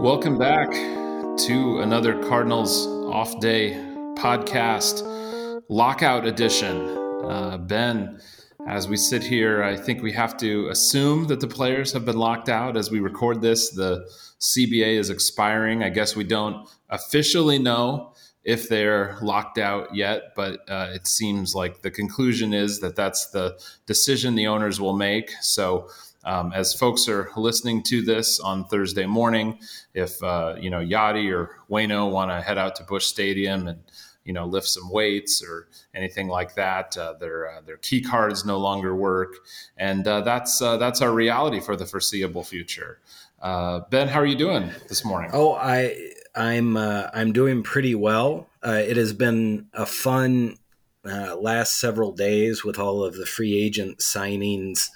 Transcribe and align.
Welcome 0.00 0.38
back 0.38 0.70
to 0.70 1.80
another 1.82 2.22
Cardinals 2.22 2.86
off 2.86 3.38
day 3.38 3.74
podcast, 4.16 5.62
lockout 5.68 6.26
edition. 6.26 6.88
Uh, 7.22 7.58
ben, 7.58 8.18
as 8.66 8.88
we 8.88 8.96
sit 8.96 9.22
here, 9.22 9.62
I 9.62 9.76
think 9.76 10.02
we 10.02 10.10
have 10.12 10.38
to 10.38 10.68
assume 10.70 11.26
that 11.26 11.40
the 11.40 11.46
players 11.46 11.92
have 11.92 12.06
been 12.06 12.16
locked 12.16 12.48
out 12.48 12.78
as 12.78 12.90
we 12.90 13.00
record 13.00 13.42
this. 13.42 13.72
The 13.72 14.10
CBA 14.40 14.98
is 14.98 15.10
expiring. 15.10 15.82
I 15.82 15.90
guess 15.90 16.16
we 16.16 16.24
don't 16.24 16.66
officially 16.88 17.58
know 17.58 18.14
if 18.42 18.70
they're 18.70 19.18
locked 19.20 19.58
out 19.58 19.94
yet, 19.94 20.34
but 20.34 20.60
uh, 20.66 20.92
it 20.94 21.06
seems 21.06 21.54
like 21.54 21.82
the 21.82 21.90
conclusion 21.90 22.54
is 22.54 22.80
that 22.80 22.96
that's 22.96 23.28
the 23.32 23.60
decision 23.84 24.34
the 24.34 24.46
owners 24.46 24.80
will 24.80 24.96
make. 24.96 25.30
So, 25.42 25.90
um, 26.24 26.52
as 26.52 26.74
folks 26.74 27.08
are 27.08 27.30
listening 27.36 27.82
to 27.84 28.02
this 28.02 28.40
on 28.40 28.64
Thursday 28.66 29.06
morning, 29.06 29.58
if 29.94 30.22
uh, 30.22 30.56
you 30.60 30.70
know 30.70 30.80
Yadi 30.80 31.32
or 31.32 31.56
Wayno 31.70 32.10
want 32.10 32.30
to 32.30 32.40
head 32.40 32.58
out 32.58 32.76
to 32.76 32.84
Busch 32.84 33.06
Stadium 33.06 33.66
and 33.66 33.80
you 34.24 34.32
know 34.32 34.44
lift 34.44 34.68
some 34.68 34.90
weights 34.90 35.42
or 35.42 35.68
anything 35.94 36.28
like 36.28 36.54
that, 36.56 36.96
uh, 36.96 37.14
their 37.14 37.50
uh, 37.50 37.60
their 37.62 37.78
key 37.78 38.02
cards 38.02 38.44
no 38.44 38.58
longer 38.58 38.94
work, 38.94 39.36
and 39.76 40.06
uh, 40.06 40.20
that's 40.20 40.60
uh, 40.60 40.76
that's 40.76 41.00
our 41.00 41.12
reality 41.12 41.60
for 41.60 41.74
the 41.74 41.86
foreseeable 41.86 42.44
future. 42.44 43.00
Uh, 43.40 43.80
ben, 43.90 44.06
how 44.06 44.20
are 44.20 44.26
you 44.26 44.36
doing 44.36 44.70
this 44.88 45.04
morning? 45.04 45.30
Oh, 45.32 45.54
I 45.54 45.96
I'm 46.34 46.76
I'm 46.76 47.32
doing 47.32 47.62
pretty 47.62 47.94
well. 47.94 48.46
it 48.62 48.98
has 48.98 49.14
been 49.14 49.68
a 49.72 49.86
fun 49.86 50.58
last 51.02 51.80
several 51.80 52.12
days 52.12 52.62
with 52.62 52.78
all 52.78 53.02
of 53.02 53.16
the 53.16 53.24
free 53.24 53.58
agent 53.58 54.00
signings 54.00 54.90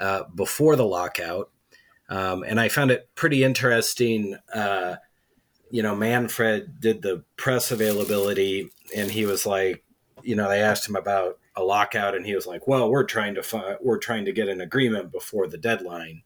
uh, 0.00 0.24
before 0.34 0.76
the 0.76 0.84
lockout. 0.84 1.50
Um, 2.08 2.44
and 2.44 2.60
I 2.60 2.68
found 2.68 2.90
it 2.90 3.08
pretty 3.14 3.42
interesting. 3.42 4.36
Uh, 4.52 4.96
you 5.70 5.82
know, 5.82 5.96
Manfred 5.96 6.80
did 6.80 7.02
the 7.02 7.24
press 7.36 7.70
availability, 7.70 8.70
and 8.94 9.10
he 9.10 9.26
was 9.26 9.44
like, 9.44 9.84
you 10.22 10.36
know, 10.36 10.48
they 10.48 10.60
asked 10.60 10.88
him 10.88 10.96
about 10.96 11.38
a 11.56 11.62
lockout, 11.62 12.14
and 12.14 12.24
he 12.24 12.34
was 12.34 12.46
like, 12.46 12.68
"Well, 12.68 12.90
we're 12.90 13.04
trying 13.04 13.34
to 13.34 13.42
find, 13.42 13.76
we're 13.80 13.98
trying 13.98 14.24
to 14.26 14.32
get 14.32 14.48
an 14.48 14.60
agreement 14.60 15.10
before 15.10 15.48
the 15.48 15.58
deadline." 15.58 16.22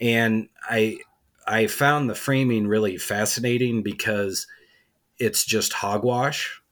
And 0.00 0.48
I 0.62 0.98
I 1.46 1.66
found 1.66 2.08
the 2.08 2.14
framing 2.14 2.66
really 2.66 2.96
fascinating 2.96 3.82
because 3.82 4.46
it's 5.18 5.44
just 5.44 5.72
hogwash. 5.72 6.62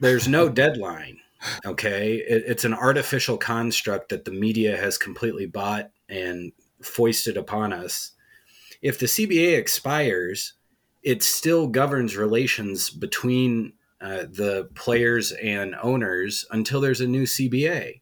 There's 0.00 0.28
no 0.28 0.48
deadline. 0.62 1.18
Okay. 1.66 2.16
It, 2.16 2.44
it's 2.46 2.64
an 2.64 2.74
artificial 2.74 3.36
construct 3.36 4.10
that 4.10 4.24
the 4.24 4.30
media 4.30 4.76
has 4.76 4.98
completely 4.98 5.46
bought 5.46 5.90
and 6.08 6.52
foisted 6.82 7.36
upon 7.36 7.72
us. 7.72 8.12
If 8.80 8.98
the 8.98 9.06
CBA 9.06 9.56
expires, 9.56 10.54
it 11.02 11.22
still 11.22 11.66
governs 11.66 12.16
relations 12.16 12.90
between 12.90 13.74
uh, 14.00 14.24
the 14.28 14.68
players 14.74 15.32
and 15.32 15.76
owners 15.82 16.44
until 16.50 16.80
there's 16.80 17.00
a 17.00 17.06
new 17.06 17.22
CBA. 17.22 18.00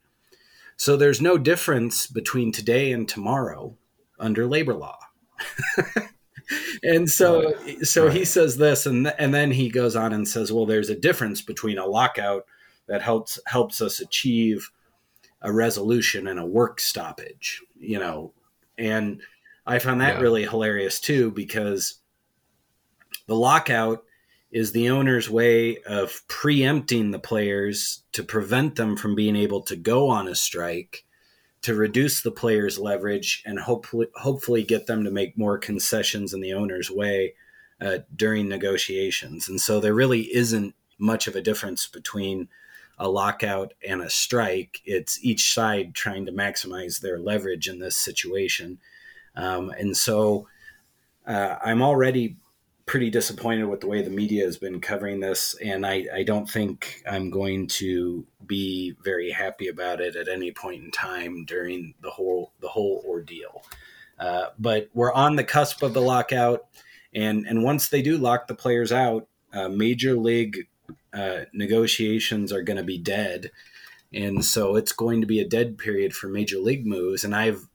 So 0.76 0.96
there's 0.96 1.20
no 1.20 1.36
difference 1.36 2.06
between 2.06 2.52
today 2.52 2.92
and 2.92 3.06
tomorrow 3.06 3.76
under 4.18 4.46
labor 4.46 4.74
law. 4.74 4.98
and 6.82 7.08
so 7.08 7.54
so 7.82 8.08
he 8.08 8.24
says 8.24 8.56
this 8.56 8.86
and 8.86 9.06
th- 9.06 9.16
and 9.18 9.32
then 9.32 9.50
he 9.50 9.68
goes 9.70 9.94
on 9.94 10.12
and 10.12 10.26
says 10.26 10.52
well 10.52 10.66
there's 10.66 10.90
a 10.90 10.98
difference 10.98 11.40
between 11.40 11.78
a 11.78 11.86
lockout 11.86 12.44
that 12.90 13.00
helps 13.00 13.38
helps 13.46 13.80
us 13.80 14.00
achieve 14.00 14.70
a 15.42 15.50
resolution 15.50 16.26
and 16.26 16.38
a 16.38 16.44
work 16.44 16.80
stoppage 16.80 17.62
you 17.78 17.98
know 17.98 18.32
and 18.76 19.22
i 19.64 19.78
found 19.78 20.00
that 20.00 20.16
yeah. 20.16 20.20
really 20.20 20.42
hilarious 20.42 21.00
too 21.00 21.30
because 21.30 22.00
the 23.26 23.34
lockout 23.34 24.02
is 24.50 24.72
the 24.72 24.90
owner's 24.90 25.30
way 25.30 25.78
of 25.84 26.22
preempting 26.26 27.12
the 27.12 27.18
players 27.20 28.02
to 28.10 28.24
prevent 28.24 28.74
them 28.74 28.96
from 28.96 29.14
being 29.14 29.36
able 29.36 29.62
to 29.62 29.76
go 29.76 30.08
on 30.08 30.26
a 30.26 30.34
strike 30.34 31.04
to 31.62 31.74
reduce 31.74 32.22
the 32.22 32.32
players 32.32 32.78
leverage 32.78 33.42
and 33.46 33.60
hopefully 33.60 34.08
hopefully 34.16 34.64
get 34.64 34.86
them 34.88 35.04
to 35.04 35.10
make 35.12 35.38
more 35.38 35.58
concessions 35.58 36.34
in 36.34 36.40
the 36.40 36.52
owner's 36.52 36.90
way 36.90 37.34
uh, 37.80 37.98
during 38.16 38.48
negotiations 38.48 39.48
and 39.48 39.60
so 39.60 39.78
there 39.78 39.94
really 39.94 40.22
isn't 40.34 40.74
much 40.98 41.28
of 41.28 41.36
a 41.36 41.40
difference 41.40 41.86
between 41.86 42.48
a 43.00 43.08
lockout 43.08 43.72
and 43.86 44.02
a 44.02 44.10
strike. 44.10 44.80
It's 44.84 45.24
each 45.24 45.52
side 45.52 45.94
trying 45.94 46.26
to 46.26 46.32
maximize 46.32 47.00
their 47.00 47.18
leverage 47.18 47.66
in 47.66 47.78
this 47.80 47.96
situation. 47.96 48.78
Um, 49.34 49.70
and 49.70 49.96
so 49.96 50.46
uh, 51.26 51.56
I'm 51.64 51.82
already 51.82 52.36
pretty 52.84 53.08
disappointed 53.08 53.64
with 53.64 53.80
the 53.80 53.86
way 53.86 54.02
the 54.02 54.10
media 54.10 54.44
has 54.44 54.58
been 54.58 54.80
covering 54.80 55.20
this. 55.20 55.54
And 55.62 55.86
I, 55.86 56.04
I 56.14 56.22
don't 56.24 56.48
think 56.48 57.02
I'm 57.10 57.30
going 57.30 57.68
to 57.68 58.26
be 58.46 58.94
very 59.02 59.30
happy 59.30 59.68
about 59.68 60.00
it 60.00 60.14
at 60.14 60.28
any 60.28 60.52
point 60.52 60.84
in 60.84 60.90
time 60.90 61.44
during 61.46 61.94
the 62.02 62.10
whole, 62.10 62.52
the 62.60 62.68
whole 62.68 63.02
ordeal. 63.08 63.62
Uh, 64.18 64.46
but 64.58 64.90
we're 64.92 65.12
on 65.12 65.36
the 65.36 65.44
cusp 65.44 65.82
of 65.82 65.94
the 65.94 66.02
lockout. 66.02 66.66
And, 67.14 67.46
and 67.46 67.62
once 67.62 67.88
they 67.88 68.02
do 68.02 68.18
lock 68.18 68.46
the 68.46 68.54
players 68.54 68.92
out, 68.92 69.26
uh, 69.54 69.68
major 69.68 70.16
league 70.16 70.66
uh, 71.12 71.40
negotiations 71.52 72.52
are 72.52 72.62
going 72.62 72.76
to 72.76 72.82
be 72.82 72.98
dead. 72.98 73.50
And 74.12 74.44
so 74.44 74.76
it's 74.76 74.92
going 74.92 75.20
to 75.20 75.26
be 75.26 75.40
a 75.40 75.48
dead 75.48 75.78
period 75.78 76.14
for 76.14 76.28
major 76.28 76.58
league 76.58 76.86
moves. 76.86 77.24
And 77.24 77.34
I've 77.34 77.68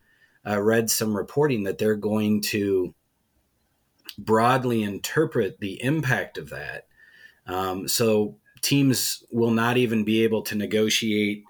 uh, 0.46 0.62
read 0.62 0.90
some 0.90 1.16
reporting 1.16 1.64
that 1.64 1.78
they're 1.78 1.96
going 1.96 2.42
to 2.42 2.94
broadly 4.18 4.84
interpret 4.84 5.60
the 5.60 5.82
impact 5.84 6.38
of 6.38 6.50
that. 6.50 6.88
Um, 7.48 7.88
so 7.88 8.38
teams 8.62 9.24
will 9.32 9.52
not 9.52 9.78
even 9.78 10.04
be 10.04 10.24
able 10.24 10.42
to 10.44 10.56
negotiate 10.56 11.44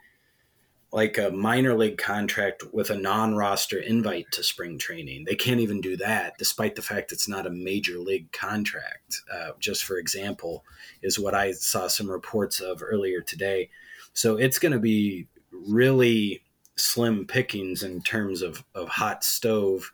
like 0.96 1.18
a 1.18 1.30
minor 1.30 1.76
league 1.76 1.98
contract 1.98 2.64
with 2.72 2.90
a 2.90 2.96
non-roster 2.96 3.78
invite 3.78 4.32
to 4.32 4.42
spring 4.42 4.78
training. 4.78 5.26
They 5.26 5.36
can't 5.36 5.60
even 5.60 5.82
do 5.82 5.98
that, 5.98 6.38
despite 6.38 6.78
the 6.78 6.82
fact 6.82 7.12
it's 7.12 7.28
not 7.28 7.46
a 7.46 7.50
major 7.50 8.00
league 8.00 8.32
contract. 8.32 9.22
Uh, 9.30 9.50
just 9.60 9.84
for 9.84 9.98
example, 9.98 10.64
is 11.04 11.20
what 11.20 11.36
I 11.36 11.52
saw 11.52 11.88
some 11.88 12.10
reports 12.10 12.62
of 12.62 12.82
earlier 12.82 13.20
today. 13.20 13.70
So 14.14 14.38
it's 14.38 14.58
going 14.58 14.72
to 14.72 14.80
be 14.80 15.28
really 15.52 16.42
slim 16.78 17.28
pickings 17.28 17.84
in 17.84 18.02
terms 18.02 18.42
of, 18.42 18.64
of 18.74 18.88
hot 18.88 19.26
stove 19.26 19.92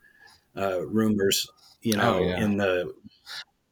uh, 0.56 0.86
rumors. 0.86 1.50
You 1.82 1.98
know, 1.98 2.20
oh, 2.20 2.24
yeah. 2.24 2.44
in 2.44 2.58
the 2.58 2.94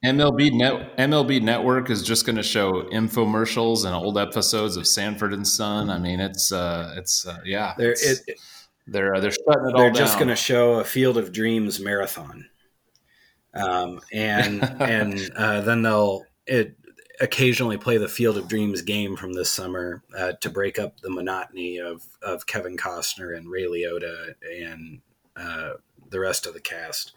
MLB 0.03 0.53
net 0.53 0.95
MLB 0.97 1.41
Network 1.41 1.89
is 1.89 2.01
just 2.01 2.25
going 2.25 2.37
to 2.37 2.43
show 2.43 2.83
infomercials 2.83 3.85
and 3.85 3.93
old 3.93 4.17
episodes 4.17 4.77
of 4.77 4.87
Sanford 4.87 5.33
and 5.33 5.45
Son. 5.45 5.89
I 5.89 5.99
mean, 5.99 6.21
it's 6.21 6.53
uh, 6.53 6.93
it's 6.97 7.27
uh, 7.27 7.39
yeah, 7.43 7.73
they're 7.77 7.91
it's, 7.91 8.21
it, 8.27 8.39
they're 8.87 9.15
uh, 9.15 9.19
they're 9.19 9.31
shutting 9.31 9.69
it 9.69 9.75
They're 9.75 9.91
just 9.91 10.17
going 10.17 10.29
to 10.29 10.37
show 10.37 10.75
a 10.75 10.85
Field 10.85 11.17
of 11.17 11.33
Dreams 11.33 11.81
marathon, 11.81 12.47
um, 13.53 13.99
and 14.13 14.63
and 14.79 15.31
uh, 15.35 15.61
then 15.61 15.81
they'll 15.81 16.23
it 16.47 16.77
occasionally 17.19 17.77
play 17.77 17.97
the 17.97 18.07
Field 18.07 18.37
of 18.37 18.47
Dreams 18.47 18.81
game 18.81 19.17
from 19.17 19.33
this 19.33 19.51
summer 19.51 20.01
uh, 20.17 20.31
to 20.39 20.49
break 20.49 20.79
up 20.79 21.01
the 21.01 21.09
monotony 21.09 21.77
of 21.77 22.07
of 22.21 22.47
Kevin 22.47 22.77
Costner 22.77 23.35
and 23.35 23.51
Ray 23.51 23.65
Liotta 23.65 24.33
and 24.49 25.01
uh, 25.35 25.73
the 26.09 26.21
rest 26.21 26.45
of 26.45 26.53
the 26.53 26.61
cast 26.61 27.11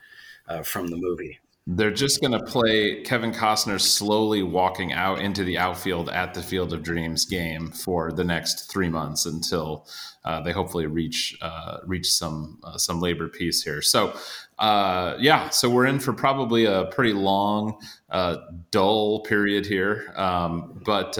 uh, 0.48 0.64
from 0.64 0.88
the 0.88 0.96
movie. 0.96 1.38
They're 1.64 1.92
just 1.92 2.20
going 2.20 2.32
to 2.32 2.44
play 2.44 3.02
Kevin 3.02 3.30
Costner 3.30 3.80
slowly 3.80 4.42
walking 4.42 4.92
out 4.92 5.20
into 5.20 5.44
the 5.44 5.58
outfield 5.58 6.08
at 6.08 6.34
the 6.34 6.42
Field 6.42 6.72
of 6.72 6.82
Dreams 6.82 7.24
game 7.24 7.70
for 7.70 8.10
the 8.10 8.24
next 8.24 8.68
three 8.68 8.88
months 8.88 9.26
until 9.26 9.86
uh, 10.24 10.40
they 10.40 10.50
hopefully 10.50 10.86
reach 10.86 11.38
uh, 11.40 11.78
reach 11.84 12.10
some 12.10 12.58
uh, 12.64 12.76
some 12.78 13.00
labor 13.00 13.28
peace 13.28 13.62
here. 13.62 13.80
So, 13.80 14.12
uh, 14.58 15.14
yeah, 15.20 15.50
so 15.50 15.70
we're 15.70 15.86
in 15.86 16.00
for 16.00 16.12
probably 16.12 16.64
a 16.64 16.86
pretty 16.86 17.12
long, 17.12 17.78
uh, 18.10 18.38
dull 18.72 19.20
period 19.20 19.64
here, 19.64 20.12
um, 20.16 20.82
but 20.84 21.16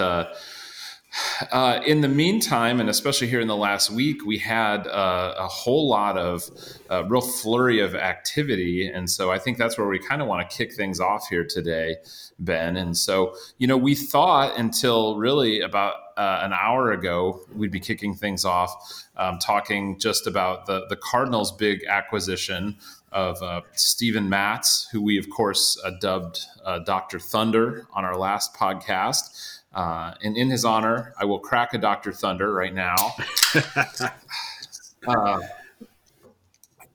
uh, 1.51 1.63
uh, 1.63 1.81
in 1.87 2.01
the 2.03 2.09
meantime, 2.09 2.81
and 2.81 2.91
especially 2.91 3.29
here 3.29 3.41
in 3.41 3.49
the 3.49 3.57
last 3.57 3.91
week, 3.91 4.27
we 4.27 4.37
had 4.37 4.87
uh, 4.87 5.35
a 5.39 5.47
whole 5.47 5.89
lot 5.89 6.19
of 6.19 6.51
uh, 6.91 7.05
real 7.05 7.21
flurry 7.21 7.81
of 7.81 7.95
activity. 7.95 8.87
And 8.87 9.09
so 9.09 9.31
I 9.31 9.39
think 9.39 9.57
that's 9.59 9.79
where 9.79 9.87
we 9.87 9.99
kind 9.99 10.21
of 10.21 10.29
want 10.29 10.49
to 10.49 10.57
kick 10.57 10.75
things 10.75 11.01
off 11.01 11.29
here 11.29 11.45
today, 11.45 11.97
Ben. 12.39 12.77
And 12.77 12.97
so, 12.97 13.35
you 13.59 13.67
know, 13.67 13.77
we 13.77 13.95
thought 13.95 14.59
until 14.59 15.17
really 15.17 15.61
about 15.61 15.95
uh, 16.17 16.41
an 16.43 16.53
hour 16.53 16.93
ago, 16.93 17.41
we'd 17.55 17.71
be 17.71 17.81
kicking 17.81 18.15
things 18.15 18.45
off, 18.45 19.05
um, 19.17 19.39
talking 19.39 19.99
just 19.99 20.27
about 20.27 20.67
the, 20.67 20.87
the 20.89 20.97
Cardinals' 20.97 21.53
big 21.53 21.85
acquisition 21.89 22.77
of 23.13 23.43
uh, 23.43 23.61
Steven 23.73 24.29
Matz, 24.29 24.89
who 24.93 25.01
we, 25.01 25.17
of 25.17 25.31
course, 25.31 25.81
uh, 25.85 25.91
dubbed 26.01 26.41
Dr. 26.85 27.19
Thunder 27.19 27.87
on 27.95 28.05
our 28.05 28.17
last 28.17 28.55
podcast. 28.55 29.61
Uh, 29.75 30.15
and 30.23 30.37
in 30.37 30.51
his 30.51 30.65
honor, 30.65 31.15
I 31.19 31.25
will 31.25 31.39
crack 31.39 31.75
a 31.75 31.79
Dr. 31.79 32.13
Thunder 32.13 32.53
right 32.53 32.75
now. 32.75 33.15
uh, 35.07 35.41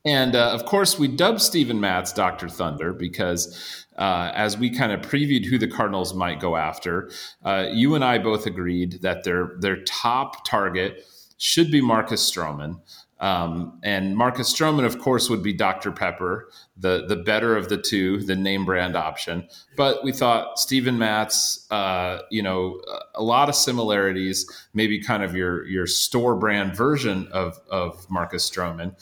And 0.08 0.36
uh, 0.36 0.52
of 0.52 0.64
course, 0.64 0.98
we 0.98 1.10
dubbed 1.10 1.42
Steven 1.42 1.82
Matz 1.82 2.14
Dr. 2.14 2.48
Thunder 2.48 2.94
because 2.94 3.86
uh, 3.98 4.32
as 4.34 4.58
we 4.58 4.70
kind 4.70 4.94
of 4.94 5.02
previewed 5.02 5.46
who 5.46 5.58
the 5.58 5.68
Cardinals 5.68 6.14
might 6.14 6.40
go 6.40 6.56
after, 6.56 7.12
uh, 7.44 7.68
you 7.72 7.94
and 7.94 8.06
I 8.06 8.18
both 8.18 8.46
agreed 8.46 9.02
that 9.02 9.26
their 9.26 9.58
their 9.60 9.84
top 9.84 10.46
target 10.46 11.04
should 11.38 11.72
be 11.72 11.82
Marcus 11.82 12.32
Stroman. 12.32 12.80
Um, 13.20 13.80
and 13.84 14.16
Marcus 14.16 14.54
Stroman, 14.54 14.86
of 14.86 15.00
course, 15.00 15.30
would 15.30 15.42
be 15.42 15.54
Dr. 15.54 15.92
Pepper, 15.92 16.50
the 16.78 17.06
the 17.08 17.16
better 17.16 17.58
of 17.58 17.68
the 17.68 17.78
two, 17.78 18.22
the 18.24 18.36
name 18.36 18.64
brand 18.64 18.96
option. 18.96 19.48
But 19.76 20.04
we 20.04 20.12
thought 20.12 20.60
Steven 20.60 21.00
Matz, 21.00 21.66
uh, 21.72 22.20
you 22.30 22.44
know, 22.44 22.80
a 23.16 23.24
lot 23.24 23.50
of 23.50 23.56
similarities, 23.56 24.46
maybe 24.74 25.02
kind 25.02 25.24
of 25.24 25.36
your 25.36 25.66
your 25.66 25.88
store 25.88 26.36
brand 26.36 26.76
version 26.76 27.28
of 27.32 27.60
of 27.70 28.08
Marcus 28.10 28.48
Stroman. 28.50 28.96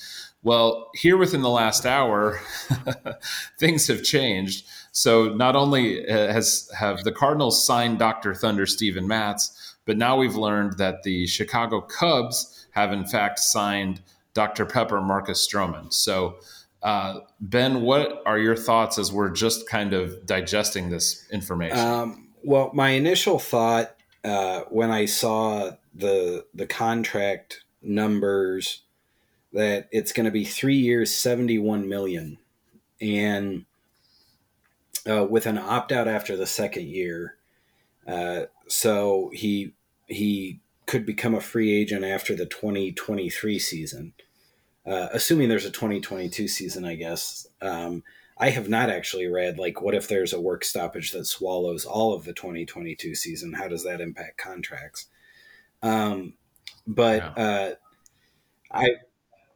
Well, 0.43 0.91
here 0.93 1.17
within 1.17 1.41
the 1.41 1.49
last 1.49 1.85
hour, 1.87 2.39
things 3.59 3.87
have 3.87 4.03
changed. 4.03 4.65
So 4.91 5.29
not 5.33 5.55
only 5.55 6.07
uh, 6.07 6.31
has 6.31 6.69
have 6.77 7.03
the 7.03 7.11
Cardinals 7.11 7.65
signed 7.65 7.99
Dr. 7.99 8.33
Thunder 8.33 8.65
Steven 8.65 9.07
Matz, 9.07 9.75
but 9.85 9.97
now 9.97 10.15
we've 10.15 10.35
learned 10.35 10.77
that 10.77 11.03
the 11.03 11.27
Chicago 11.27 11.81
Cubs 11.81 12.54
have 12.75 12.93
in 12.93 13.05
fact 13.05 13.39
signed 13.39 14.01
Dr. 14.33 14.65
Pepper 14.65 15.01
Marcus 15.01 15.45
Stroman. 15.47 15.91
So 15.91 16.37
uh, 16.83 17.21
Ben, 17.39 17.81
what 17.81 18.21
are 18.27 18.37
your 18.37 18.55
thoughts 18.55 18.99
as 18.99 19.11
we're 19.11 19.31
just 19.31 19.67
kind 19.67 19.93
of 19.93 20.25
digesting 20.25 20.89
this 20.89 21.27
information? 21.31 21.79
Um, 21.79 22.27
well, 22.43 22.69
my 22.73 22.89
initial 22.89 23.39
thought 23.39 23.95
uh, 24.23 24.61
when 24.69 24.91
I 24.91 25.05
saw 25.05 25.71
the 25.95 26.45
the 26.53 26.67
contract 26.67 27.63
numbers 27.81 28.81
that 29.53 29.87
it's 29.91 30.11
going 30.11 30.25
to 30.25 30.31
be 30.31 30.43
three 30.45 30.75
years, 30.75 31.15
seventy 31.15 31.57
one 31.57 31.89
million, 31.89 32.37
and 33.01 33.65
uh, 35.09 35.25
with 35.25 35.45
an 35.45 35.57
opt 35.57 35.91
out 35.91 36.07
after 36.07 36.37
the 36.37 36.45
second 36.45 36.87
year. 36.87 37.35
Uh, 38.05 38.43
so 38.67 39.31
he 39.33 39.73
he 40.07 40.59
could 40.85 41.05
become 41.05 41.33
a 41.33 41.41
free 41.41 41.73
agent 41.73 42.05
after 42.05 42.35
the 42.35 42.45
2023 42.45 43.59
season, 43.59 44.13
uh, 44.85 45.07
assuming 45.11 45.49
there's 45.49 45.65
a 45.65 45.71
2022 45.71 46.47
season, 46.47 46.85
I 46.85 46.95
guess. 46.95 47.47
Um, 47.61 48.03
I 48.37 48.49
have 48.49 48.67
not 48.67 48.89
actually 48.89 49.27
read 49.27 49.57
like 49.57 49.81
what 49.81 49.95
if 49.95 50.07
there's 50.07 50.33
a 50.33 50.41
work 50.41 50.65
stoppage 50.65 51.11
that 51.11 51.25
swallows 51.25 51.85
all 51.85 52.13
of 52.13 52.25
the 52.25 52.33
2022 52.33 53.15
season? 53.15 53.53
How 53.53 53.67
does 53.67 53.83
that 53.85 54.01
impact 54.01 54.37
contracts? 54.37 55.07
Um, 55.81 56.33
but 56.85 57.23
yeah. 57.37 57.43
uh, 57.43 57.73
I 58.71 58.89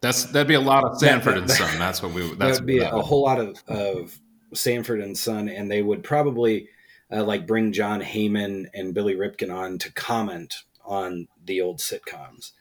that's 0.02 0.26
that'd 0.26 0.48
be 0.48 0.54
a 0.54 0.62
lot 0.62 0.86
of 0.86 0.98
Sanford 0.98 1.36
that, 1.36 1.42
and 1.42 1.52
Son. 1.52 1.80
That's 1.80 2.02
what 2.02 2.14
we. 2.14 2.22
That's 2.36 2.58
that'd 2.58 2.66
be 2.66 2.80
that 2.80 2.94
a 2.94 3.02
whole 3.02 3.24
lot 3.24 3.40
of 3.40 3.62
of 3.68 4.18
Sanford 4.54 5.02
and 5.02 5.18
Son, 5.18 5.50
and 5.50 5.70
they 5.70 5.82
would 5.82 6.04
probably 6.04 6.70
uh, 7.12 7.24
like 7.24 7.46
bring 7.46 7.74
Jon 7.74 8.02
Heyman 8.02 8.68
and 8.74 8.94
Billy 8.94 9.16
Ripken 9.16 9.54
on 9.54 9.78
to 9.80 9.92
comment 9.92 10.56
on 10.90 11.28
the 11.46 11.62
old 11.62 11.78
sitcoms, 11.78 12.52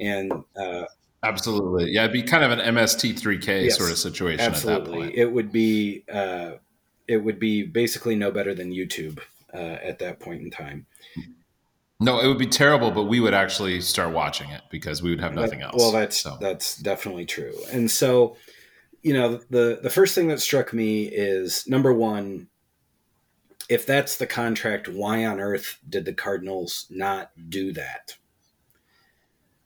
and 0.00 0.32
uh, 0.56 0.86
absolutely, 1.22 1.92
yeah, 1.92 2.02
it'd 2.02 2.12
be 2.12 2.22
kind 2.22 2.42
of 2.42 2.50
an 2.50 2.74
MST3K 2.74 3.64
yes, 3.64 3.76
sort 3.76 3.90
of 3.92 3.98
situation. 3.98 4.40
At 4.40 4.54
that 4.54 4.62
point. 4.62 4.78
Absolutely, 4.78 5.18
it 5.18 5.30
would 5.30 5.52
be 5.52 6.02
uh, 6.12 6.52
it 7.06 7.18
would 7.18 7.38
be 7.38 7.62
basically 7.62 8.16
no 8.16 8.30
better 8.32 8.54
than 8.54 8.72
YouTube 8.72 9.20
uh, 9.54 9.78
at 9.82 9.98
that 10.00 10.18
point 10.18 10.42
in 10.42 10.50
time. 10.50 10.86
No, 11.98 12.20
it 12.20 12.26
would 12.26 12.38
be 12.38 12.46
terrible, 12.46 12.90
but 12.90 13.04
we 13.04 13.20
would 13.20 13.32
actually 13.32 13.80
start 13.80 14.12
watching 14.12 14.50
it 14.50 14.62
because 14.70 15.02
we 15.02 15.10
would 15.10 15.20
have 15.20 15.34
nothing 15.34 15.62
else. 15.62 15.76
Well, 15.78 15.92
that's 15.92 16.20
so. 16.20 16.36
that's 16.40 16.76
definitely 16.76 17.24
true. 17.24 17.54
And 17.72 17.90
so, 17.90 18.36
you 19.02 19.14
know, 19.14 19.40
the 19.48 19.80
the 19.82 19.88
first 19.88 20.14
thing 20.14 20.28
that 20.28 20.40
struck 20.40 20.74
me 20.74 21.04
is 21.04 21.66
number 21.66 21.94
one, 21.94 22.48
if 23.68 23.86
that's 23.86 24.16
the 24.16 24.26
contract, 24.26 24.88
why 24.88 25.24
on 25.24 25.40
earth 25.40 25.78
did 25.88 26.04
the 26.04 26.12
Cardinals 26.12 26.86
not 26.90 27.30
do 27.48 27.72
that? 27.72 28.16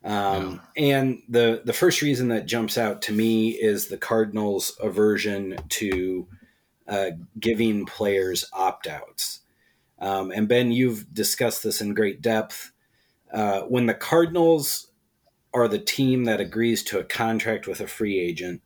Um, 0.03 0.61
yeah. 0.77 0.97
And 0.97 1.23
the 1.29 1.63
the 1.65 1.73
first 1.73 2.01
reason 2.01 2.29
that 2.29 2.47
jumps 2.47 2.79
out 2.79 3.03
to 3.03 3.13
me 3.13 3.51
is 3.51 3.89
the 3.89 3.99
Cardinals' 3.99 4.77
aversion 4.81 5.57
to 5.69 6.27
uh, 6.89 7.11
giving 7.39 7.85
players 7.87 8.47
opt 8.53 8.87
outs. 8.87 9.41
Um, 9.99 10.31
and 10.31 10.49
Ben, 10.49 10.73
you've 10.73 11.13
discussed 11.13 11.63
this 11.63 11.81
in 11.81 11.95
great 11.95 12.23
depth. 12.23 12.73
Uh, 13.33 13.61
when 13.63 13.87
the 13.87 13.95
Cardinals 13.95 14.89
are 15.53 15.69
the 15.69 15.79
team 15.79 16.25
that 16.25 16.41
agrees 16.41 16.83
to 16.85 16.99
a 16.99 17.05
contract 17.05 17.67
with 17.67 17.81
a 17.81 17.87
free 17.87 18.19
agent, 18.19 18.63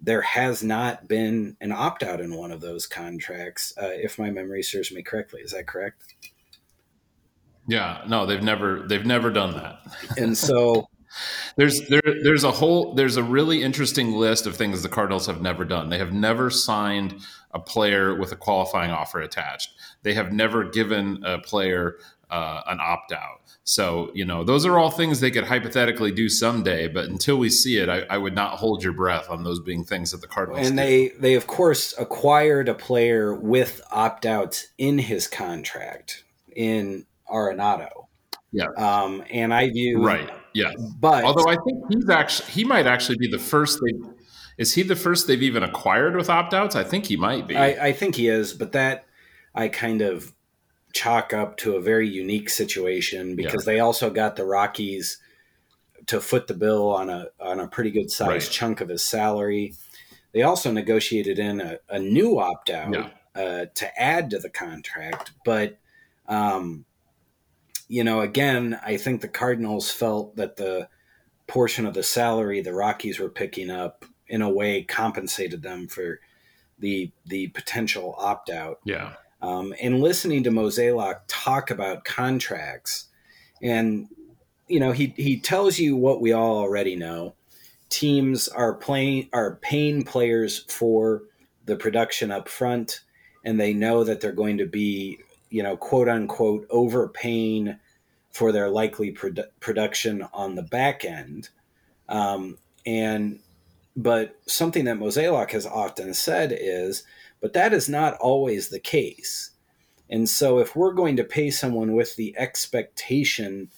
there 0.00 0.22
has 0.22 0.62
not 0.62 1.08
been 1.08 1.56
an 1.60 1.72
opt 1.72 2.02
out 2.02 2.20
in 2.20 2.34
one 2.34 2.50
of 2.50 2.60
those 2.60 2.86
contracts, 2.86 3.72
uh, 3.80 3.90
if 3.90 4.18
my 4.18 4.30
memory 4.30 4.62
serves 4.62 4.92
me 4.92 5.02
correctly. 5.02 5.40
Is 5.40 5.52
that 5.52 5.66
correct? 5.66 6.14
Yeah, 7.66 8.02
no, 8.06 8.26
they've 8.26 8.42
never 8.42 8.86
they've 8.86 9.06
never 9.06 9.30
done 9.30 9.54
that. 9.54 9.80
And 10.18 10.36
so 10.48 10.88
there's 11.56 11.88
there 11.88 12.02
there's 12.22 12.44
a 12.44 12.50
whole 12.50 12.94
there's 12.94 13.16
a 13.16 13.22
really 13.22 13.62
interesting 13.62 14.12
list 14.12 14.46
of 14.46 14.56
things 14.56 14.82
the 14.82 14.88
Cardinals 14.88 15.26
have 15.26 15.40
never 15.40 15.64
done. 15.64 15.88
They 15.88 15.98
have 15.98 16.12
never 16.12 16.50
signed 16.50 17.20
a 17.52 17.60
player 17.60 18.18
with 18.18 18.32
a 18.32 18.36
qualifying 18.36 18.90
offer 18.90 19.20
attached. 19.20 19.70
They 20.02 20.14
have 20.14 20.32
never 20.32 20.68
given 20.68 21.22
a 21.24 21.38
player 21.38 21.96
uh, 22.30 22.62
an 22.66 22.78
opt 22.80 23.12
out. 23.12 23.40
So, 23.64 24.10
you 24.14 24.24
know, 24.24 24.44
those 24.44 24.66
are 24.66 24.78
all 24.78 24.90
things 24.90 25.20
they 25.20 25.30
could 25.30 25.44
hypothetically 25.44 26.12
do 26.12 26.28
someday, 26.28 26.86
but 26.86 27.06
until 27.06 27.36
we 27.38 27.48
see 27.48 27.78
it, 27.78 27.88
I, 27.88 28.02
I 28.10 28.18
would 28.18 28.34
not 28.34 28.58
hold 28.58 28.82
your 28.82 28.92
breath 28.92 29.30
on 29.30 29.42
those 29.42 29.60
being 29.60 29.84
things 29.84 30.10
that 30.10 30.20
the 30.20 30.26
Cardinals. 30.26 30.68
And 30.68 30.78
they, 30.78 31.08
they 31.18 31.34
of 31.34 31.46
course 31.46 31.94
acquired 31.98 32.68
a 32.68 32.74
player 32.74 33.34
with 33.34 33.80
opt 33.90 34.26
outs 34.26 34.68
in 34.76 34.98
his 34.98 35.26
contract 35.26 36.24
in 36.54 37.06
Arenado. 37.30 38.06
Yeah. 38.52 38.68
Um, 38.76 39.24
and 39.30 39.52
I 39.52 39.70
view 39.70 40.04
right. 40.04 40.30
Yeah. 40.52 40.72
But 41.00 41.24
although 41.24 41.50
I 41.50 41.56
think 41.56 41.84
he's 41.90 42.08
actually 42.08 42.52
he 42.52 42.64
might 42.64 42.86
actually 42.86 43.16
be 43.18 43.26
the 43.26 43.38
first 43.38 43.80
they 43.84 43.92
is 44.56 44.74
he 44.74 44.82
the 44.82 44.96
first 44.96 45.26
they've 45.26 45.42
even 45.42 45.62
acquired 45.62 46.16
with 46.16 46.30
opt 46.30 46.54
outs? 46.54 46.76
I 46.76 46.84
think 46.84 47.06
he 47.06 47.16
might 47.16 47.48
be. 47.48 47.56
I, 47.56 47.88
I 47.88 47.92
think 47.92 48.14
he 48.14 48.28
is, 48.28 48.52
but 48.52 48.72
that 48.72 49.06
I 49.54 49.68
kind 49.68 50.02
of 50.02 50.32
chalk 50.94 51.34
up 51.34 51.56
to 51.58 51.76
a 51.76 51.80
very 51.80 52.08
unique 52.08 52.48
situation 52.48 53.36
because 53.36 53.66
yeah. 53.66 53.74
they 53.74 53.80
also 53.80 54.08
got 54.08 54.36
the 54.36 54.46
Rockies 54.46 55.18
to 56.06 56.20
foot 56.20 56.46
the 56.46 56.54
bill 56.54 56.90
on 56.90 57.10
a 57.10 57.26
on 57.40 57.60
a 57.60 57.68
pretty 57.68 57.90
good 57.90 58.10
sized 58.10 58.46
right. 58.46 58.52
chunk 58.52 58.80
of 58.80 58.88
his 58.88 59.02
salary. 59.02 59.74
They 60.32 60.42
also 60.42 60.72
negotiated 60.72 61.38
in 61.38 61.60
a, 61.60 61.78
a 61.88 61.98
new 61.98 62.38
opt 62.38 62.70
out 62.70 62.94
yeah. 62.94 63.10
uh, 63.34 63.66
to 63.74 64.00
add 64.00 64.30
to 64.30 64.38
the 64.38 64.50
contract, 64.50 65.32
but 65.44 65.78
um, 66.26 66.86
you 67.88 68.02
know, 68.02 68.20
again, 68.20 68.80
I 68.82 68.96
think 68.96 69.20
the 69.20 69.28
Cardinals 69.28 69.90
felt 69.90 70.36
that 70.36 70.56
the 70.56 70.88
portion 71.46 71.84
of 71.84 71.94
the 71.94 72.02
salary 72.02 72.62
the 72.62 72.72
Rockies 72.72 73.18
were 73.18 73.28
picking 73.28 73.70
up 73.70 74.04
in 74.26 74.40
a 74.40 74.48
way 74.48 74.82
compensated 74.82 75.62
them 75.62 75.88
for 75.88 76.20
the 76.78 77.10
the 77.26 77.48
potential 77.48 78.14
opt 78.18 78.50
out. 78.50 78.78
Yeah. 78.84 79.14
Um, 79.44 79.74
and 79.78 80.00
listening 80.00 80.42
to 80.44 80.50
Mozeliak 80.50 81.20
talk 81.28 81.70
about 81.70 82.06
contracts, 82.06 83.08
and 83.60 84.08
you 84.68 84.80
know, 84.80 84.92
he 84.92 85.12
he 85.18 85.38
tells 85.38 85.78
you 85.78 85.96
what 85.96 86.22
we 86.22 86.32
all 86.32 86.56
already 86.56 86.96
know. 86.96 87.34
Teams 87.90 88.48
are 88.48 88.72
playing 88.72 89.28
are 89.34 89.56
paying 89.56 90.02
players 90.02 90.64
for 90.68 91.24
the 91.66 91.76
production 91.76 92.30
up 92.30 92.48
front, 92.48 93.00
and 93.44 93.60
they 93.60 93.74
know 93.74 94.02
that 94.02 94.22
they're 94.22 94.32
going 94.32 94.56
to 94.56 94.66
be, 94.66 95.18
you 95.50 95.62
know, 95.62 95.76
quote 95.76 96.08
unquote, 96.08 96.66
overpaying 96.70 97.78
for 98.30 98.50
their 98.50 98.70
likely 98.70 99.12
produ- 99.12 99.48
production 99.60 100.26
on 100.32 100.54
the 100.54 100.62
back 100.62 101.04
end. 101.04 101.50
Um, 102.08 102.56
and 102.86 103.40
but 103.94 104.40
something 104.46 104.86
that 104.86 104.96
Mozeliak 104.96 105.50
has 105.50 105.66
often 105.66 106.14
said 106.14 106.56
is 106.58 107.04
but 107.44 107.52
that 107.52 107.74
is 107.74 107.90
not 107.90 108.16
always 108.22 108.70
the 108.70 108.80
case. 108.80 109.50
And 110.08 110.26
so, 110.26 110.60
if 110.60 110.74
we're 110.74 110.94
going 110.94 111.14
to 111.16 111.24
pay 111.24 111.50
someone 111.50 111.92
with 111.92 112.16
the 112.16 112.34
expectation 112.38 113.68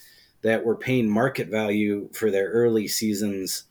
that 0.43 0.65
we're 0.65 0.77
paying 0.77 1.11
market 1.11 1.49
value 1.49 2.09
for 2.13 2.31
their 2.31 2.49
early 2.51 2.87
seasons 2.87 3.65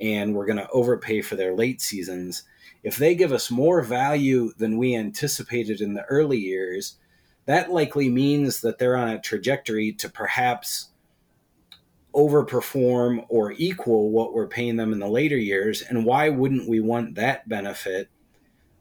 and 0.00 0.34
we're 0.34 0.46
going 0.46 0.58
to 0.58 0.68
overpay 0.70 1.22
for 1.22 1.36
their 1.36 1.54
late 1.54 1.80
seasons, 1.80 2.42
if 2.82 2.96
they 2.96 3.14
give 3.14 3.30
us 3.30 3.48
more 3.48 3.82
value 3.82 4.52
than 4.58 4.78
we 4.78 4.96
anticipated 4.96 5.80
in 5.80 5.94
the 5.94 6.04
early 6.06 6.38
years, 6.38 6.96
that 7.44 7.70
likely 7.70 8.08
means 8.08 8.62
that 8.62 8.78
they're 8.78 8.96
on 8.96 9.10
a 9.10 9.20
trajectory 9.20 9.92
to 9.92 10.08
perhaps 10.08 10.88
overperform 12.16 13.24
or 13.28 13.52
equal 13.52 14.10
what 14.10 14.34
we're 14.34 14.48
paying 14.48 14.74
them 14.74 14.92
in 14.92 14.98
the 14.98 15.06
later 15.06 15.36
years. 15.36 15.82
And 15.82 16.04
why 16.04 16.30
wouldn't 16.30 16.68
we 16.68 16.80
want 16.80 17.14
that 17.14 17.48
benefit 17.48 18.10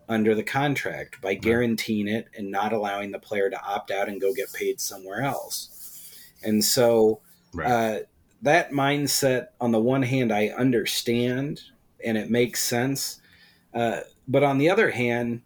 under 0.08 0.36
the 0.36 0.44
contract 0.44 1.22
by 1.22 1.34
guaranteeing 1.34 2.08
it 2.08 2.28
and 2.38 2.52
not 2.52 2.74
allowing 2.74 3.12
the 3.12 3.20
player 3.20 3.50
to 3.50 3.62
opt 3.64 3.92
out 3.92 4.08
and 4.08 4.22
go 4.22 4.34
get 4.34 4.54
paid 4.54 4.80
somewhere 4.80 5.22
else. 5.22 6.14
And 6.44 6.64
so 6.64 7.22
right. 7.54 7.68
uh, 7.68 8.00
that 8.42 8.72
mindset, 8.72 9.48
on 9.60 9.72
the 9.72 9.80
one 9.80 10.04
hand, 10.04 10.32
I 10.32 10.48
understand 10.50 11.62
and 12.04 12.18
it 12.18 12.30
makes 12.30 12.64
sense. 12.64 13.20
Uh, 13.74 14.02
but 14.28 14.44
on 14.44 14.58
the 14.58 14.70
other 14.70 14.92
hand, 14.92 15.42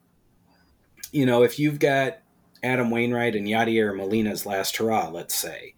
you 1.12 1.25
know, 1.25 1.44
if 1.44 1.58
you've 1.58 1.80
got 1.80 2.20
Adam 2.62 2.92
Wainwright 2.92 3.36
and 3.36 3.48
Yadier 3.48 3.96
Molina's 3.96 4.46
last 4.46 4.78
hurrah, 4.78 5.10
let's 5.10 5.34
say, 5.34 5.75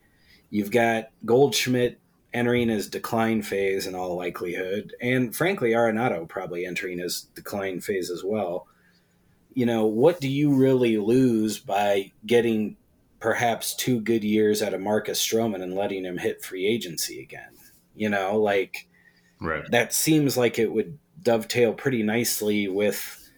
you've 0.49 0.71
got 0.71 1.09
Goldschmidt 1.23 1.99
entering 2.33 2.69
his 2.69 2.89
decline 2.89 3.41
phase 3.41 3.87
in 3.87 3.95
all 3.95 4.15
likelihood, 4.15 4.95
and 5.01 5.35
frankly, 5.35 5.71
Arenado 5.71 6.27
probably 6.27 6.65
entering 6.65 6.99
his 6.99 7.23
decline 7.35 7.81
phase 7.81 8.09
as 8.09 8.23
well. 8.23 8.67
You 9.53 9.65
know, 9.65 9.85
what 9.85 10.21
do 10.21 10.29
you 10.29 10.53
really 10.53 10.97
lose 10.97 11.59
by 11.59 12.11
getting 12.25 12.77
perhaps 13.19 13.75
two 13.75 13.99
good 13.99 14.23
years 14.23 14.61
out 14.61 14.73
of 14.73 14.81
Marcus 14.81 15.25
Stroman 15.25 15.61
and 15.61 15.75
letting 15.75 16.05
him 16.05 16.17
hit 16.17 16.43
free 16.43 16.65
agency 16.65 17.21
again? 17.21 17.57
You 17.95 18.09
know, 18.09 18.37
like 18.37 18.87
right. 19.39 19.69
that 19.71 19.93
seems 19.93 20.37
like 20.37 20.57
it 20.57 20.71
would 20.71 20.97
dovetail 21.21 21.73
pretty 21.73 22.01
nicely 22.01 22.67
with 22.67 23.29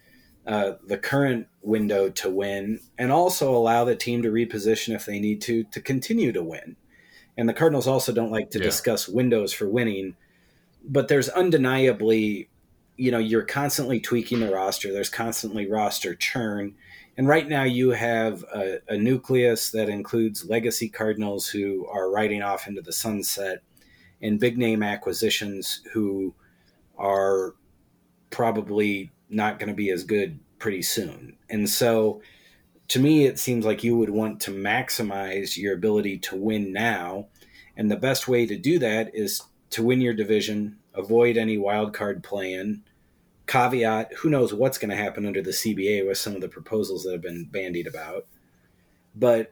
uh, 0.46 0.74
the 0.86 0.98
current 0.98 1.48
window 1.62 2.10
to 2.10 2.30
win 2.30 2.80
and 2.98 3.12
also 3.12 3.56
allow 3.56 3.84
the 3.86 3.96
team 3.96 4.22
to 4.22 4.30
reposition 4.30 4.94
if 4.94 5.06
they 5.06 5.20
need 5.20 5.42
to 5.42 5.64
to 5.66 5.82
continue 5.82 6.32
to 6.32 6.44
win 6.44 6.76
and 7.38 7.50
the 7.50 7.54
Cardinals 7.54 7.88
also 7.88 8.12
don't 8.12 8.32
like 8.32 8.52
to 8.52 8.60
yeah. 8.60 8.66
discuss 8.66 9.08
windows 9.08 9.54
for 9.54 9.68
winning, 9.68 10.16
but 10.84 11.08
there's 11.08 11.30
undeniably, 11.30 12.50
you 12.98 13.12
know, 13.12 13.20
you're 13.20 13.44
constantly 13.44 14.00
tweaking 14.00 14.40
the 14.40 14.52
roster. 14.52 14.92
There's 14.92 15.10
constantly 15.10 15.70
roster 15.70 16.16
churn. 16.16 16.76
And 17.18 17.28
right 17.28 17.48
now 17.48 17.64
you 17.64 17.92
have 17.92 18.44
a, 18.54 18.80
a 18.88 18.98
nucleus 18.98 19.72
that 19.72 19.90
includes 19.90 20.46
legacy 20.46 20.90
Cardinals 20.90 21.48
who 21.48 21.88
are 21.88 22.12
riding 22.12 22.42
off 22.42 22.68
into 22.68 22.82
the 22.82 22.94
sunset 22.94 23.62
and 24.22 24.40
big 24.40 24.58
name 24.58 24.82
acquisitions 24.82 25.82
who 25.92 26.34
are 26.98 27.56
probably 28.30 29.12
not 29.30 29.60
going 29.60 29.70
to 29.70 29.76
be 29.76 29.92
as 29.92 30.04
good 30.04 30.40
pretty 30.60 30.82
soon. 30.82 31.36
And 31.50 31.70
so 31.70 32.22
to 32.90 33.00
me, 33.00 33.26
it 33.26 33.40
seems 33.40 33.66
like 33.66 33.84
you 33.84 33.98
would 33.98 34.10
want 34.10 34.40
to 34.42 34.52
maximize 34.52 35.58
your 35.58 35.74
ability 35.74 36.20
to 36.20 36.36
win 36.36 36.72
now. 36.72 37.28
And 37.76 37.90
the 37.90 37.96
best 37.96 38.28
way 38.28 38.46
to 38.46 38.58
do 38.58 38.80
that 38.80 39.16
is 39.16 39.42
to 39.72 39.84
win 39.84 40.02
your 40.02 40.14
division, 40.14 40.78
avoid 40.94 41.38
any 41.38 41.58
wild 41.58 41.94
card 41.94 42.24
plan. 42.24 42.84
Caveat, 43.48 44.14
who 44.14 44.30
knows 44.30 44.54
what's 44.54 44.78
going 44.78 44.90
to 44.90 44.96
happen 44.96 45.26
under 45.26 45.42
the 45.42 45.52
CBA 45.52 46.08
with 46.08 46.18
some 46.18 46.34
of 46.34 46.42
the 46.42 46.48
proposals 46.48 47.04
that 47.04 47.12
have 47.12 47.22
been 47.22 47.46
bandied 47.46 47.88
about. 47.88 48.26
But 49.16 49.52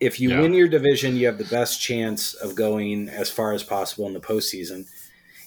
if 0.00 0.20
you 0.20 0.30
yeah. 0.30 0.40
win 0.40 0.54
your 0.54 0.68
division, 0.68 1.16
you 1.16 1.26
have 1.26 1.38
the 1.38 1.44
best 1.44 1.80
chance 1.80 2.34
of 2.34 2.54
going 2.54 3.08
as 3.08 3.30
far 3.30 3.52
as 3.52 3.62
possible 3.62 4.06
in 4.06 4.14
the 4.14 4.20
postseason. 4.20 4.86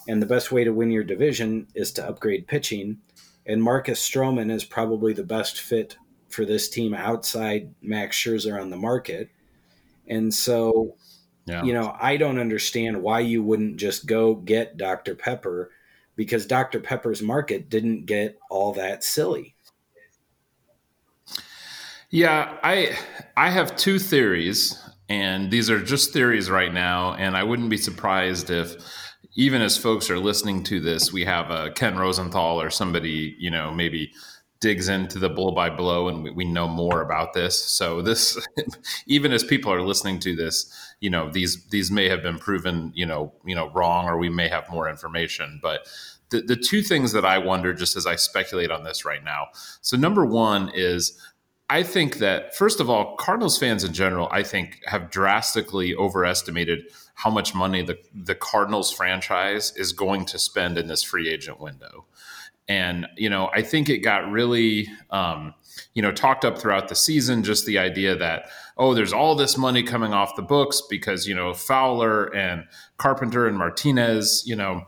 And 0.08 0.22
the 0.22 0.28
best 0.28 0.52
way 0.52 0.64
to 0.64 0.74
win 0.74 0.92
your 0.92 1.04
division 1.04 1.68
is 1.76 1.92
to 1.94 2.08
upgrade 2.08 2.48
pitching. 2.48 2.98
And 3.46 3.62
Marcus 3.62 4.08
Stroman 4.08 4.52
is 4.52 4.64
probably 4.64 5.14
the 5.14 5.24
best 5.24 5.60
fit 5.60 5.98
for 6.30 6.46
this 6.46 6.70
team 6.70 6.94
outside 6.94 7.74
Max 7.82 8.18
Scherzer 8.18 8.60
on 8.62 8.70
the 8.70 8.78
market. 8.78 9.30
And 10.08 10.34
so, 10.34 10.96
yeah. 11.48 11.64
you 11.64 11.74
know, 11.74 11.96
I 12.00 12.18
don't 12.18 12.40
understand 12.40 13.02
why 13.02 13.22
you 13.22 13.42
wouldn't 13.42 13.78
just 13.78 14.06
go 14.06 14.36
get 14.36 14.78
Dr. 14.78 15.16
Pepper 15.16 15.72
because 16.16 16.46
Dr. 16.46 16.80
Pepper's 16.80 17.22
market 17.22 17.70
didn't 17.70 18.06
get 18.06 18.38
all 18.50 18.74
that 18.74 19.04
silly. 19.04 19.56
Yeah, 22.10 22.58
I 22.64 22.98
I 23.36 23.50
have 23.50 23.76
two 23.76 24.00
theories 24.00 24.82
and 25.10 25.52
these 25.52 25.70
are 25.70 25.82
just 25.82 26.14
theories 26.14 26.50
right 26.50 26.74
now 26.74 27.14
and 27.14 27.36
I 27.36 27.44
wouldn't 27.44 27.70
be 27.70 27.78
surprised 27.78 28.50
if 28.50 28.76
even 29.36 29.62
as 29.62 29.78
folks 29.78 30.10
are 30.10 30.20
listening 30.20 30.64
to 30.64 30.80
this, 30.80 31.14
we 31.14 31.24
have 31.26 31.52
a 31.52 31.72
Ken 31.72 31.98
Rosenthal 31.98 32.60
or 32.60 32.70
somebody, 32.70 33.36
you 33.38 33.52
know, 33.52 33.72
maybe 33.72 34.12
digs 34.60 34.90
into 34.90 35.20
the 35.20 35.30
blow 35.30 35.52
by 35.52 35.70
blow 35.70 36.08
and 36.08 36.24
we, 36.24 36.32
we, 36.32 36.46
know 36.46 36.68
more 36.68 37.02
about 37.02 37.34
this 37.34 37.58
so 37.58 38.02
this 38.02 38.38
even 39.08 39.32
as 39.32 39.44
people 39.44 39.72
are 39.72 39.82
listening 39.82 40.20
to 40.20 40.36
this 40.36 40.74
you 41.00 41.10
know 41.10 41.30
these 41.30 41.66
these 41.70 41.92
may 41.92 42.10
have 42.10 42.24
been 42.24 42.40
proven 42.40 42.92
you 42.96 43.06
know 43.06 43.34
you 43.46 43.56
know 43.56 43.70
wrong 43.70 44.08
or 44.08 44.18
we 44.18 44.30
may 44.30 44.48
have 44.48 44.70
more 44.70 44.90
information 44.90 45.60
but 45.62 45.88
the, 46.30 46.42
the 46.42 46.56
two 46.56 46.82
things 46.82 47.12
that 47.12 47.26
i 47.26 47.38
wonder 47.38 47.74
just 47.74 47.96
as 47.96 48.06
i 48.06 48.16
speculate 48.16 48.72
on 48.72 48.84
this 48.84 49.06
right 49.06 49.24
now 49.24 49.48
so 49.82 49.96
number 49.96 50.26
one 50.26 50.72
is 50.74 51.20
I 51.70 51.84
think 51.84 52.20
that 52.20 52.56
first 52.56 52.80
of 52.80 52.90
all, 52.90 53.18
Cardinals 53.18 53.58
fans 53.58 53.84
in 53.84 53.92
general, 53.92 54.30
I 54.32 54.42
think, 54.42 54.80
have 54.86 55.10
drastically 55.10 55.94
overestimated 55.94 56.86
how 57.16 57.30
much 57.30 57.54
money 57.54 57.82
the 57.82 57.98
the 58.14 58.36
Cardinals 58.36 58.92
franchise 58.94 59.74
is 59.76 59.92
going 59.92 60.26
to 60.28 60.40
spend 60.40 60.78
in 60.78 60.88
this 60.88 61.04
free 61.04 61.30
agent 61.30 61.60
window. 61.60 62.06
And, 62.70 63.08
you 63.16 63.30
know, 63.30 63.50
I 63.54 63.62
think 63.62 63.90
it 63.90 64.00
got 64.00 64.30
really, 64.30 64.90
um, 65.10 65.54
you 65.98 66.04
know, 66.04 66.12
talked 66.12 66.46
up 66.46 66.60
throughout 66.60 66.90
the 66.90 66.96
season, 66.96 67.42
just 67.42 67.66
the 67.66 67.80
idea 67.80 68.16
that, 68.16 68.52
oh, 68.78 68.94
there's 68.94 69.14
all 69.14 69.34
this 69.34 69.58
money 69.58 69.82
coming 69.82 70.14
off 70.14 70.36
the 70.36 70.44
books 70.44 70.80
because, 70.88 71.26
you 71.26 71.34
know, 71.34 71.56
Fowler 71.56 72.26
and 72.36 72.66
Carpenter 72.98 73.48
and 73.48 73.58
Martinez, 73.58 74.44
you 74.46 74.56
know, 74.56 74.86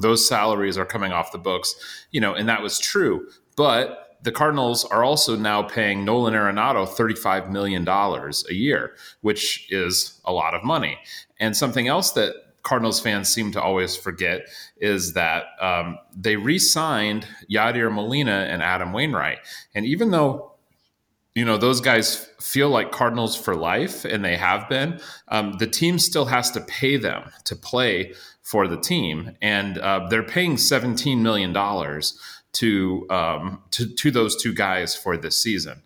those 0.00 0.26
salaries 0.26 0.76
are 0.76 0.84
coming 0.84 1.12
off 1.12 1.30
the 1.30 1.38
books, 1.38 1.76
you 2.10 2.20
know, 2.20 2.34
and 2.34 2.48
that 2.48 2.60
was 2.60 2.76
true. 2.80 3.28
But 3.56 4.18
the 4.24 4.32
Cardinals 4.32 4.84
are 4.84 5.04
also 5.04 5.36
now 5.36 5.62
paying 5.62 6.04
Nolan 6.04 6.34
Arenado 6.34 6.88
$35 6.88 7.48
million 7.48 7.86
a 7.86 8.52
year, 8.52 8.96
which 9.20 9.68
is 9.70 10.20
a 10.24 10.32
lot 10.32 10.54
of 10.54 10.64
money. 10.64 10.98
And 11.38 11.56
something 11.56 11.86
else 11.86 12.10
that 12.14 12.34
Cardinals 12.64 12.98
fans 12.98 13.28
seem 13.28 13.52
to 13.52 13.62
always 13.62 13.96
forget 13.96 14.48
is 14.80 15.12
that 15.14 15.44
um, 15.60 15.98
they 16.16 16.36
re-signed 16.36 17.26
Yadier 17.50 17.92
Molina 17.92 18.46
and 18.50 18.62
Adam 18.62 18.92
Wainwright, 18.92 19.38
and 19.74 19.86
even 19.86 20.10
though 20.10 20.52
you 21.34 21.44
know 21.44 21.56
those 21.56 21.80
guys 21.80 22.28
feel 22.40 22.70
like 22.70 22.90
Cardinals 22.90 23.36
for 23.36 23.54
life, 23.54 24.04
and 24.04 24.24
they 24.24 24.36
have 24.36 24.68
been, 24.68 25.00
um, 25.28 25.52
the 25.58 25.66
team 25.66 25.98
still 25.98 26.24
has 26.26 26.50
to 26.52 26.60
pay 26.60 26.96
them 26.96 27.30
to 27.44 27.54
play 27.54 28.14
for 28.42 28.66
the 28.66 28.80
team, 28.80 29.36
and 29.40 29.78
uh, 29.78 30.06
they're 30.08 30.22
paying 30.22 30.56
seventeen 30.56 31.22
million 31.22 31.52
dollars 31.52 32.18
to 32.52 33.06
um, 33.10 33.62
to 33.70 33.86
to 33.86 34.10
those 34.10 34.36
two 34.36 34.52
guys 34.52 34.96
for 34.96 35.16
this 35.16 35.40
season. 35.40 35.82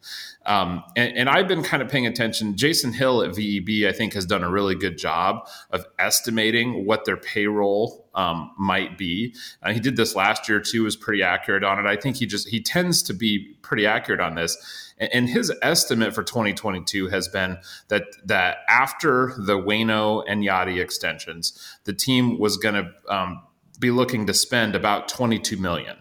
Um, 0.47 0.83
and, 0.95 1.17
and, 1.17 1.29
I've 1.31 1.49
been 1.49 1.63
kind 1.63 1.83
of 1.83 1.89
paying 1.89 2.07
attention. 2.07 2.55
Jason 2.55 2.93
Hill 2.93 3.23
at 3.23 3.31
VEB, 3.31 3.89
I 3.89 3.93
think, 3.93 4.13
has 4.13 4.27
done 4.27 4.45
a 4.45 4.51
really 4.51 4.75
good 4.75 4.99
job 4.99 5.49
of 5.71 5.87
estimating 5.99 6.85
what 6.85 7.07
their 7.07 7.17
payroll 7.17 8.11
um, 8.15 8.51
might 8.59 8.99
be. 8.99 9.35
Uh, 9.63 9.73
he 9.73 9.81
did 9.81 9.97
this 9.97 10.15
last 10.15 10.47
year 10.47 10.61
too; 10.61 10.85
was 10.85 10.97
pretty 10.97 11.23
accurate 11.23 11.65
on 11.65 11.79
it. 11.79 11.89
I 11.89 11.97
think 11.97 12.17
he 12.17 12.27
just 12.27 12.49
he 12.49 12.61
tends 12.61 13.03
to 13.05 13.15
be 13.15 13.57
pretty 13.63 13.87
accurate 13.87 14.21
on 14.21 14.35
this. 14.35 14.93
And, 14.99 15.11
and 15.15 15.29
his 15.29 15.51
estimate 15.63 16.15
for 16.15 16.23
2022 16.23 17.09
has 17.09 17.27
been 17.29 17.59
that 17.89 18.05
that 18.25 18.59
after 18.69 19.35
the 19.39 19.57
Wayno 19.57 20.25
and 20.29 20.43
Yadi 20.43 20.79
extensions, 20.79 21.59
the 21.85 21.95
team 21.95 22.39
was 22.39 22.59
going 22.59 22.75
to 22.75 22.91
um, 23.09 23.43
be 23.81 23.91
looking 23.91 24.27
to 24.27 24.35
spend 24.35 24.75
about 24.75 25.09
22 25.09 25.57
million 25.57 25.97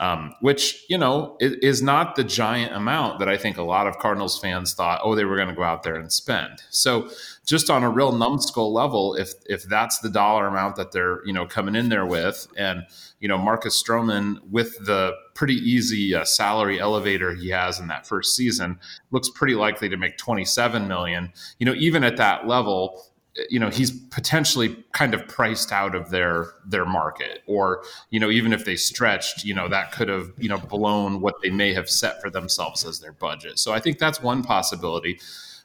um, 0.00 0.34
which 0.40 0.86
you 0.88 0.96
know 0.96 1.36
is, 1.40 1.82
not 1.82 2.16
the 2.16 2.24
giant 2.24 2.74
amount 2.74 3.18
that 3.18 3.28
I 3.28 3.36
think 3.36 3.58
a 3.58 3.62
lot 3.62 3.86
of 3.86 3.98
Cardinals 3.98 4.40
fans 4.40 4.72
thought. 4.72 5.00
Oh, 5.04 5.14
they 5.14 5.26
were 5.26 5.36
going 5.36 5.50
to 5.50 5.54
go 5.54 5.62
out 5.62 5.82
there 5.82 5.94
and 5.94 6.10
spend. 6.10 6.62
So 6.70 7.10
just 7.44 7.68
on 7.68 7.84
a 7.84 7.90
real 7.90 8.10
numbskull 8.10 8.72
level, 8.72 9.14
if 9.14 9.34
if 9.46 9.64
that's 9.64 9.98
the 9.98 10.08
dollar 10.08 10.46
amount 10.46 10.76
that 10.76 10.92
they're 10.92 11.24
you 11.26 11.34
know 11.34 11.44
coming 11.44 11.74
in 11.74 11.90
there 11.90 12.06
with, 12.06 12.48
and 12.56 12.86
you 13.20 13.28
know 13.28 13.36
Marcus 13.36 13.80
Stroman 13.80 14.38
with 14.50 14.86
the 14.86 15.12
pretty 15.34 15.56
easy 15.56 16.14
uh, 16.14 16.24
salary 16.24 16.80
elevator 16.80 17.34
he 17.34 17.50
has 17.50 17.78
in 17.78 17.88
that 17.88 18.06
first 18.06 18.34
season 18.34 18.78
looks 19.10 19.28
pretty 19.28 19.54
likely 19.54 19.88
to 19.88 19.96
make 19.98 20.16
27 20.16 20.88
million. 20.88 21.32
You 21.58 21.66
know, 21.66 21.74
even 21.74 22.04
at 22.04 22.16
that 22.16 22.46
level, 22.46 23.02
you 23.48 23.58
know 23.58 23.70
he's 23.70 23.90
potentially 23.90 24.84
kind 24.92 25.14
of 25.14 25.26
priced 25.28 25.72
out 25.72 25.94
of 25.94 26.10
their 26.10 26.46
their 26.66 26.84
market. 26.84 27.42
Or 27.46 27.84
you 28.10 28.20
know 28.20 28.30
even 28.30 28.52
if 28.52 28.64
they 28.64 28.76
stretched 28.76 29.44
you 29.44 29.54
know 29.54 29.68
that 29.68 29.92
could 29.92 30.08
have 30.08 30.30
you 30.38 30.48
know 30.48 30.58
blown 30.58 31.20
what 31.20 31.36
they 31.42 31.50
may 31.50 31.72
have 31.72 31.88
set 31.88 32.20
for 32.20 32.30
themselves 32.30 32.84
as 32.84 33.00
their 33.00 33.12
budget. 33.12 33.58
So 33.58 33.72
i 33.72 33.80
think 33.80 33.98
that's 33.98 34.22
one 34.22 34.42
possibility. 34.42 35.20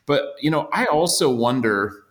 But 0.06 0.36
you 0.40 0.52
know 0.52 0.70
i 0.72 0.86
also 0.86 1.30
wonder 1.30 2.05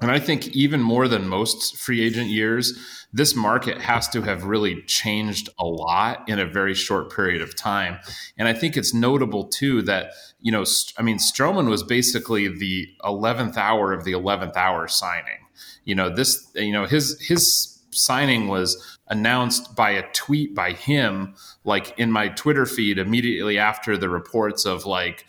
and 0.00 0.10
i 0.10 0.18
think 0.18 0.48
even 0.48 0.80
more 0.80 1.08
than 1.08 1.28
most 1.28 1.76
free 1.76 2.00
agent 2.00 2.28
years 2.28 3.00
this 3.12 3.34
market 3.34 3.80
has 3.80 4.08
to 4.08 4.22
have 4.22 4.44
really 4.44 4.82
changed 4.82 5.48
a 5.58 5.64
lot 5.64 6.28
in 6.28 6.38
a 6.38 6.46
very 6.46 6.74
short 6.74 7.14
period 7.14 7.42
of 7.42 7.56
time. 7.56 7.98
And 8.38 8.46
I 8.46 8.52
think 8.52 8.76
it's 8.76 8.94
notable 8.94 9.44
too 9.44 9.82
that, 9.82 10.12
you 10.40 10.52
know, 10.52 10.64
I 10.96 11.02
mean, 11.02 11.18
Stroman 11.18 11.68
was 11.68 11.82
basically 11.82 12.46
the 12.48 12.88
11th 13.04 13.56
hour 13.56 13.92
of 13.92 14.04
the 14.04 14.12
11th 14.12 14.56
hour 14.56 14.86
signing. 14.86 15.46
You 15.84 15.96
know, 15.96 16.08
this, 16.08 16.50
you 16.54 16.72
know, 16.72 16.86
his, 16.86 17.20
his 17.20 17.82
signing 17.90 18.46
was 18.46 18.98
announced 19.08 19.74
by 19.74 19.90
a 19.90 20.08
tweet 20.12 20.54
by 20.54 20.72
him, 20.72 21.34
like 21.64 21.98
in 21.98 22.12
my 22.12 22.28
Twitter 22.28 22.64
feed 22.64 22.96
immediately 22.96 23.58
after 23.58 23.96
the 23.96 24.08
reports 24.08 24.64
of 24.64 24.86
like, 24.86 25.26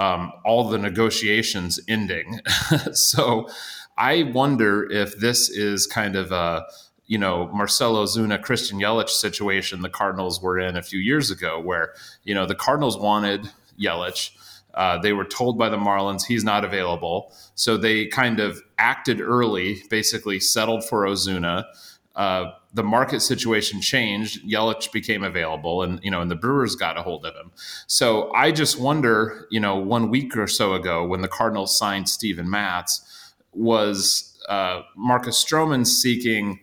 um, 0.00 0.32
all 0.46 0.68
the 0.68 0.78
negotiations 0.78 1.78
ending. 1.86 2.40
so 2.92 3.48
I 4.00 4.22
wonder 4.22 4.90
if 4.90 5.18
this 5.18 5.50
is 5.50 5.86
kind 5.86 6.16
of 6.16 6.32
a, 6.32 6.64
you 7.06 7.18
know, 7.18 7.48
Marcell 7.52 7.96
Ozuna, 7.96 8.40
Christian 8.40 8.80
Yelich 8.80 9.10
situation 9.10 9.82
the 9.82 9.90
Cardinals 9.90 10.40
were 10.40 10.58
in 10.58 10.74
a 10.74 10.82
few 10.82 10.98
years 10.98 11.30
ago, 11.30 11.60
where, 11.60 11.92
you 12.24 12.34
know, 12.34 12.46
the 12.46 12.54
Cardinals 12.54 12.96
wanted 12.96 13.50
Yelich. 13.78 14.30
Uh, 14.72 14.96
they 14.96 15.12
were 15.12 15.26
told 15.26 15.58
by 15.58 15.68
the 15.68 15.76
Marlins 15.76 16.24
he's 16.24 16.44
not 16.44 16.64
available. 16.64 17.34
So 17.56 17.76
they 17.76 18.06
kind 18.06 18.40
of 18.40 18.62
acted 18.78 19.20
early, 19.20 19.82
basically 19.90 20.40
settled 20.40 20.82
for 20.82 21.04
Ozuna. 21.04 21.64
Uh, 22.16 22.52
the 22.72 22.82
market 22.82 23.20
situation 23.20 23.82
changed. 23.82 24.48
Yelich 24.48 24.92
became 24.92 25.24
available, 25.24 25.82
and 25.82 26.00
you 26.02 26.10
know, 26.10 26.22
and 26.22 26.30
the 26.30 26.36
Brewers 26.36 26.74
got 26.74 26.96
a 26.96 27.02
hold 27.02 27.26
of 27.26 27.34
him. 27.34 27.50
So 27.86 28.32
I 28.32 28.50
just 28.50 28.80
wonder, 28.80 29.46
you 29.50 29.60
know, 29.60 29.76
one 29.76 30.08
week 30.08 30.36
or 30.38 30.46
so 30.46 30.72
ago 30.72 31.06
when 31.06 31.20
the 31.20 31.28
Cardinals 31.28 31.76
signed 31.76 32.08
Steven 32.08 32.48
Matz, 32.48 33.02
was 33.52 34.38
uh, 34.48 34.82
Marcus 34.96 35.42
Stroman 35.42 35.86
seeking? 35.86 36.60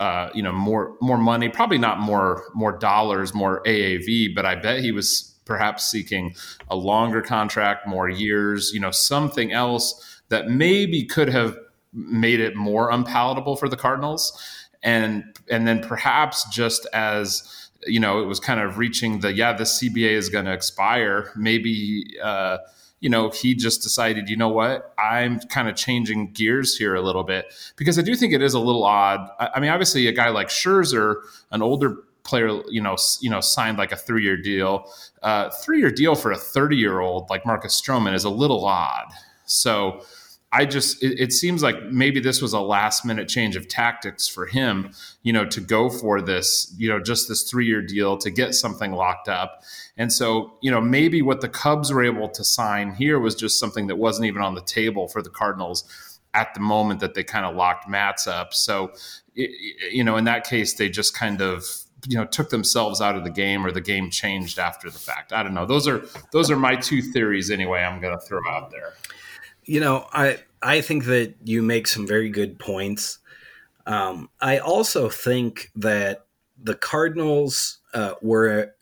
Uh, 0.00 0.30
you 0.34 0.42
know 0.42 0.50
more 0.50 0.96
more 1.00 1.18
money 1.18 1.48
probably 1.48 1.78
not 1.78 2.00
more 2.00 2.46
more 2.56 2.76
dollars 2.76 3.32
more 3.34 3.62
AAV 3.62 4.34
but 4.34 4.44
I 4.44 4.56
bet 4.56 4.80
he 4.80 4.90
was 4.90 5.38
perhaps 5.44 5.86
seeking 5.86 6.34
a 6.68 6.74
longer 6.74 7.22
contract 7.22 7.86
more 7.86 8.08
years 8.08 8.72
you 8.74 8.80
know 8.80 8.90
something 8.90 9.52
else 9.52 10.20
that 10.28 10.48
maybe 10.48 11.04
could 11.04 11.28
have 11.28 11.56
made 11.92 12.40
it 12.40 12.56
more 12.56 12.90
unpalatable 12.90 13.54
for 13.54 13.68
the 13.68 13.76
Cardinals 13.76 14.36
and 14.82 15.24
and 15.48 15.66
then 15.66 15.80
perhaps 15.80 16.48
just 16.50 16.86
as 16.92 17.70
you 17.86 18.00
know 18.00 18.20
it 18.20 18.26
was 18.26 18.40
kind 18.40 18.60
of 18.60 18.78
reaching 18.78 19.20
the 19.20 19.32
yeah 19.32 19.52
the 19.52 19.64
CBA 19.64 20.10
is 20.10 20.28
going 20.28 20.44
to 20.44 20.52
expire 20.52 21.30
maybe 21.36 22.04
uh, 22.22 22.58
you 23.02 23.10
know 23.10 23.28
he 23.30 23.54
just 23.54 23.82
decided 23.82 24.30
you 24.30 24.36
know 24.36 24.48
what? 24.48 24.94
I'm 24.96 25.40
kind 25.40 25.68
of 25.68 25.74
changing 25.74 26.32
gears 26.32 26.78
here 26.78 26.94
a 26.94 27.02
little 27.02 27.24
bit 27.24 27.52
because 27.76 27.98
I 27.98 28.02
do 28.02 28.14
think 28.14 28.32
it 28.32 28.40
is 28.40 28.54
a 28.54 28.60
little 28.60 28.84
odd. 28.84 29.28
I, 29.38 29.50
I 29.56 29.60
mean 29.60 29.70
obviously 29.70 30.06
a 30.06 30.12
guy 30.12 30.30
like 30.30 30.48
Scherzer 30.48 31.16
an 31.50 31.60
older 31.60 31.96
player 32.22 32.62
you 32.68 32.80
know 32.80 32.96
you 33.20 33.28
know 33.28 33.40
signed 33.40 33.76
like 33.76 33.90
a 33.90 33.96
three 33.96 34.22
year 34.22 34.36
deal. 34.36 34.88
Uh, 35.20 35.50
three 35.50 35.80
year 35.80 35.90
deal 35.90 36.14
for 36.14 36.30
a 36.30 36.38
30 36.38 36.76
year 36.76 37.00
old 37.00 37.28
like 37.28 37.44
Marcus 37.44 37.78
Stroman 37.78 38.14
is 38.14 38.24
a 38.24 38.30
little 38.30 38.64
odd. 38.64 39.12
So 39.46 40.04
I 40.54 40.66
just 40.66 41.02
it, 41.02 41.18
it, 41.18 41.32
seems 41.32 41.62
like 41.62 41.82
maybe 41.84 42.20
this 42.20 42.42
was 42.42 42.52
a 42.52 42.60
last 42.60 43.06
minute 43.06 43.26
change 43.26 43.56
of 43.56 43.68
tactics 43.68 44.28
for 44.28 44.44
him, 44.44 44.90
you 45.22 45.32
know, 45.32 45.46
to 45.46 45.60
go 45.60 45.88
for 45.88 46.20
this, 46.20 46.74
you 46.76 46.90
know, 46.90 47.00
just 47.00 47.26
this 47.28 47.48
three 47.50 47.66
year 47.66 47.80
deal 47.80 48.18
to 48.18 48.30
get 48.30 48.54
something 48.54 48.92
locked 48.92 49.28
up. 49.28 49.62
And 49.96 50.12
so, 50.12 50.52
you 50.60 50.70
know, 50.70 50.80
maybe 50.80 51.22
what 51.22 51.40
the 51.40 51.48
Cubs 51.48 51.90
were 51.90 52.04
able 52.04 52.28
to 52.28 52.44
sign 52.44 52.94
here 52.94 53.18
was 53.18 53.34
just 53.34 53.58
something 53.58 53.86
that 53.86 53.96
wasn't 53.96 54.26
even 54.26 54.42
on 54.42 54.54
the 54.54 54.62
table 54.62 55.08
for 55.08 55.22
the 55.22 55.30
Cardinals 55.30 56.20
at 56.34 56.52
the 56.54 56.60
moment 56.60 57.00
that 57.00 57.14
they 57.14 57.24
kind 57.24 57.46
of 57.46 57.56
locked 57.56 57.88
Matz 57.88 58.26
up. 58.26 58.52
So, 58.52 58.92
you 59.34 60.04
know, 60.04 60.16
in 60.16 60.24
that 60.24 60.44
case, 60.44 60.74
they 60.74 60.90
just 60.90 61.14
kind 61.14 61.40
of 61.40 61.64
you 62.08 62.16
know 62.16 62.24
took 62.24 62.50
themselves 62.50 63.00
out 63.00 63.16
of 63.16 63.24
the 63.24 63.30
game 63.30 63.64
or 63.64 63.70
the 63.70 63.80
game 63.80 64.10
changed 64.10 64.58
after 64.58 64.90
the 64.90 64.98
fact. 64.98 65.32
I 65.32 65.42
don't 65.42 65.54
know. 65.54 65.66
Those 65.66 65.88
are 65.88 66.04
those 66.32 66.50
are 66.50 66.56
my 66.56 66.76
two 66.76 67.00
theories 67.00 67.50
anyway. 67.50 67.80
I'm 67.80 68.00
going 68.00 68.18
to 68.18 68.24
throw 68.24 68.40
out 68.50 68.70
there. 68.70 68.94
You 69.64 69.80
know, 69.80 70.06
I 70.12 70.38
I 70.62 70.80
think 70.80 71.04
that 71.06 71.34
you 71.44 71.62
make 71.62 71.86
some 71.86 72.06
very 72.06 72.30
good 72.30 72.58
points. 72.58 73.18
Um, 73.86 74.28
I 74.40 74.58
also 74.58 75.08
think 75.08 75.70
that 75.76 76.26
the 76.62 76.76
Cardinals 76.76 77.78
uh, 77.94 78.14
were, 78.22 78.72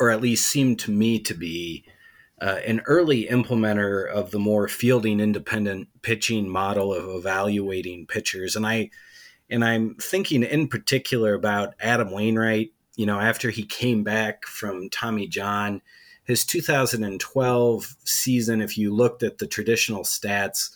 or 0.00 0.10
at 0.10 0.20
least 0.20 0.48
seemed 0.48 0.80
to 0.80 0.90
me 0.90 1.20
to 1.20 1.34
be, 1.34 1.84
uh, 2.40 2.58
an 2.66 2.82
early 2.86 3.26
implementer 3.26 4.08
of 4.08 4.30
the 4.30 4.38
more 4.38 4.68
fielding 4.68 5.20
independent 5.20 5.88
pitching 6.02 6.48
model 6.48 6.92
of 6.92 7.08
evaluating 7.08 8.06
pitchers, 8.06 8.54
and 8.56 8.66
I 8.66 8.90
and 9.50 9.64
I'm 9.64 9.94
thinking 9.96 10.42
in 10.42 10.68
particular 10.68 11.34
about 11.34 11.74
Adam 11.80 12.10
Wainwright. 12.10 12.72
You 12.96 13.06
know, 13.06 13.18
after 13.18 13.50
he 13.50 13.64
came 13.64 14.04
back 14.04 14.44
from 14.44 14.90
Tommy 14.90 15.26
John, 15.26 15.82
his 16.28 16.44
2012 16.44 17.96
season, 18.04 18.60
if 18.60 18.76
you 18.76 18.94
looked 18.94 19.22
at 19.22 19.38
the 19.38 19.46
traditional 19.46 20.02
stats, 20.02 20.70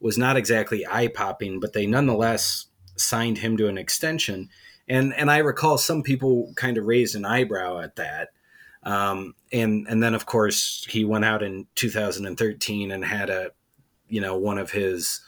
was 0.00 0.16
not 0.16 0.38
exactly 0.38 0.86
eye 0.86 1.08
popping, 1.08 1.60
but 1.60 1.74
they 1.74 1.86
nonetheless 1.86 2.66
signed 2.96 3.38
him 3.38 3.58
to 3.58 3.68
an 3.68 3.76
extension. 3.76 4.48
And 4.88 5.14
and 5.14 5.30
I 5.30 5.38
recall 5.38 5.76
some 5.76 6.02
people 6.02 6.52
kind 6.56 6.78
of 6.78 6.86
raised 6.86 7.16
an 7.16 7.26
eyebrow 7.26 7.80
at 7.80 7.96
that. 7.96 8.30
Um, 8.82 9.34
and 9.52 9.86
and 9.88 10.02
then 10.02 10.14
of 10.14 10.24
course 10.24 10.86
he 10.88 11.04
went 11.04 11.26
out 11.26 11.42
in 11.42 11.66
2013 11.74 12.90
and 12.90 13.04
had 13.04 13.28
a 13.28 13.50
you 14.08 14.22
know 14.22 14.36
one 14.38 14.58
of 14.58 14.70
his 14.70 15.20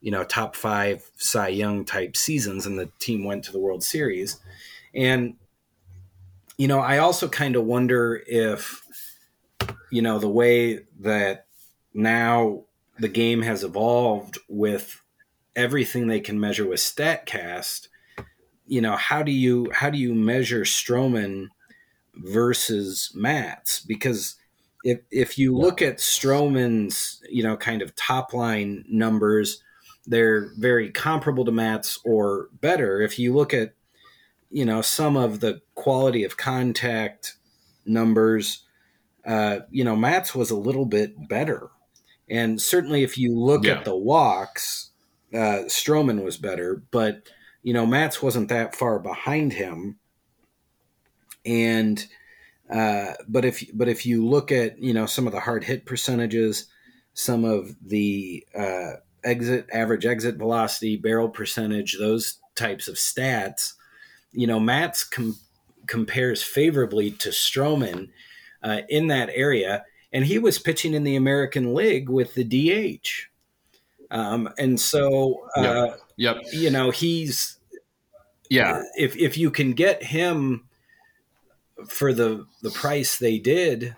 you 0.00 0.10
know 0.10 0.24
top 0.24 0.56
five 0.56 1.08
Cy 1.16 1.48
Young 1.48 1.84
type 1.84 2.16
seasons, 2.16 2.66
and 2.66 2.76
the 2.76 2.90
team 2.98 3.24
went 3.24 3.44
to 3.44 3.52
the 3.52 3.60
World 3.60 3.84
Series. 3.84 4.40
And 4.92 5.36
you 6.58 6.66
know 6.66 6.80
I 6.80 6.98
also 6.98 7.28
kind 7.28 7.54
of 7.54 7.64
wonder 7.64 8.24
if 8.26 8.82
you 9.90 10.02
know, 10.02 10.18
the 10.18 10.28
way 10.28 10.80
that 11.00 11.46
now 11.94 12.64
the 12.98 13.08
game 13.08 13.42
has 13.42 13.64
evolved 13.64 14.38
with 14.48 15.00
everything 15.56 16.06
they 16.06 16.20
can 16.20 16.38
measure 16.38 16.66
with 16.66 16.80
Statcast, 16.80 17.88
you 18.66 18.80
know, 18.80 18.96
how 18.96 19.22
do 19.22 19.32
you 19.32 19.70
how 19.72 19.90
do 19.90 19.98
you 19.98 20.14
measure 20.14 20.62
Stroman 20.62 21.48
versus 22.14 23.10
Matz? 23.14 23.80
Because 23.80 24.36
if 24.84 25.00
if 25.10 25.38
you 25.38 25.56
look 25.56 25.82
at 25.82 25.98
Stroman's, 25.98 27.22
you 27.28 27.42
know, 27.42 27.56
kind 27.56 27.82
of 27.82 27.96
top 27.96 28.32
line 28.32 28.84
numbers, 28.88 29.62
they're 30.06 30.50
very 30.56 30.90
comparable 30.90 31.44
to 31.44 31.52
Matz 31.52 31.98
or 32.04 32.48
better. 32.60 33.00
If 33.00 33.18
you 33.18 33.34
look 33.34 33.52
at, 33.52 33.74
you 34.50 34.64
know, 34.64 34.82
some 34.82 35.16
of 35.16 35.40
the 35.40 35.60
quality 35.74 36.24
of 36.24 36.36
contact 36.36 37.36
numbers, 37.84 38.64
uh, 39.26 39.60
you 39.70 39.84
know, 39.84 39.96
Matz 39.96 40.34
was 40.34 40.50
a 40.50 40.56
little 40.56 40.86
bit 40.86 41.28
better. 41.28 41.70
And 42.28 42.60
certainly 42.60 43.02
if 43.02 43.18
you 43.18 43.36
look 43.36 43.64
yeah. 43.64 43.78
at 43.78 43.84
the 43.84 43.96
walks, 43.96 44.90
uh, 45.34 45.66
Stroman 45.66 46.24
was 46.24 46.36
better, 46.36 46.82
but, 46.90 47.28
you 47.62 47.74
know, 47.74 47.86
Matz 47.86 48.22
wasn't 48.22 48.48
that 48.48 48.74
far 48.74 48.98
behind 48.98 49.52
him. 49.52 49.98
And, 51.44 52.06
uh, 52.72 53.14
but 53.28 53.44
if, 53.44 53.64
but 53.74 53.88
if 53.88 54.06
you 54.06 54.26
look 54.26 54.52
at, 54.52 54.78
you 54.78 54.94
know, 54.94 55.06
some 55.06 55.26
of 55.26 55.32
the 55.32 55.40
hard 55.40 55.64
hit 55.64 55.86
percentages, 55.86 56.66
some 57.14 57.44
of 57.44 57.74
the, 57.84 58.46
uh, 58.56 58.92
exit, 59.24 59.66
average 59.72 60.06
exit 60.06 60.36
velocity, 60.36 60.96
barrel 60.96 61.28
percentage, 61.28 61.98
those 61.98 62.38
types 62.54 62.88
of 62.88 62.94
stats, 62.94 63.74
you 64.32 64.46
know, 64.46 64.60
Matz 64.60 65.04
com- 65.04 65.36
compares 65.86 66.42
favorably 66.42 67.10
to 67.10 67.30
Stroman 67.30 68.10
uh, 68.62 68.82
in 68.88 69.08
that 69.08 69.30
area, 69.32 69.84
and 70.12 70.24
he 70.24 70.38
was 70.38 70.58
pitching 70.58 70.94
in 70.94 71.04
the 71.04 71.16
American 71.16 71.74
League 71.74 72.08
with 72.08 72.34
the 72.34 72.44
DH. 72.44 73.08
Um, 74.10 74.48
and 74.58 74.80
so, 74.80 75.46
uh, 75.56 75.96
yep. 76.16 76.42
yep. 76.42 76.52
you 76.52 76.70
know, 76.70 76.90
he's 76.90 77.58
yeah. 78.50 78.82
If 78.96 79.16
if 79.16 79.38
you 79.38 79.50
can 79.50 79.72
get 79.72 80.02
him 80.02 80.68
for 81.86 82.12
the 82.12 82.46
the 82.62 82.70
price 82.70 83.16
they 83.16 83.38
did, 83.38 83.94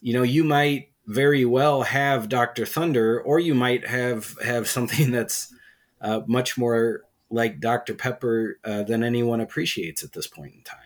you 0.00 0.12
know, 0.12 0.24
you 0.24 0.44
might 0.44 0.90
very 1.06 1.44
well 1.44 1.82
have 1.82 2.28
Doctor 2.28 2.66
Thunder, 2.66 3.20
or 3.20 3.38
you 3.38 3.54
might 3.54 3.86
have 3.86 4.36
have 4.44 4.68
something 4.68 5.10
that's 5.12 5.54
uh, 6.00 6.20
much 6.26 6.58
more 6.58 7.02
like 7.30 7.60
Dr 7.60 7.94
Pepper 7.94 8.58
uh, 8.64 8.82
than 8.82 9.02
anyone 9.02 9.40
appreciates 9.40 10.02
at 10.02 10.12
this 10.12 10.26
point 10.26 10.54
in 10.54 10.62
time. 10.62 10.78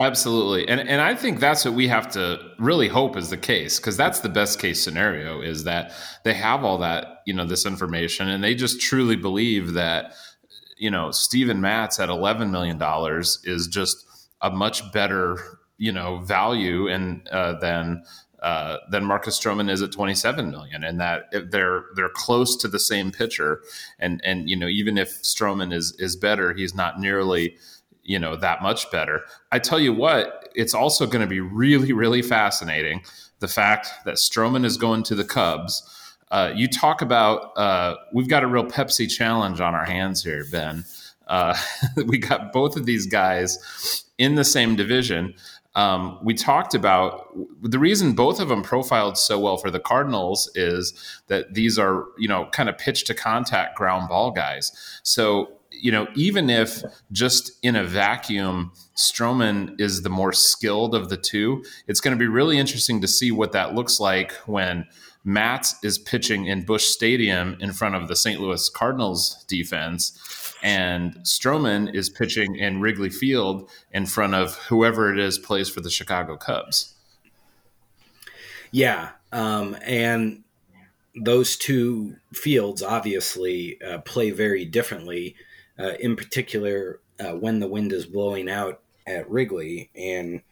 Absolutely. 0.00 0.66
And 0.68 0.80
and 0.80 1.00
I 1.00 1.14
think 1.14 1.38
that's 1.38 1.64
what 1.64 1.74
we 1.74 1.86
have 1.86 2.10
to 2.12 2.38
really 2.58 2.88
hope 2.88 3.16
is 3.16 3.30
the 3.30 3.36
case 3.36 3.78
because 3.78 3.96
that's 3.96 4.20
the 4.20 4.28
best 4.28 4.58
case 4.58 4.82
scenario 4.82 5.40
is 5.40 5.64
that 5.64 5.92
they 6.24 6.34
have 6.34 6.64
all 6.64 6.78
that, 6.78 7.22
you 7.26 7.32
know, 7.32 7.46
this 7.46 7.64
information 7.64 8.28
and 8.28 8.42
they 8.42 8.54
just 8.54 8.80
truly 8.80 9.16
believe 9.16 9.74
that 9.74 10.14
you 10.76 10.90
know, 10.90 11.10
Steven 11.10 11.60
Matz 11.60 12.00
at 12.00 12.08
11 12.08 12.50
million 12.50 12.78
dollars 12.78 13.38
is 13.44 13.68
just 13.68 14.04
a 14.40 14.50
much 14.50 14.92
better, 14.92 15.38
you 15.78 15.92
know, 15.92 16.18
value 16.18 16.88
and 16.88 17.26
uh, 17.28 17.58
than 17.60 18.02
uh, 18.42 18.76
than 18.90 19.04
Marcus 19.04 19.40
Stroman 19.40 19.70
is 19.70 19.80
at 19.80 19.90
27 19.92 20.50
million, 20.50 20.84
and 20.84 21.00
that 21.00 21.32
they're 21.50 21.84
they're 21.96 22.10
close 22.10 22.56
to 22.56 22.68
the 22.68 22.78
same 22.78 23.10
pitcher, 23.10 23.62
and 23.98 24.20
and 24.22 24.50
you 24.50 24.56
know 24.56 24.68
even 24.68 24.98
if 24.98 25.22
Stroman 25.22 25.72
is 25.72 25.92
is 25.98 26.16
better, 26.16 26.52
he's 26.52 26.74
not 26.74 27.00
nearly 27.00 27.56
you 28.04 28.18
know 28.18 28.36
that 28.36 28.62
much 28.62 28.90
better. 28.90 29.22
I 29.50 29.58
tell 29.58 29.80
you 29.80 29.92
what, 29.92 30.48
it's 30.54 30.74
also 30.74 31.06
going 31.06 31.22
to 31.22 31.26
be 31.28 31.40
really 31.40 31.92
really 31.92 32.22
fascinating 32.22 33.02
the 33.40 33.48
fact 33.48 33.88
that 34.04 34.16
Stroman 34.16 34.64
is 34.64 34.76
going 34.76 35.02
to 35.04 35.14
the 35.14 35.24
Cubs. 35.24 36.16
Uh, 36.30 36.52
you 36.54 36.68
talk 36.68 37.02
about 37.02 37.56
uh, 37.56 37.96
we've 38.12 38.28
got 38.28 38.42
a 38.42 38.46
real 38.46 38.64
Pepsi 38.64 39.10
challenge 39.10 39.60
on 39.60 39.74
our 39.74 39.84
hands 39.84 40.22
here, 40.24 40.44
Ben. 40.50 40.84
Uh, 41.26 41.56
we 42.06 42.18
got 42.18 42.52
both 42.52 42.76
of 42.76 42.86
these 42.86 43.06
guys 43.06 44.04
in 44.18 44.34
the 44.34 44.44
same 44.44 44.76
division. 44.76 45.34
Um, 45.76 46.20
we 46.22 46.34
talked 46.34 46.74
about 46.74 47.36
the 47.60 47.80
reason 47.80 48.12
both 48.12 48.40
of 48.40 48.48
them 48.48 48.62
profiled 48.62 49.18
so 49.18 49.40
well 49.40 49.56
for 49.56 49.70
the 49.70 49.80
Cardinals 49.80 50.48
is 50.54 50.94
that 51.26 51.54
these 51.54 51.78
are, 51.78 52.06
you 52.16 52.28
know, 52.28 52.48
kind 52.52 52.68
of 52.68 52.78
pitch 52.78 53.04
to 53.04 53.14
contact 53.14 53.76
ground 53.76 54.08
ball 54.08 54.30
guys. 54.30 54.70
So 55.02 55.50
you 55.80 55.92
know, 55.92 56.06
even 56.14 56.50
if 56.50 56.82
just 57.12 57.52
in 57.62 57.76
a 57.76 57.84
vacuum, 57.84 58.72
Stroman 58.96 59.80
is 59.80 60.02
the 60.02 60.10
more 60.10 60.32
skilled 60.32 60.94
of 60.94 61.08
the 61.08 61.16
two, 61.16 61.64
it's 61.86 62.00
going 62.00 62.16
to 62.16 62.18
be 62.18 62.28
really 62.28 62.58
interesting 62.58 63.00
to 63.00 63.08
see 63.08 63.30
what 63.30 63.52
that 63.52 63.74
looks 63.74 64.00
like 64.00 64.32
when 64.46 64.86
Matt 65.24 65.72
is 65.82 65.98
pitching 65.98 66.46
in 66.46 66.64
Busch 66.64 66.84
Stadium 66.84 67.56
in 67.60 67.72
front 67.72 67.94
of 67.94 68.08
the 68.08 68.16
St. 68.16 68.40
Louis 68.40 68.68
Cardinals 68.68 69.44
defense, 69.48 70.54
and 70.62 71.14
Stroman 71.24 71.94
is 71.94 72.10
pitching 72.10 72.56
in 72.56 72.80
Wrigley 72.80 73.10
Field 73.10 73.70
in 73.92 74.06
front 74.06 74.34
of 74.34 74.54
whoever 74.56 75.12
it 75.12 75.18
is 75.18 75.38
plays 75.38 75.68
for 75.68 75.80
the 75.80 75.90
Chicago 75.90 76.36
Cubs. 76.36 76.94
Yeah, 78.70 79.10
um, 79.32 79.76
and 79.84 80.42
those 81.14 81.56
two 81.56 82.16
fields 82.32 82.82
obviously 82.82 83.80
uh, 83.82 83.98
play 83.98 84.30
very 84.30 84.64
differently. 84.64 85.36
Uh, 85.78 85.92
in 86.00 86.16
particular, 86.16 87.00
uh, 87.20 87.32
when 87.32 87.60
the 87.60 87.68
wind 87.68 87.92
is 87.92 88.06
blowing 88.06 88.48
out 88.48 88.80
at 89.06 89.28
Wrigley, 89.30 89.90
and 89.94 90.42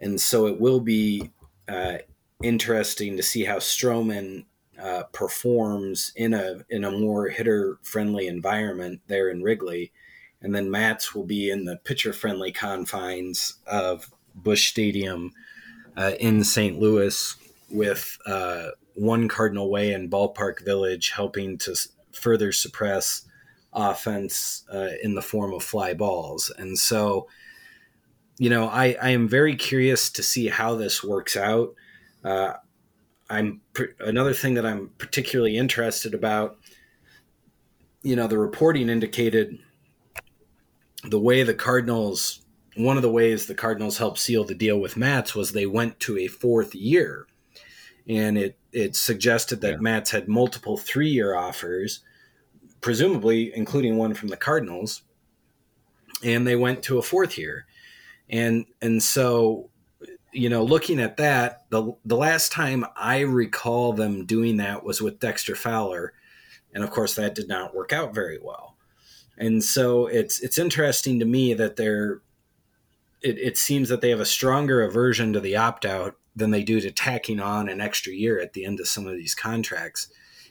and 0.00 0.20
so 0.20 0.46
it 0.46 0.60
will 0.60 0.80
be 0.80 1.30
uh, 1.68 1.98
interesting 2.42 3.16
to 3.16 3.22
see 3.22 3.44
how 3.44 3.56
Stroman 3.56 4.44
uh, 4.80 5.04
performs 5.12 6.12
in 6.16 6.34
a 6.34 6.64
in 6.68 6.84
a 6.84 6.90
more 6.90 7.28
hitter 7.28 7.78
friendly 7.82 8.26
environment 8.26 9.00
there 9.06 9.28
in 9.30 9.42
Wrigley, 9.42 9.92
and 10.40 10.54
then 10.54 10.70
Matz 10.70 11.14
will 11.14 11.24
be 11.24 11.50
in 11.50 11.64
the 11.64 11.76
pitcher 11.76 12.12
friendly 12.12 12.52
confines 12.52 13.54
of 13.66 14.12
Busch 14.34 14.68
Stadium 14.68 15.32
uh, 15.96 16.12
in 16.20 16.44
St. 16.44 16.78
Louis 16.78 17.36
with 17.70 18.18
uh, 18.26 18.68
one 18.94 19.28
Cardinal 19.28 19.70
Way 19.70 19.92
and 19.92 20.10
Ballpark 20.10 20.64
Village 20.64 21.10
helping 21.10 21.58
to 21.58 21.74
further 22.12 22.52
suppress 22.52 23.22
offense 23.76 24.64
uh, 24.72 24.88
in 25.02 25.14
the 25.14 25.22
form 25.22 25.52
of 25.52 25.62
fly 25.62 25.94
balls, 25.94 26.50
and 26.58 26.78
so. 26.78 27.28
You 28.38 28.50
know, 28.50 28.66
I, 28.68 28.94
I 29.00 29.10
am 29.12 29.28
very 29.28 29.56
curious 29.56 30.10
to 30.10 30.22
see 30.22 30.48
how 30.48 30.74
this 30.74 31.02
works 31.02 31.38
out. 31.38 31.74
Uh, 32.22 32.52
I'm 33.28 33.60
another 34.00 34.32
thing 34.32 34.54
that 34.54 34.66
I'm 34.66 34.90
particularly 34.98 35.56
interested 35.56 36.14
about. 36.14 36.58
You 38.02 38.14
know, 38.14 38.26
the 38.26 38.38
reporting 38.38 38.88
indicated 38.88 39.58
the 41.04 41.18
way 41.18 41.42
the 41.42 41.54
Cardinals, 41.54 42.42
one 42.76 42.96
of 42.96 43.02
the 43.02 43.10
ways 43.10 43.46
the 43.46 43.54
Cardinals 43.54 43.98
helped 43.98 44.18
seal 44.18 44.44
the 44.44 44.54
deal 44.54 44.78
with 44.78 44.96
Matz 44.96 45.34
was 45.34 45.52
they 45.52 45.66
went 45.66 45.98
to 46.00 46.18
a 46.18 46.28
fourth 46.28 46.74
year, 46.74 47.26
and 48.08 48.38
it 48.38 48.58
it 48.72 48.94
suggested 48.94 49.60
that 49.62 49.72
yeah. 49.72 49.80
Matz 49.80 50.10
had 50.10 50.28
multiple 50.28 50.76
three 50.76 51.08
year 51.08 51.34
offers, 51.34 52.00
presumably 52.86 53.52
including 53.52 53.96
one 53.96 54.14
from 54.14 54.28
the 54.28 54.36
Cardinals, 54.36 55.02
and 56.22 56.46
they 56.46 56.54
went 56.54 56.84
to 56.84 56.98
a 56.98 57.02
fourth 57.02 57.36
year, 57.36 57.66
and 58.30 58.64
and 58.80 59.02
so 59.02 59.70
you 60.32 60.48
know, 60.48 60.62
looking 60.62 61.00
at 61.00 61.16
that, 61.16 61.64
the 61.70 61.92
the 62.04 62.16
last 62.16 62.52
time 62.52 62.86
I 62.94 63.22
recall 63.22 63.92
them 63.92 64.24
doing 64.24 64.58
that 64.58 64.84
was 64.84 65.02
with 65.02 65.18
Dexter 65.18 65.56
Fowler, 65.56 66.12
and 66.72 66.84
of 66.84 66.92
course 66.92 67.16
that 67.16 67.34
did 67.34 67.48
not 67.48 67.74
work 67.74 67.92
out 67.92 68.14
very 68.14 68.38
well. 68.40 68.76
And 69.36 69.64
so 69.64 70.06
it's 70.06 70.40
it's 70.40 70.56
interesting 70.56 71.18
to 71.18 71.24
me 71.24 71.54
that 71.54 71.74
they're 71.74 72.20
it, 73.20 73.36
it 73.36 73.58
seems 73.58 73.88
that 73.88 74.00
they 74.00 74.10
have 74.10 74.20
a 74.20 74.24
stronger 74.24 74.80
aversion 74.80 75.32
to 75.32 75.40
the 75.40 75.56
opt 75.56 75.84
out 75.84 76.14
than 76.36 76.52
they 76.52 76.62
do 76.62 76.80
to 76.80 76.92
tacking 76.92 77.40
on 77.40 77.68
an 77.68 77.80
extra 77.80 78.12
year 78.12 78.38
at 78.38 78.52
the 78.52 78.64
end 78.64 78.78
of 78.78 78.86
some 78.86 79.08
of 79.08 79.16
these 79.16 79.34
contracts. 79.34 80.08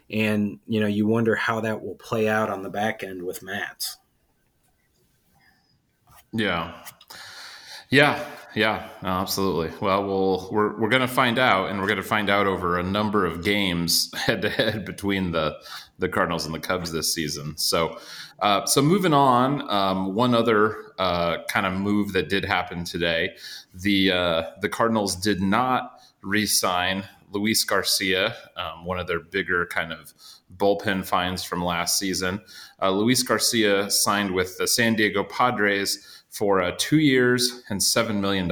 And 0.10 0.60
you 0.68 0.80
know, 0.80 0.88
you 0.88 1.08
wonder 1.08 1.36
how 1.36 1.62
that 1.62 1.84
will 1.84 1.96
play 1.96 2.28
out 2.28 2.50
on 2.50 2.64
the 2.64 2.70
back 2.70 3.04
end 3.04 3.24
with 3.24 3.42
Matz. 3.42 3.98
Yeah. 6.32 6.74
Yeah, 7.92 8.28
yeah, 8.56 8.90
absolutely. 9.04 9.72
Well, 9.80 10.06
we'll 10.06 10.50
we're 10.52 10.80
we're 10.80 10.90
to 11.02 11.08
find 11.08 11.38
out, 11.38 11.70
and 11.70 11.80
we're 11.80 11.88
to 11.98 12.04
find 12.04 12.30
out 12.30 12.48
over 12.48 12.80
a 12.80 12.84
number 12.84 13.26
of 13.26 13.44
games 13.44 14.12
head 14.16 14.42
to 14.42 14.50
head 14.50 14.86
between 14.86 15.32
the 15.32 15.56
the 16.00 16.10
Cardinals 16.10 16.46
and 16.46 16.54
the 16.54 16.60
Cubs 16.60 16.92
this 16.92 17.14
season. 17.14 17.56
So, 17.58 18.00
uh, 18.40 18.66
so 18.66 18.82
moving 18.82 19.14
on, 19.14 19.70
um, 19.70 20.16
one 20.16 20.34
other 20.34 20.94
uh, 20.98 21.44
kind 21.48 21.66
of 21.66 21.74
move 21.74 22.14
that 22.14 22.28
did 22.28 22.44
happen 22.44 22.84
today, 22.84 23.36
the 23.74 24.12
uh, 24.12 24.44
the 24.62 24.70
Cardinals 24.70 25.16
did 25.16 25.42
not 25.42 26.00
re-sign 26.24 27.04
Luis 27.32 27.64
Garcia, 27.64 28.36
um, 28.58 28.86
one 28.86 29.00
of 29.00 29.08
their 29.08 29.20
bigger 29.20 29.66
kind 29.66 29.92
of 29.92 30.14
bullpen 30.58 31.06
finds 31.06 31.44
from 31.44 31.64
last 31.64 32.00
season. 32.00 32.42
Uh, 32.82 32.92
Luis 32.92 33.24
Garcia 33.24 33.90
signed 33.90 34.32
with 34.32 34.58
the 34.58 34.68
San 34.68 34.96
Diego 34.96 35.24
Padres 35.24 36.24
for 36.30 36.62
uh, 36.62 36.74
two 36.78 37.00
years 37.00 37.64
and 37.70 37.80
$7 37.80 38.20
million. 38.20 38.52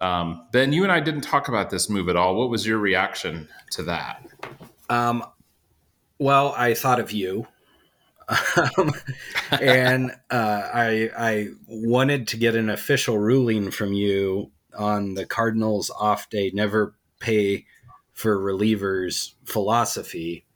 Um, 0.00 0.46
ben, 0.52 0.72
you 0.72 0.82
and 0.82 0.92
I 0.92 1.00
didn't 1.00 1.22
talk 1.22 1.48
about 1.48 1.70
this 1.70 1.88
move 1.88 2.08
at 2.08 2.16
all. 2.16 2.36
What 2.36 2.50
was 2.50 2.66
your 2.66 2.78
reaction 2.78 3.48
to 3.72 3.82
that? 3.84 4.24
Um, 4.88 5.24
well, 6.18 6.54
I 6.56 6.74
thought 6.74 7.00
of 7.00 7.12
you. 7.12 7.46
Um, 8.78 8.92
and 9.60 10.10
uh, 10.30 10.62
I, 10.74 11.10
I 11.16 11.48
wanted 11.68 12.26
to 12.28 12.36
get 12.36 12.56
an 12.56 12.68
official 12.68 13.16
ruling 13.18 13.70
from 13.70 13.92
you 13.92 14.50
on 14.76 15.14
the 15.14 15.24
Cardinals 15.24 15.90
off 15.90 16.28
day, 16.28 16.50
never 16.52 16.96
pay 17.26 17.66
for 18.12 18.38
relievers 18.38 19.32
philosophy. 19.44 20.46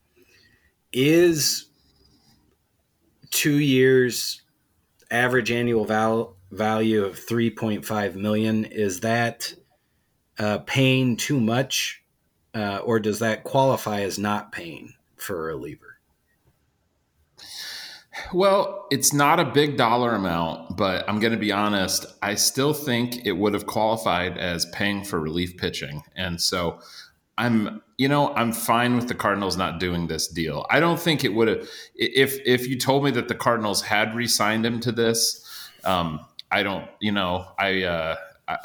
Is 0.92 1.66
two 3.30 3.58
years 3.58 4.42
average 5.10 5.50
annual 5.50 5.84
val- 5.84 6.36
value 6.52 7.04
of 7.04 7.18
3.5 7.18 8.14
million 8.14 8.64
is 8.64 9.00
that 9.00 9.52
uh, 10.38 10.58
paying 10.58 11.16
too 11.16 11.40
much 11.40 12.02
uh, 12.54 12.78
or 12.78 13.00
does 13.00 13.18
that 13.18 13.42
qualify 13.44 14.00
as 14.00 14.18
not 14.18 14.52
paying 14.52 14.94
for 15.16 15.50
a 15.50 15.54
reliever 15.54 15.98
well 18.32 18.86
it's 18.90 19.12
not 19.12 19.40
a 19.40 19.44
big 19.44 19.76
dollar 19.76 20.14
amount 20.14 20.76
but 20.76 21.08
i'm 21.08 21.18
going 21.18 21.32
to 21.32 21.38
be 21.38 21.52
honest 21.52 22.06
i 22.22 22.34
still 22.34 22.72
think 22.72 23.26
it 23.26 23.32
would 23.32 23.54
have 23.54 23.66
qualified 23.66 24.38
as 24.38 24.66
paying 24.66 25.04
for 25.04 25.20
relief 25.20 25.56
pitching 25.56 26.02
and 26.16 26.40
so 26.40 26.78
I'm 27.40 27.80
you 27.96 28.06
know 28.06 28.34
I'm 28.34 28.52
fine 28.52 28.96
with 28.96 29.08
the 29.08 29.14
Cardinals 29.14 29.56
not 29.56 29.80
doing 29.80 30.08
this 30.08 30.28
deal. 30.28 30.66
I 30.68 30.78
don't 30.78 31.00
think 31.00 31.24
it 31.24 31.32
would 31.32 31.48
have 31.48 31.68
if 31.94 32.38
if 32.44 32.68
you 32.68 32.78
told 32.78 33.02
me 33.02 33.10
that 33.12 33.28
the 33.28 33.34
Cardinals 33.34 33.80
had 33.80 34.14
re-signed 34.14 34.66
him 34.66 34.78
to 34.80 34.92
this. 34.92 35.42
Um, 35.84 36.20
I 36.50 36.62
don't 36.62 36.86
you 37.00 37.12
know 37.12 37.46
I 37.58 37.84
uh, 37.84 38.16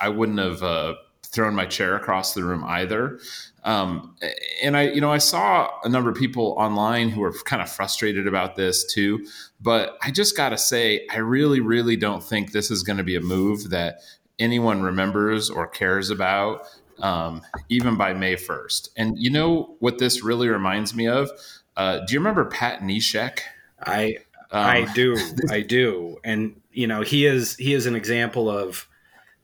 I 0.01 0.10
wouldn't 0.10 0.39
have 0.39 0.62
uh, 0.62 0.95
thrown 1.36 1.54
my 1.54 1.65
chair 1.65 1.95
across 1.95 2.34
the 2.34 2.43
room 2.43 2.63
either. 2.63 3.19
Um, 3.63 4.15
and 4.63 4.78
I 4.78 4.89
you 4.89 5.02
know 5.02 5.12
I 5.12 5.17
saw 5.17 5.69
a 5.84 5.89
number 5.89 6.10
of 6.10 6.15
people 6.15 6.56
online 6.58 7.10
who 7.10 7.21
were 7.21 7.34
kind 7.45 7.62
of 7.62 7.69
frustrated 7.69 8.28
about 8.28 8.56
this 8.56 8.86
too. 8.86 9.26
But 9.62 9.98
I 10.02 10.12
just 10.12 10.38
got 10.38 10.50
to 10.50 10.58
say 10.58 11.06
I 11.12 11.17
really 11.17 11.60
really 11.60 11.98
don't 11.98 12.24
think 12.24 12.52
this 12.52 12.71
is 12.71 12.84
going 12.84 12.98
to 12.98 13.04
be 13.04 13.15
a 13.15 13.21
move 13.21 13.69
that 13.71 14.00
anyone 14.39 14.82
remembers 14.82 15.50
or 15.50 15.67
cares 15.67 16.10
about 16.10 16.67
um, 17.00 17.41
even 17.69 17.98
by 17.98 18.13
May 18.13 18.36
1st. 18.36 18.89
And 18.98 19.17
you 19.17 19.30
know 19.30 19.76
what 19.80 19.98
this 19.98 20.24
really 20.24 20.48
reminds 20.48 20.95
me 20.95 21.08
of? 21.08 21.30
Uh, 21.76 22.00
do 22.00 22.13
you 22.13 22.19
remember 22.19 22.45
Pat 22.45 22.82
Neshek? 22.82 23.39
I 23.80 24.17
um, 24.52 24.65
I 24.65 24.93
do, 24.93 25.17
I 25.50 25.62
do, 25.62 26.17
and 26.24 26.62
you 26.71 26.88
know 26.88 27.02
he 27.02 27.26
is 27.26 27.56
he 27.58 27.74
is 27.74 27.86
an 27.86 27.95
example 27.95 28.50
of 28.50 28.88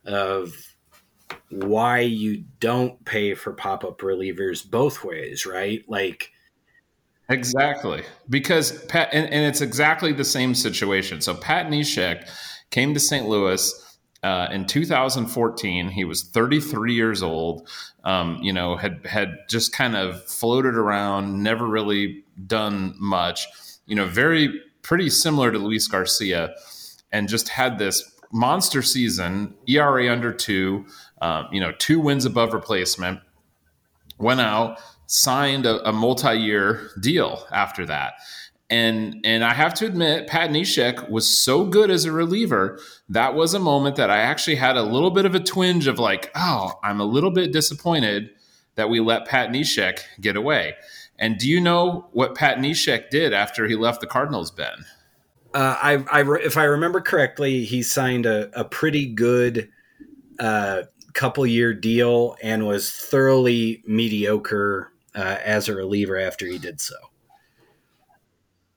of 0.05 0.70
why 1.49 1.99
you 1.99 2.43
don't 2.59 3.03
pay 3.05 3.33
for 3.33 3.53
pop 3.53 3.83
up 3.83 3.99
relievers 3.99 4.69
both 4.69 5.03
ways, 5.03 5.45
right? 5.45 5.83
Like 5.87 6.31
exactly 7.29 8.03
because 8.29 8.83
Pat, 8.85 9.09
and, 9.11 9.31
and 9.31 9.45
it's 9.45 9.61
exactly 9.61 10.13
the 10.13 10.25
same 10.25 10.55
situation. 10.55 11.21
So 11.21 11.33
Pat 11.33 11.67
Neshek 11.67 12.29
came 12.69 12.93
to 12.93 12.99
St. 12.99 13.27
Louis 13.27 13.91
uh, 14.23 14.47
in 14.51 14.65
2014, 14.65 15.89
he 15.89 16.05
was 16.05 16.23
33 16.23 16.93
years 16.93 17.23
old. 17.23 17.67
Um, 18.03 18.37
you 18.41 18.53
know, 18.53 18.75
had 18.75 19.05
had 19.05 19.35
just 19.49 19.73
kind 19.73 19.95
of 19.95 20.23
floated 20.25 20.75
around, 20.75 21.41
never 21.41 21.67
really 21.67 22.23
done 22.45 22.95
much. 22.99 23.47
You 23.87 23.95
know, 23.95 24.05
very 24.05 24.61
pretty 24.83 25.09
similar 25.09 25.51
to 25.51 25.57
Luis 25.57 25.87
Garcia, 25.87 26.53
and 27.11 27.27
just 27.27 27.49
had 27.49 27.79
this 27.79 28.11
monster 28.31 28.83
season. 28.83 29.55
ERA 29.67 30.11
under 30.11 30.31
two. 30.31 30.85
Um, 31.21 31.47
you 31.51 31.61
know, 31.61 31.71
two 31.71 31.99
wins 31.99 32.25
above 32.25 32.53
replacement. 32.53 33.19
Went 34.17 34.41
out, 34.41 34.79
signed 35.07 35.65
a, 35.65 35.87
a 35.87 35.93
multi-year 35.93 36.89
deal 36.99 37.47
after 37.51 37.85
that. 37.85 38.13
And 38.69 39.17
and 39.25 39.43
I 39.43 39.53
have 39.53 39.73
to 39.75 39.85
admit, 39.85 40.27
Pat 40.27 40.49
Neshek 40.49 41.09
was 41.09 41.29
so 41.29 41.65
good 41.65 41.91
as 41.91 42.05
a 42.05 42.11
reliever. 42.11 42.79
That 43.09 43.35
was 43.35 43.53
a 43.53 43.59
moment 43.59 43.97
that 43.97 44.09
I 44.09 44.19
actually 44.19 44.55
had 44.55 44.77
a 44.77 44.83
little 44.83 45.11
bit 45.11 45.25
of 45.25 45.35
a 45.35 45.41
twinge 45.41 45.87
of 45.87 45.99
like, 45.99 46.31
oh, 46.35 46.79
I'm 46.81 47.01
a 47.01 47.05
little 47.05 47.31
bit 47.31 47.51
disappointed 47.51 48.29
that 48.75 48.89
we 48.89 49.01
let 49.01 49.27
Pat 49.27 49.49
Neshek 49.49 49.99
get 50.21 50.37
away. 50.37 50.75
And 51.19 51.37
do 51.37 51.49
you 51.49 51.59
know 51.59 52.07
what 52.13 52.33
Pat 52.33 52.57
Neshek 52.59 53.09
did 53.09 53.33
after 53.33 53.67
he 53.67 53.75
left 53.75 53.99
the 54.01 54.07
Cardinals, 54.07 54.49
Ben? 54.49 54.85
Uh, 55.53 55.75
I, 55.81 55.93
I, 56.09 56.23
if 56.37 56.57
I 56.57 56.63
remember 56.63 57.01
correctly, 57.01 57.65
he 57.65 57.83
signed 57.83 58.25
a, 58.25 58.49
a 58.57 58.63
pretty 58.63 59.05
good 59.05 59.69
uh, 60.39 60.83
couple 61.13 61.45
year 61.45 61.73
deal 61.73 62.35
and 62.41 62.67
was 62.67 62.91
thoroughly 62.91 63.83
mediocre 63.85 64.91
uh, 65.15 65.37
as 65.43 65.67
a 65.67 65.75
reliever 65.75 66.17
after 66.17 66.47
he 66.47 66.57
did 66.57 66.79
so. 66.79 66.95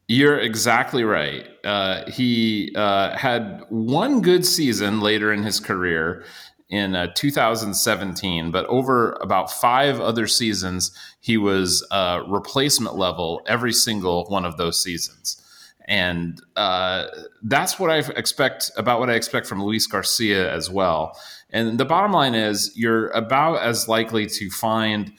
You're 0.07 0.39
exactly 0.39 1.03
right. 1.03 1.47
Uh, 1.65 2.11
he 2.11 2.73
uh, 2.77 3.17
had 3.17 3.63
one 3.71 4.21
good 4.21 4.45
season 4.45 5.01
later 5.01 5.33
in 5.33 5.43
his 5.43 5.61
career 5.61 6.25
in 6.69 6.95
uh, 6.95 7.13
2017, 7.15 8.51
but 8.51 8.67
over 8.67 9.13
about 9.21 9.51
five 9.51 10.01
other 10.01 10.27
seasons, 10.27 10.91
he 11.21 11.39
was 11.39 11.87
uh, 11.91 12.23
replacement 12.27 12.97
level 12.97 13.41
every 13.47 13.73
single 13.73 14.25
one 14.27 14.45
of 14.45 14.57
those 14.57 14.83
seasons. 14.83 15.41
And 15.87 16.41
uh, 16.57 17.07
that's 17.43 17.79
what 17.79 17.91
I 17.91 17.99
expect 17.99 18.71
about 18.77 19.01
what 19.01 19.11
I 19.11 19.15
expect 19.15 19.47
from 19.47 19.63
Luis 19.63 19.87
Garcia 19.87 20.53
as 20.53 20.71
well. 20.71 21.19
And 21.55 21.79
the 21.79 21.85
bottom 21.85 22.13
line 22.13 22.35
is, 22.35 22.77
you're 22.77 23.09
about 23.11 23.63
as 23.63 23.89
likely 23.89 24.27
to 24.27 24.51
find 24.51 25.13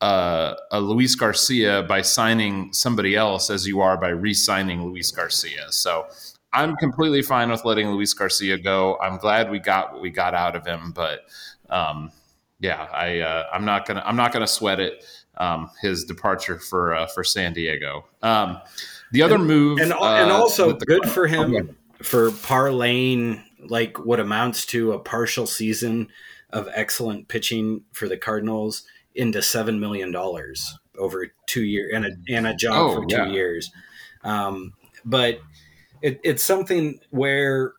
uh, 0.00 0.54
a 0.72 0.80
Luis 0.80 1.14
Garcia 1.14 1.84
by 1.84 2.02
signing 2.02 2.72
somebody 2.72 3.14
else 3.14 3.48
as 3.48 3.66
you 3.66 3.80
are 3.80 3.96
by 3.96 4.08
re-signing 4.08 4.84
Luis 4.84 5.12
Garcia. 5.12 5.70
So 5.70 6.06
I'm 6.52 6.74
completely 6.76 7.22
fine 7.22 7.50
with 7.50 7.64
letting 7.64 7.90
Luis 7.90 8.12
Garcia 8.14 8.58
go. 8.58 8.98
I'm 8.98 9.16
glad 9.16 9.50
we 9.50 9.60
got 9.60 9.92
what 9.92 10.02
we 10.02 10.10
got 10.10 10.34
out 10.34 10.56
of 10.56 10.66
him, 10.66 10.92
but 10.92 11.20
um, 11.70 12.10
yeah, 12.58 12.88
I 12.92 13.20
uh, 13.20 13.44
I'm 13.52 13.64
not 13.64 13.86
gonna 13.86 14.02
I'm 14.04 14.16
not 14.16 14.32
gonna 14.32 14.46
sweat 14.46 14.80
it. 14.80 15.04
Um, 15.38 15.70
his 15.82 16.04
departure 16.04 16.58
for 16.58 16.94
uh, 16.94 17.06
for 17.06 17.22
San 17.22 17.52
Diego. 17.52 18.06
Um, 18.22 18.58
the 19.12 19.22
other 19.22 19.34
and, 19.36 19.46
move, 19.46 19.78
and, 19.78 19.92
and 19.92 20.30
uh, 20.30 20.34
also 20.34 20.72
good 20.72 21.08
for 21.10 21.26
him 21.26 21.76
for 22.02 22.30
parlaying 22.30 23.42
like 23.68 24.04
what 24.04 24.20
amounts 24.20 24.66
to 24.66 24.92
a 24.92 24.98
partial 24.98 25.46
season 25.46 26.08
of 26.50 26.68
excellent 26.74 27.28
pitching 27.28 27.82
for 27.92 28.08
the 28.08 28.16
Cardinals 28.16 28.84
into 29.14 29.42
seven 29.42 29.80
million 29.80 30.12
dollars 30.12 30.78
over 30.98 31.26
two 31.46 31.64
years 31.64 31.92
and 31.94 32.04
a 32.04 32.10
and 32.28 32.46
a 32.46 32.54
job 32.54 32.90
oh, 32.90 32.94
for 32.94 33.06
two 33.06 33.16
yeah. 33.16 33.28
years. 33.28 33.70
Um, 34.22 34.74
but 35.04 35.40
it, 36.02 36.20
it's 36.22 36.44
something 36.44 37.00
where 37.10 37.74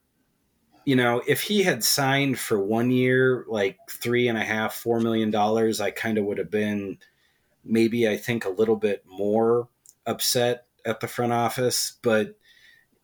you 0.86 0.96
know 0.96 1.22
if 1.28 1.42
he 1.42 1.64
had 1.64 1.84
signed 1.84 2.40
for 2.40 2.60
one 2.60 2.90
year 2.90 3.46
like 3.48 3.78
three 3.90 4.28
and 4.28 4.38
a 4.38 4.44
half 4.44 4.74
four 4.74 5.00
million 5.02 5.30
dollars 5.30 5.82
i 5.82 5.92
kind 5.92 6.18
of 6.18 6.24
would 6.24 6.38
have 6.38 6.50
been 6.50 6.98
maybe 7.66 8.08
i 8.08 8.16
think 8.16 8.46
a 8.46 8.50
little 8.50 8.78
bit 8.78 9.04
more 9.06 9.68
upset 10.06 10.66
at 10.86 11.02
the 11.02 11.08
front 11.08 11.34
office 11.34 11.98
but 12.02 12.36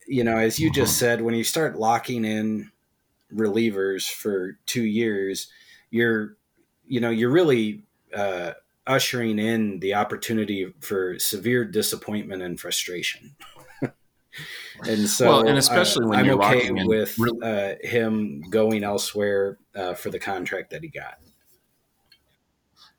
you 0.08 0.24
know 0.24 0.38
as 0.38 0.60
you 0.60 0.72
just 0.72 0.94
mm-hmm. 0.94 1.00
said 1.00 1.22
when 1.22 1.36
you 1.36 1.44
start 1.44 1.78
locking 1.78 2.24
in 2.24 2.72
relievers 3.36 4.10
for 4.10 4.58
two 4.66 4.84
years 4.84 5.48
you're 5.90 6.38
you 6.88 7.00
know 7.00 7.10
you're 7.10 7.32
really 7.32 7.84
uh, 8.16 8.52
ushering 8.86 9.40
in 9.40 9.80
the 9.80 9.94
opportunity 9.94 10.74
for 10.80 11.18
severe 11.20 11.66
disappointment 11.66 12.42
and 12.42 12.60
frustration 12.60 13.36
and 14.88 15.08
so, 15.08 15.28
well, 15.28 15.48
and 15.48 15.58
especially 15.58 16.06
uh, 16.06 16.10
when 16.10 16.20
I'm 16.20 16.26
you're 16.26 16.44
okay 16.44 16.72
with 16.72 17.18
uh, 17.42 17.74
him 17.82 18.44
going 18.50 18.84
elsewhere 18.84 19.58
uh, 19.76 19.94
for 19.94 20.10
the 20.10 20.20
contract 20.20 20.72
that 20.72 20.82
he 20.84 20.90
got. 20.90 21.20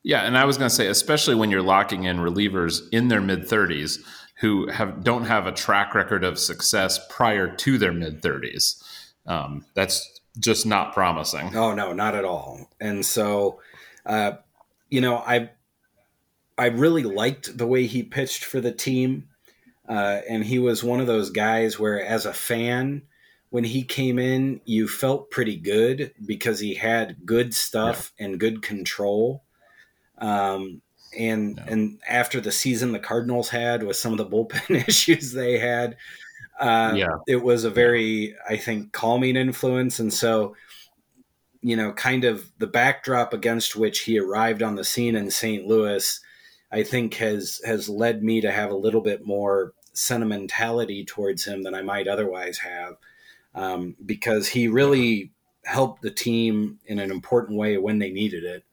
Yeah, 0.03 0.23
and 0.23 0.37
I 0.37 0.44
was 0.44 0.59
going 0.59 0.68
to 0.68 0.75
say, 0.75 0.87
especially 0.88 1.35
when 1.35 1.51
you're 1.51 1.62
locking 1.62 2.05
in 2.05 2.18
relievers 2.18 2.83
in 2.92 3.09
their 3.09 3.23
mid 3.23 3.49
30s 3.49 4.01
who 4.40 4.68
have 4.68 5.03
don't 5.03 5.25
have 5.25 5.47
a 5.47 5.53
track 5.53 5.94
record 5.94 6.25
of 6.25 6.38
success 6.38 7.01
prior 7.09 7.49
to 7.57 7.79
their 7.79 7.92
mid 7.92 8.23
30s, 8.23 8.83
um, 9.27 9.64
that's 9.75 10.13
just 10.38 10.66
not 10.66 10.92
promising. 10.92 11.55
Oh 11.57 11.75
no, 11.75 11.92
not 11.92 12.14
at 12.14 12.25
all. 12.25 12.70
And 12.81 13.05
so, 13.05 13.61
uh, 14.07 14.33
you 14.90 15.01
know, 15.01 15.16
I 15.18 15.51
I 16.57 16.66
really 16.66 17.03
liked 17.03 17.57
the 17.57 17.66
way 17.66 17.87
he 17.87 18.03
pitched 18.03 18.44
for 18.44 18.61
the 18.61 18.73
team. 18.73 19.29
Uh, 19.88 20.20
and 20.29 20.44
he 20.44 20.59
was 20.59 20.83
one 20.83 21.01
of 21.01 21.07
those 21.07 21.31
guys 21.31 21.79
where, 21.79 22.03
as 22.03 22.25
a 22.25 22.33
fan, 22.33 23.03
when 23.51 23.64
he 23.64 23.83
came 23.83 24.18
in, 24.18 24.61
you 24.64 24.88
felt 24.88 25.31
pretty 25.31 25.57
good 25.57 26.12
because 26.25 26.59
he 26.59 26.75
had 26.75 27.27
good 27.27 27.53
stuff 27.55 28.12
yeah. 28.18 28.27
and 28.27 28.40
good 28.40 28.62
control. 28.62 29.44
Um, 30.18 30.81
and 31.16 31.57
yeah. 31.59 31.64
and 31.68 31.99
after 32.09 32.40
the 32.40 32.51
season 32.51 32.92
the 32.92 32.99
Cardinals 32.99 33.49
had 33.49 33.83
with 33.83 33.97
some 33.97 34.12
of 34.12 34.18
the 34.18 34.27
bullpen 34.27 34.70
issues 34.88 35.33
they 35.33 35.59
had, 35.59 35.97
uh, 36.61 36.93
yeah. 36.97 37.17
it 37.27 37.43
was 37.43 37.64
a 37.64 37.71
very, 37.71 38.35
I 38.49 38.57
think, 38.57 38.93
calming 38.93 39.37
influence. 39.37 39.99
And 39.99 40.12
so, 40.12 40.55
you 41.62 41.77
know, 41.77 41.93
kind 41.93 42.25
of 42.25 42.51
the 42.59 42.67
backdrop 42.67 43.33
against 43.33 43.77
which 43.77 44.01
he 44.01 44.19
arrived 44.19 44.62
on 44.62 44.77
the 44.77 44.85
scene 44.85 45.17
in 45.17 45.31
St. 45.31 45.67
Louis 45.67 46.21
I 46.75 46.83
think 46.83 47.14
has 47.14 47.61
has 47.64 47.88
led 47.88 48.25
me 48.25 48.40
to 48.40 48.51
have 48.51 48.71
a 48.71 48.77
little 48.77 49.01
bit 49.01 49.25
more 49.25 49.75
sentimentality 49.93 51.05
towards 51.05 51.45
him 51.45 51.62
than 51.62 51.73
I 51.73 51.83
might 51.83 52.09
otherwise 52.09 52.59
have, 52.59 52.97
um, 53.55 53.95
because 54.05 54.49
he 54.49 54.67
really 54.67 55.31
helped 55.64 56.03
the 56.03 56.11
team 56.11 56.81
in 56.87 56.99
an 56.99 57.12
important 57.12 57.59
way 57.59 57.79
when 57.79 58.01
they 58.01 58.11
needed 58.11 58.43
it, 58.43 58.64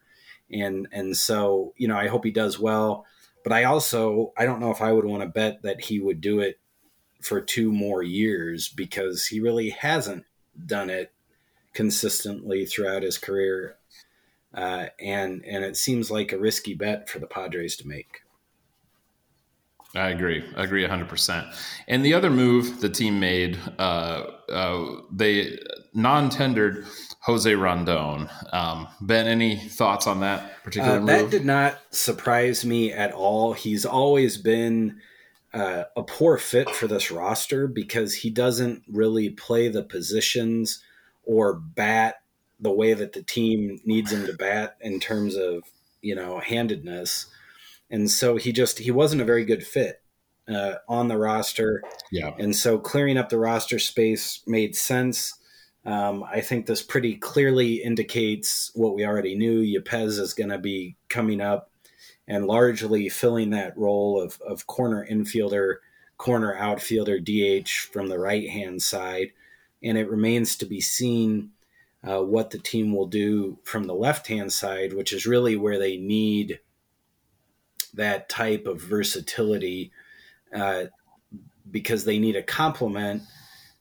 and 0.51 0.87
and 0.91 1.15
so 1.15 1.73
you 1.77 1.87
know 1.87 1.95
I 1.95 2.07
hope 2.07 2.25
he 2.25 2.31
does 2.31 2.57
well. 2.57 3.05
But 3.43 3.53
I 3.53 3.65
also 3.65 4.33
I 4.35 4.45
don't 4.47 4.59
know 4.59 4.71
if 4.71 4.81
I 4.81 4.91
would 4.91 5.05
want 5.05 5.21
to 5.21 5.29
bet 5.29 5.61
that 5.61 5.81
he 5.81 5.99
would 5.99 6.21
do 6.21 6.39
it 6.39 6.59
for 7.21 7.41
two 7.41 7.71
more 7.71 8.03
years 8.03 8.67
because 8.69 9.27
he 9.27 9.39
really 9.39 9.69
hasn't 9.69 10.25
done 10.65 10.89
it 10.89 11.11
consistently 11.73 12.65
throughout 12.65 13.03
his 13.03 13.17
career 13.17 13.77
uh, 14.53 14.87
and 14.99 15.43
and 15.45 15.63
it 15.63 15.77
seems 15.77 16.11
like 16.11 16.31
a 16.31 16.37
risky 16.37 16.73
bet 16.73 17.09
for 17.09 17.19
the 17.19 17.27
Padres 17.27 17.75
to 17.77 17.87
make. 17.87 18.21
I 19.93 20.09
agree. 20.09 20.41
I 20.55 20.63
agree 20.63 20.87
100%. 20.87 21.53
And 21.89 22.05
the 22.05 22.13
other 22.13 22.29
move 22.29 22.79
the 22.79 22.87
team 22.87 23.19
made, 23.19 23.59
uh, 23.77 24.23
uh, 24.49 25.01
they 25.11 25.59
non 25.93 26.29
tendered 26.29 26.85
Jose 27.23 27.53
Rondon. 27.53 28.29
Um, 28.53 28.87
ben, 29.01 29.27
any 29.27 29.57
thoughts 29.57 30.07
on 30.07 30.21
that 30.21 30.63
particular 30.63 30.95
uh, 30.95 30.99
move? 30.99 31.07
That 31.07 31.29
did 31.29 31.45
not 31.45 31.77
surprise 31.89 32.63
me 32.63 32.93
at 32.93 33.11
all. 33.11 33.51
He's 33.51 33.85
always 33.85 34.37
been 34.37 35.01
uh, 35.53 35.83
a 35.95 36.03
poor 36.03 36.37
fit 36.37 36.69
for 36.69 36.87
this 36.87 37.11
roster 37.11 37.67
because 37.67 38.15
he 38.15 38.29
doesn't 38.29 38.83
really 38.87 39.29
play 39.29 39.67
the 39.67 39.83
positions 39.83 40.81
or 41.23 41.53
bat 41.53 42.15
the 42.59 42.71
way 42.71 42.93
that 42.93 43.13
the 43.13 43.23
team 43.23 43.79
needs 43.83 44.11
him 44.11 44.25
to 44.25 44.33
bat 44.33 44.77
in 44.81 44.99
terms 44.99 45.35
of 45.35 45.63
you 46.01 46.15
know 46.15 46.39
handedness. 46.39 47.25
And 47.89 48.09
so 48.09 48.37
he 48.37 48.53
just 48.53 48.79
he 48.79 48.91
wasn't 48.91 49.21
a 49.21 49.25
very 49.25 49.43
good 49.43 49.65
fit 49.65 50.01
uh, 50.47 50.75
on 50.87 51.07
the 51.07 51.17
roster. 51.17 51.83
Yeah. 52.11 52.31
And 52.37 52.55
so 52.55 52.77
clearing 52.77 53.17
up 53.17 53.29
the 53.29 53.39
roster 53.39 53.79
space 53.79 54.41
made 54.47 54.75
sense. 54.75 55.33
Um, 55.83 56.23
I 56.23 56.41
think 56.41 56.67
this 56.67 56.83
pretty 56.83 57.15
clearly 57.15 57.83
indicates 57.83 58.71
what 58.75 58.93
we 58.93 59.05
already 59.05 59.35
knew. 59.35 59.61
Yepez 59.61 60.19
is 60.19 60.33
going 60.33 60.51
to 60.51 60.59
be 60.59 60.95
coming 61.09 61.41
up 61.41 61.70
and 62.31 62.47
largely 62.47 63.09
filling 63.09 63.49
that 63.49 63.77
role 63.77 64.21
of, 64.21 64.39
of 64.39 64.65
corner 64.65 65.05
infielder, 65.11 65.75
corner 66.17 66.55
outfielder, 66.55 67.19
DH 67.19 67.67
from 67.91 68.07
the 68.07 68.17
right 68.17 68.49
hand 68.49 68.81
side. 68.81 69.33
And 69.83 69.97
it 69.97 70.09
remains 70.09 70.55
to 70.55 70.65
be 70.65 70.79
seen 70.79 71.51
uh, 72.07 72.23
what 72.23 72.51
the 72.51 72.57
team 72.57 72.95
will 72.95 73.07
do 73.07 73.59
from 73.65 73.83
the 73.83 73.93
left 73.93 74.27
hand 74.27 74.53
side, 74.53 74.93
which 74.93 75.11
is 75.11 75.25
really 75.25 75.57
where 75.57 75.77
they 75.77 75.97
need 75.97 76.61
that 77.95 78.29
type 78.29 78.65
of 78.65 78.81
versatility 78.81 79.91
uh, 80.55 80.85
because 81.69 82.05
they 82.05 82.17
need 82.17 82.37
a 82.37 82.43
complement 82.43 83.23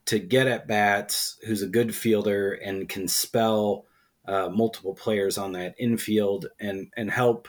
to 0.07 0.19
get 0.19 0.49
at 0.49 0.67
bats 0.67 1.39
who's 1.47 1.63
a 1.63 1.69
good 1.69 1.95
fielder 1.95 2.55
and 2.55 2.89
can 2.89 3.07
spell 3.07 3.85
uh, 4.27 4.49
multiple 4.49 4.95
players 4.95 5.39
on 5.39 5.53
that 5.53 5.77
infield 5.79 6.49
and 6.59 6.89
and 6.97 7.13
help 7.13 7.49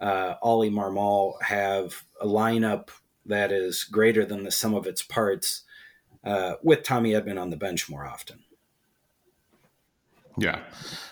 uh, 0.00 0.34
Oli 0.42 0.70
Marmol 0.70 1.40
have 1.42 2.04
a 2.20 2.26
lineup 2.26 2.88
that 3.26 3.52
is 3.52 3.84
greater 3.84 4.24
than 4.24 4.44
the 4.44 4.50
sum 4.50 4.74
of 4.74 4.86
its 4.86 5.02
parts 5.02 5.62
uh, 6.24 6.54
with 6.62 6.82
Tommy 6.82 7.12
Edman 7.12 7.40
on 7.40 7.50
the 7.50 7.56
bench 7.56 7.88
more 7.88 8.06
often. 8.06 8.44
Yeah, 10.38 10.60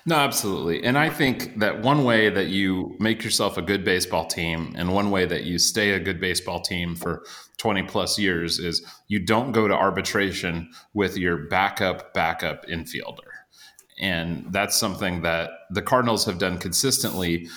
no, 0.07 0.15
absolutely. 0.15 0.83
And 0.85 0.97
I 0.97 1.11
think 1.11 1.59
that 1.59 1.83
one 1.83 2.05
way 2.05 2.31
that 2.31 2.47
you 2.47 2.97
make 2.99 3.23
yourself 3.23 3.59
a 3.59 3.63
good 3.63 3.85
baseball 3.85 4.27
team 4.27 4.73
and 4.77 4.95
one 4.95 5.11
way 5.11 5.27
that 5.27 5.45
you 5.45 5.59
stay 5.59 5.91
a 5.91 6.01
good 6.01 6.21
baseball 6.21 6.61
team 6.61 6.95
for 6.95 7.25
20 7.59 7.83
plus 7.83 8.19
years 8.19 8.59
is 8.59 8.83
you 9.09 9.19
don't 9.19 9.53
go 9.53 9.69
to 9.69 9.75
arbitration 9.75 10.71
with 10.95 11.17
your 11.17 11.49
backup, 11.49 12.15
backup 12.15 12.65
infielder. 12.67 13.19
And 14.01 14.47
that's 14.51 14.77
something 14.77 15.23
that 15.23 15.51
the 15.71 15.83
Cardinals 15.83 16.25
have 16.25 16.39
done 16.39 16.57
consistently. 16.57 17.49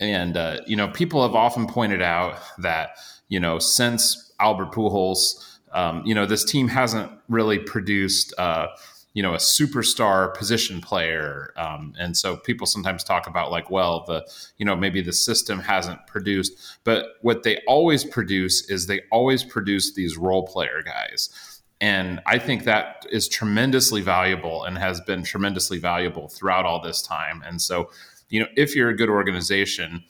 And, 0.00 0.36
uh, 0.36 0.58
you 0.66 0.76
know, 0.76 0.88
people 0.88 1.22
have 1.22 1.34
often 1.34 1.66
pointed 1.66 2.02
out 2.02 2.38
that, 2.58 2.96
you 3.28 3.38
know, 3.38 3.58
since 3.58 4.32
Albert 4.40 4.72
Pujols, 4.72 5.58
um, 5.72 6.02
you 6.04 6.14
know, 6.14 6.26
this 6.26 6.44
team 6.44 6.68
hasn't 6.68 7.12
really 7.28 7.58
produced. 7.58 8.34
Uh, 8.38 8.68
you 9.12 9.22
know 9.22 9.34
a 9.34 9.38
superstar 9.38 10.32
position 10.34 10.80
player. 10.80 11.52
Um, 11.56 11.94
and 11.98 12.16
so 12.16 12.36
people 12.36 12.66
sometimes 12.66 13.02
talk 13.02 13.26
about 13.26 13.50
like 13.50 13.70
well 13.70 14.04
the 14.06 14.24
you 14.58 14.64
know 14.64 14.76
maybe 14.76 15.02
the 15.02 15.12
system 15.12 15.60
hasn't 15.60 16.06
produced. 16.06 16.52
But 16.84 17.16
what 17.22 17.42
they 17.42 17.58
always 17.66 18.04
produce 18.04 18.70
is 18.70 18.86
they 18.86 19.00
always 19.10 19.42
produce 19.42 19.94
these 19.94 20.16
role 20.16 20.46
player 20.46 20.82
guys. 20.84 21.60
And 21.82 22.20
i 22.26 22.38
think 22.38 22.64
that 22.64 23.06
is 23.10 23.26
tremendously 23.26 24.02
valuable 24.02 24.64
and 24.64 24.76
has 24.76 25.00
been 25.00 25.22
tremendously 25.22 25.78
valuable 25.78 26.28
throughout 26.28 26.66
all 26.66 26.80
this 26.80 27.02
time. 27.02 27.42
And 27.46 27.60
so 27.60 27.90
you 28.30 28.40
know 28.40 28.46
if 28.56 28.74
you're 28.74 28.88
a 28.88 28.96
good 28.96 29.10
organization 29.10 30.02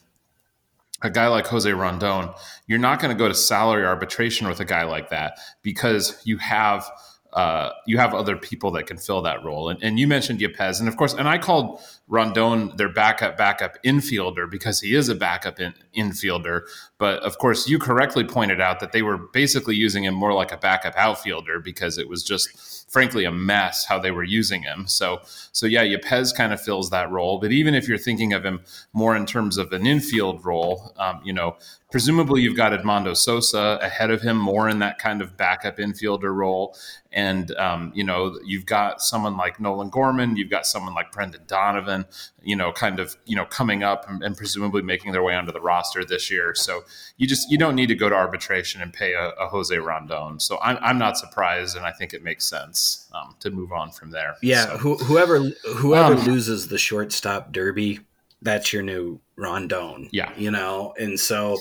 a 1.03 1.11
guy 1.11 1.29
like 1.29 1.47
Jose 1.47 1.73
Rondon, 1.73 2.31
you're 2.67 2.79
not 2.79 3.01
going 3.01 3.15
to 3.15 3.19
go 3.19 3.27
to 3.27 3.35
salary 3.35 3.85
arbitration 3.85 4.47
with 4.49 4.61
a 4.61 4.65
guy 4.65 4.85
like 4.85 5.11
that 5.11 5.39
because 5.63 6.21
you 6.25 6.37
have 6.39 6.91
uh, 7.33 7.71
you 7.87 7.97
have 7.97 8.13
other 8.13 8.37
people 8.37 8.73
that 8.73 8.87
can 8.87 8.97
fill 8.97 9.23
that 9.23 9.45
role. 9.45 9.69
And, 9.69 9.81
and 9.83 10.01
you 10.01 10.09
mentioned 10.09 10.41
Yepez, 10.41 10.81
and 10.81 10.89
of 10.89 10.97
course, 10.97 11.15
and 11.15 11.29
I 11.29 11.39
called 11.39 11.81
Rondon 12.11 12.77
their 12.77 12.89
backup 12.93 13.37
backup 13.37 13.79
infielder 13.85 14.51
because 14.51 14.81
he 14.81 14.97
is 14.97 15.09
a 15.09 15.15
backup 15.15 15.61
in, 15.61 15.75
infielder. 15.97 16.63
But 16.99 17.23
of 17.23 17.39
course, 17.39 17.69
you 17.69 17.79
correctly 17.79 18.25
pointed 18.25 18.61
out 18.61 18.81
that 18.81 18.91
they 18.91 19.01
were 19.01 19.17
basically 19.17 19.77
using 19.77 20.05
him 20.05 20.15
more 20.15 20.35
like 20.35 20.51
a 20.53 20.57
backup 20.57 20.95
outfielder 20.97 21.61
because 21.61 21.99
it 21.99 22.09
was 22.09 22.25
just, 22.25 22.91
frankly, 22.91 23.25
a 23.25 23.31
mess 23.31 23.87
how 23.87 23.99
they 24.01 24.11
were 24.11 24.25
using 24.25 24.63
him. 24.63 24.89
So, 24.89 25.21
so 25.53 25.67
yeah, 25.67 25.85
Yepez 25.85 26.35
kind 26.35 26.53
of 26.53 26.61
fills 26.61 26.91
that 26.91 27.11
role. 27.11 27.39
But 27.39 27.53
even 27.53 27.75
if 27.75 27.89
you're 27.89 27.97
thinking 27.97 28.33
of 28.33 28.45
him 28.45 28.61
more 28.93 29.15
in 29.15 29.25
terms 29.25 29.57
of 29.57 29.73
an 29.73 29.87
infield 29.87 30.45
role, 30.45 30.93
um, 30.99 31.21
you 31.25 31.33
know, 31.33 31.57
presumably 31.91 32.43
you've 32.43 32.57
got 32.57 32.73
Edmundo 32.73 33.17
Sosa 33.17 33.79
ahead 33.81 34.11
of 34.11 34.23
him 34.23 34.37
more 34.37 34.69
in 34.69 34.81
that 34.81 34.99
kind 34.99 35.23
of 35.23 35.37
backup 35.37 35.79
infielder 35.79 36.35
role. 36.35 36.77
And, 37.13 37.51
um, 37.57 37.93
you 37.95 38.05
know, 38.05 38.39
you've 38.45 38.67
got 38.67 39.01
someone 39.01 39.37
like 39.37 39.59
Nolan 39.59 39.91
Gorman, 39.91 40.37
you've 40.37 40.51
got 40.51 40.67
someone 40.67 40.95
like 40.95 41.13
Brendan 41.13 41.43
Donovan, 41.47 42.00
you 42.43 42.57
know, 42.57 42.73
kind 42.73 42.99
of, 42.99 43.17
you 43.25 43.37
know, 43.37 43.45
coming 43.45 43.83
up 43.83 44.09
and, 44.09 44.23
and 44.23 44.37
presumably 44.37 44.83
making 44.83 45.13
their 45.13 45.23
way 45.23 45.35
onto 45.35 45.53
the 45.53 45.61
roster 45.61 46.05
this 46.05 46.31
year. 46.31 46.55
So 46.55 46.83
you 47.17 47.27
just, 47.27 47.51
you 47.51 47.59
don't 47.59 47.75
need 47.75 47.89
to 47.89 47.95
go 47.95 48.09
to 48.09 48.15
arbitration 48.15 48.83
and 48.83 48.93
pay 48.93 49.15
a, 49.15 49.31
a 49.31 49.49
Jose 49.49 49.77
Rondon. 49.77 50.41
So 50.41 50.59
I'm, 50.61 50.79
I'm 50.83 50.99
not 50.99 51.17
surprised. 51.17 51.77
And 51.77 51.87
I 51.87 51.93
think 51.93 52.15
it 52.15 52.23
makes 52.23 52.47
sense 52.47 53.09
um, 53.13 53.37
to 53.41 53.51
move 53.51 53.73
on 53.73 53.91
from 53.91 54.11
there. 54.11 54.37
Yeah. 54.43 54.67
So, 54.67 54.79
who, 54.79 54.97
whoever, 54.97 55.41
whoever 55.77 56.15
um, 56.15 56.25
loses 56.25 56.69
the 56.69 56.79
shortstop 56.79 57.53
derby, 57.53 58.01
that's 58.43 58.73
your 58.73 58.83
new 58.83 59.21
Rondon. 59.37 60.09
Yeah. 60.13 60.33
You 60.37 60.51
know, 60.51 60.95
and 60.99 61.19
so 61.21 61.59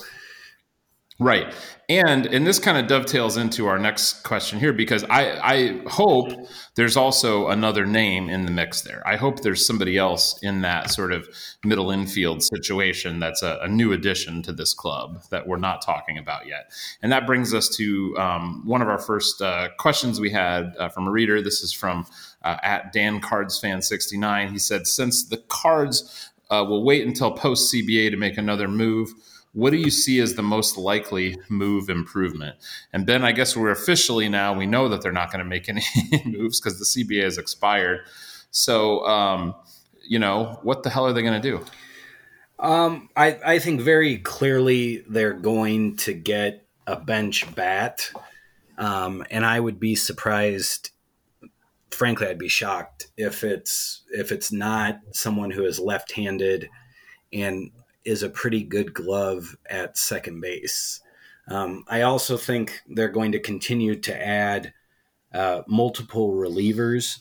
Right. 1.22 1.54
And 1.90 2.28
and 2.28 2.48
this 2.48 2.60
kind 2.60 2.78
of 2.78 2.88
dovetails 2.88 3.36
into 3.36 3.68
our 3.68 3.78
next 3.78 4.24
question 4.24 4.58
here 4.58 4.72
because 4.72 5.04
I, 5.10 5.40
I 5.40 5.82
hope 5.90 6.32
there's 6.76 6.96
also 6.96 7.50
another 7.50 7.86
name 7.86 8.30
in 8.30 8.46
the 8.46 8.52
mix 8.52 8.82
there. 8.82 9.06
I 9.06 9.18
hope 9.18 9.42
there's 9.42 9.68
somebody 9.68 9.98
else 9.98 10.40
in 10.42 10.62
that 10.62 10.92
sort 10.92 11.12
of 11.12 11.28
middle 11.66 11.92
infield 11.92 12.42
situation 12.42 13.20
that's 13.20 13.44
a, 13.44 13.60
a 13.64 13.68
new 13.68 13.92
addition 13.92 14.42
to 14.44 14.54
this 14.54 14.74
club 14.74 15.22
that 15.30 15.46
we're 15.46 15.58
not 15.58 15.82
talking 15.82 16.18
about 16.18 16.48
yet. 16.48 16.72
And 17.02 17.12
that 17.12 17.28
brings 17.28 17.54
us 17.54 17.68
to 17.76 18.16
um, 18.18 18.62
one 18.66 18.82
of 18.82 18.88
our 18.88 19.00
first 19.00 19.42
uh, 19.42 19.70
questions 19.78 20.22
we 20.22 20.30
had 20.30 20.74
uh, 20.78 20.88
from 20.88 21.06
a 21.06 21.12
reader. 21.12 21.42
This 21.42 21.62
is 21.62 21.74
from 21.74 22.06
uh, 22.44 22.58
at 22.64 22.94
Dan 22.94 23.20
Cards 23.20 23.60
Fan 23.60 23.82
69. 23.82 24.54
He 24.54 24.60
said, 24.60 24.88
Since 24.88 25.26
the 25.26 25.38
Cards 25.50 26.30
uh, 26.50 26.64
will 26.66 26.86
wait 26.86 27.06
until 27.06 27.32
post 27.32 27.74
CBA 27.74 28.12
to 28.12 28.18
make 28.18 28.38
another 28.38 28.70
move, 28.70 29.12
what 29.60 29.72
do 29.72 29.78
you 29.78 29.92
see 29.92 30.20
as 30.20 30.36
the 30.36 30.42
most 30.42 30.78
likely 30.78 31.38
move 31.50 31.90
improvement? 31.90 32.56
And 32.94 33.06
Ben, 33.06 33.24
I 33.24 33.32
guess 33.32 33.56
we're 33.56 33.72
officially 33.72 34.30
now, 34.30 34.54
we 34.54 34.66
know 34.66 34.88
that 34.90 35.02
they're 35.02 35.12
not 35.12 35.32
going 35.32 35.44
to 35.44 35.50
make 35.50 35.68
any 35.68 35.84
moves 36.26 36.60
because 36.60 36.80
the 36.80 36.86
CBA 36.86 37.24
has 37.24 37.38
expired. 37.38 38.02
So, 38.52 39.06
um, 39.06 39.56
you 40.08 40.18
know, 40.18 40.60
what 40.64 40.84
the 40.84 40.90
hell 40.90 41.06
are 41.06 41.14
they 41.14 41.22
going 41.22 41.40
to 41.42 41.52
do? 41.52 41.66
Um, 42.58 43.10
I, 43.16 43.38
I 43.46 43.60
think 43.60 43.82
very 43.82 44.18
clearly 44.18 45.04
they're 45.08 45.34
going 45.34 45.98
to 45.98 46.14
get 46.14 46.66
a 46.88 46.96
bench 46.96 47.54
bat. 47.54 48.12
Um, 48.78 49.26
and 49.30 49.46
I 49.46 49.60
would 49.60 49.80
be 49.80 49.96
surprised 49.96 50.92
frankly 51.92 52.28
I'd 52.28 52.38
be 52.38 52.48
shocked 52.48 53.08
if 53.18 53.44
it's 53.44 54.04
if 54.12 54.32
it's 54.32 54.52
not 54.52 55.00
someone 55.12 55.52
who 55.52 55.66
is 55.66 55.80
left-handed 55.80 56.70
and 57.34 57.72
is 58.10 58.24
a 58.24 58.30
pretty 58.30 58.64
good 58.64 58.92
glove 58.92 59.56
at 59.70 59.96
second 59.96 60.42
base. 60.42 61.00
Um, 61.48 61.86
I 61.88 62.02
also 62.02 62.38
think 62.38 62.82
they're 62.88 63.08
going 63.08 63.34
to 63.34 63.40
continue 63.40 63.96
to 63.98 64.28
add 64.28 64.74
uh, 65.32 65.62
multiple 65.68 66.34
relievers. 66.34 67.20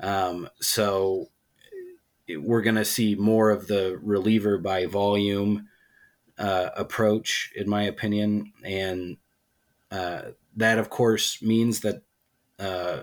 Um, 0.00 0.48
so 0.60 1.28
we're 2.26 2.62
going 2.62 2.76
to 2.76 2.86
see 2.86 3.16
more 3.16 3.50
of 3.50 3.66
the 3.66 3.98
reliever 4.02 4.56
by 4.56 4.86
volume 4.86 5.68
uh, 6.38 6.70
approach, 6.74 7.52
in 7.54 7.68
my 7.68 7.82
opinion. 7.82 8.52
And 8.64 9.18
uh, 9.90 10.22
that, 10.56 10.78
of 10.78 10.88
course, 10.88 11.42
means 11.42 11.80
that 11.80 12.02
uh, 12.58 13.02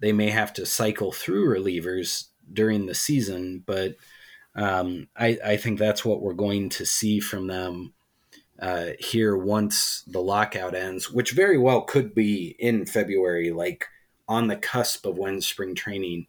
they 0.00 0.12
may 0.12 0.30
have 0.30 0.54
to 0.54 0.64
cycle 0.64 1.12
through 1.12 1.54
relievers 1.54 2.28
during 2.50 2.86
the 2.86 2.94
season, 2.94 3.62
but 3.66 3.96
um, 4.56 5.08
I, 5.16 5.38
I, 5.44 5.56
think 5.58 5.78
that's 5.78 6.02
what 6.04 6.22
we're 6.22 6.32
going 6.32 6.70
to 6.70 6.86
see 6.86 7.20
from 7.20 7.46
them 7.46 7.92
uh, 8.60 8.92
here 8.98 9.36
once 9.36 10.02
the 10.06 10.20
lockout 10.20 10.74
ends, 10.74 11.10
which 11.10 11.32
very 11.32 11.58
well 11.58 11.82
could 11.82 12.14
be 12.14 12.56
in 12.58 12.86
February, 12.86 13.50
like 13.50 13.86
on 14.26 14.46
the 14.46 14.56
cusp 14.56 15.04
of 15.04 15.18
when 15.18 15.42
spring 15.42 15.74
training 15.74 16.26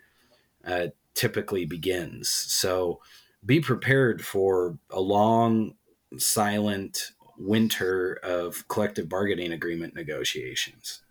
uh, 0.65 0.87
typically 1.13 1.65
begins. 1.65 2.29
So 2.29 2.99
be 3.45 3.61
prepared 3.61 4.25
for 4.25 4.77
a 4.91 4.99
long, 4.99 5.75
silent 6.17 7.11
winter 7.37 8.19
of 8.23 8.67
collective 8.67 9.07
bargaining 9.07 9.53
agreement 9.53 9.95
negotiations. 9.95 11.01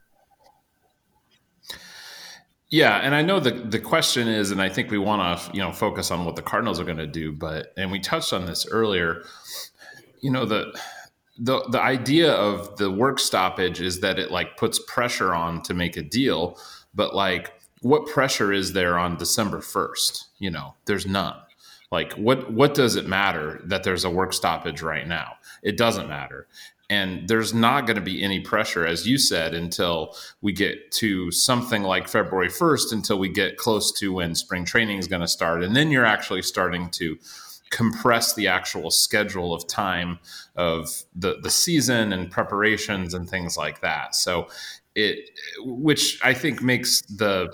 Yeah, 2.68 2.96
and 2.96 3.14
I 3.14 3.22
know 3.22 3.38
the 3.38 3.52
the 3.52 3.78
question 3.78 4.26
is, 4.26 4.50
and 4.50 4.60
I 4.60 4.68
think 4.68 4.90
we 4.90 4.98
want 4.98 5.38
to 5.38 5.52
you 5.56 5.60
know 5.60 5.72
focus 5.72 6.10
on 6.10 6.24
what 6.24 6.36
the 6.36 6.42
Cardinals 6.42 6.80
are 6.80 6.84
going 6.84 6.96
to 6.96 7.06
do, 7.06 7.32
but 7.32 7.72
and 7.76 7.90
we 7.92 8.00
touched 8.00 8.32
on 8.32 8.46
this 8.46 8.66
earlier. 8.66 9.22
You 10.20 10.32
know 10.32 10.44
the 10.44 10.76
the 11.38 11.62
the 11.70 11.80
idea 11.80 12.32
of 12.32 12.76
the 12.76 12.90
work 12.90 13.20
stoppage 13.20 13.80
is 13.80 14.00
that 14.00 14.18
it 14.18 14.32
like 14.32 14.56
puts 14.56 14.80
pressure 14.80 15.32
on 15.32 15.62
to 15.62 15.74
make 15.74 15.96
a 15.96 16.02
deal, 16.02 16.58
but 16.94 17.14
like 17.14 17.52
what 17.82 18.06
pressure 18.06 18.52
is 18.52 18.72
there 18.72 18.98
on 18.98 19.16
December 19.16 19.60
first? 19.60 20.26
You 20.38 20.50
know, 20.50 20.74
there's 20.86 21.06
none. 21.06 21.36
Like 21.92 22.14
what 22.14 22.52
what 22.52 22.74
does 22.74 22.96
it 22.96 23.06
matter 23.06 23.60
that 23.66 23.84
there's 23.84 24.04
a 24.04 24.10
work 24.10 24.32
stoppage 24.32 24.82
right 24.82 25.06
now? 25.06 25.34
It 25.62 25.76
doesn't 25.76 26.08
matter 26.08 26.48
and 26.88 27.28
there's 27.28 27.52
not 27.52 27.86
going 27.86 27.96
to 27.96 28.02
be 28.02 28.22
any 28.22 28.40
pressure 28.40 28.86
as 28.86 29.06
you 29.06 29.18
said 29.18 29.54
until 29.54 30.14
we 30.40 30.52
get 30.52 30.90
to 30.92 31.30
something 31.30 31.82
like 31.82 32.08
february 32.08 32.48
1st 32.48 32.92
until 32.92 33.18
we 33.18 33.28
get 33.28 33.56
close 33.56 33.92
to 33.92 34.12
when 34.12 34.34
spring 34.34 34.64
training 34.64 34.98
is 34.98 35.08
going 35.08 35.22
to 35.22 35.28
start. 35.28 35.62
And 35.62 35.74
then 35.74 35.90
you're 35.90 36.04
actually 36.04 36.42
starting 36.42 36.90
to 36.90 37.18
compress 37.70 38.34
the 38.34 38.46
actual 38.46 38.90
schedule 38.90 39.52
of 39.52 39.66
time 39.66 40.20
of 40.54 41.02
the 41.14 41.38
the 41.42 41.50
season 41.50 42.12
and 42.12 42.30
preparations 42.30 43.12
and 43.12 43.28
things 43.28 43.56
like 43.56 43.80
that. 43.80 44.14
So 44.14 44.48
it 44.96 45.30
which 45.58 46.18
i 46.24 46.32
think 46.32 46.62
makes 46.62 47.02
the 47.02 47.52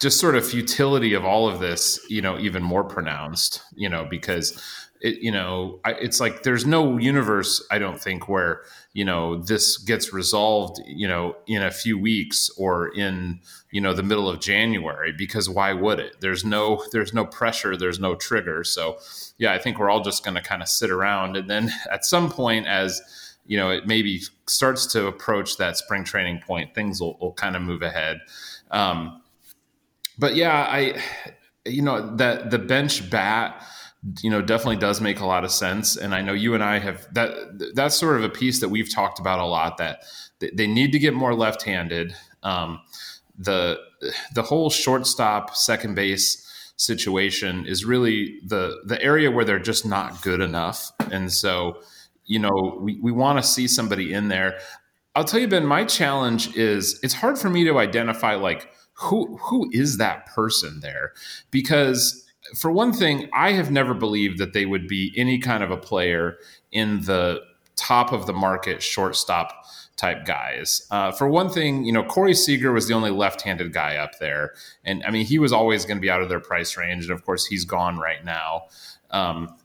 just 0.00 0.18
sort 0.18 0.34
of 0.34 0.46
futility 0.46 1.14
of 1.14 1.24
all 1.24 1.46
of 1.46 1.60
this 1.60 2.04
you 2.08 2.22
know 2.22 2.38
even 2.38 2.62
more 2.62 2.82
pronounced 2.82 3.62
you 3.76 3.88
know 3.88 4.04
because 4.04 4.83
it, 5.04 5.18
you 5.20 5.30
know, 5.30 5.80
I, 5.84 5.92
it's 5.92 6.18
like 6.18 6.44
there's 6.44 6.64
no 6.64 6.96
universe, 6.96 7.62
I 7.70 7.78
don't 7.78 8.00
think, 8.00 8.26
where 8.26 8.62
you 8.94 9.04
know 9.04 9.36
this 9.36 9.76
gets 9.76 10.14
resolved, 10.14 10.80
you 10.86 11.06
know, 11.06 11.36
in 11.46 11.62
a 11.62 11.70
few 11.70 11.98
weeks 11.98 12.48
or 12.56 12.88
in 12.88 13.40
you 13.70 13.82
know 13.82 13.92
the 13.92 14.02
middle 14.02 14.30
of 14.30 14.40
January 14.40 15.12
because 15.12 15.46
why 15.46 15.74
would 15.74 16.00
it? 16.00 16.16
There's 16.20 16.42
no 16.42 16.82
there's 16.90 17.12
no 17.12 17.26
pressure, 17.26 17.76
there's 17.76 18.00
no 18.00 18.14
trigger. 18.14 18.64
So 18.64 18.96
yeah, 19.36 19.52
I 19.52 19.58
think 19.58 19.78
we're 19.78 19.90
all 19.90 20.00
just 20.00 20.24
going 20.24 20.36
to 20.36 20.42
kind 20.42 20.62
of 20.62 20.68
sit 20.68 20.90
around, 20.90 21.36
and 21.36 21.50
then 21.50 21.70
at 21.92 22.06
some 22.06 22.30
point, 22.30 22.66
as 22.66 23.02
you 23.44 23.58
know, 23.58 23.68
it 23.68 23.86
maybe 23.86 24.22
starts 24.48 24.86
to 24.86 25.06
approach 25.06 25.58
that 25.58 25.76
spring 25.76 26.04
training 26.04 26.40
point, 26.46 26.74
things 26.74 26.98
will, 26.98 27.18
will 27.20 27.34
kind 27.34 27.56
of 27.56 27.60
move 27.60 27.82
ahead. 27.82 28.20
Um, 28.70 29.20
but 30.18 30.34
yeah, 30.34 30.66
I 30.66 30.98
you 31.66 31.82
know 31.82 32.16
that 32.16 32.50
the 32.50 32.58
bench 32.58 33.10
bat 33.10 33.62
you 34.20 34.30
know 34.30 34.42
definitely 34.42 34.76
does 34.76 35.00
make 35.00 35.20
a 35.20 35.26
lot 35.26 35.44
of 35.44 35.50
sense. 35.50 35.96
And 35.96 36.14
i 36.14 36.20
know 36.20 36.32
you 36.32 36.54
and 36.54 36.62
i 36.62 36.78
have 36.78 37.06
that 37.14 37.74
that's 37.74 37.96
sort 37.96 38.16
of 38.16 38.24
a 38.24 38.28
piece 38.28 38.60
that 38.60 38.68
we've 38.68 38.92
talked 38.92 39.18
about 39.18 39.38
a 39.38 39.46
lot 39.46 39.78
that 39.78 40.02
they 40.52 40.66
need 40.66 40.92
to 40.92 40.98
get 40.98 41.14
more 41.14 41.34
left-handed. 41.34 42.14
Um, 42.42 42.80
the 43.38 43.78
the 44.34 44.42
whole 44.42 44.70
shortstop 44.70 45.56
second 45.56 45.94
base 45.94 46.40
situation 46.76 47.66
is 47.66 47.84
really 47.84 48.40
the 48.46 48.80
the 48.84 49.00
area 49.02 49.30
where 49.30 49.44
they're 49.44 49.58
just 49.58 49.86
not 49.86 50.22
good 50.22 50.40
enough. 50.40 50.90
And 51.10 51.32
so 51.32 51.80
you 52.26 52.38
know 52.38 52.78
we, 52.80 52.98
we 53.00 53.12
want 53.12 53.38
to 53.38 53.42
see 53.42 53.66
somebody 53.66 54.12
in 54.12 54.28
there. 54.28 54.58
I'll 55.16 55.24
tell 55.24 55.40
you, 55.40 55.48
Ben, 55.48 55.64
my 55.64 55.84
challenge 55.84 56.56
is 56.56 56.98
it's 57.02 57.14
hard 57.14 57.38
for 57.38 57.48
me 57.48 57.64
to 57.64 57.78
identify 57.78 58.34
like 58.34 58.68
who 58.94 59.36
who 59.38 59.68
is 59.72 59.98
that 59.98 60.26
person 60.26 60.80
there? 60.80 61.12
Because 61.50 62.23
for 62.56 62.70
one 62.70 62.92
thing, 62.92 63.28
I 63.32 63.52
have 63.52 63.70
never 63.70 63.94
believed 63.94 64.38
that 64.38 64.52
they 64.52 64.66
would 64.66 64.86
be 64.86 65.12
any 65.16 65.38
kind 65.38 65.62
of 65.62 65.70
a 65.70 65.76
player 65.76 66.38
in 66.72 67.00
the 67.02 67.40
top 67.76 68.12
of 68.12 68.26
the 68.26 68.32
market 68.32 68.82
shortstop 68.82 69.64
type 69.96 70.24
guys. 70.24 70.86
Uh, 70.90 71.10
for 71.12 71.28
one 71.28 71.48
thing, 71.48 71.84
you 71.84 71.92
know, 71.92 72.02
Corey 72.02 72.34
Seager 72.34 72.72
was 72.72 72.88
the 72.88 72.94
only 72.94 73.10
left-handed 73.10 73.72
guy 73.72 73.96
up 73.96 74.18
there, 74.18 74.54
and 74.84 75.02
I 75.04 75.10
mean, 75.10 75.24
he 75.24 75.38
was 75.38 75.52
always 75.52 75.84
going 75.84 75.96
to 75.96 76.02
be 76.02 76.10
out 76.10 76.20
of 76.20 76.28
their 76.28 76.40
price 76.40 76.76
range, 76.76 77.04
and 77.04 77.12
of 77.12 77.24
course, 77.24 77.46
he's 77.46 77.64
gone 77.64 77.98
right 77.98 78.24
now. 78.24 78.64
Um, 79.10 79.56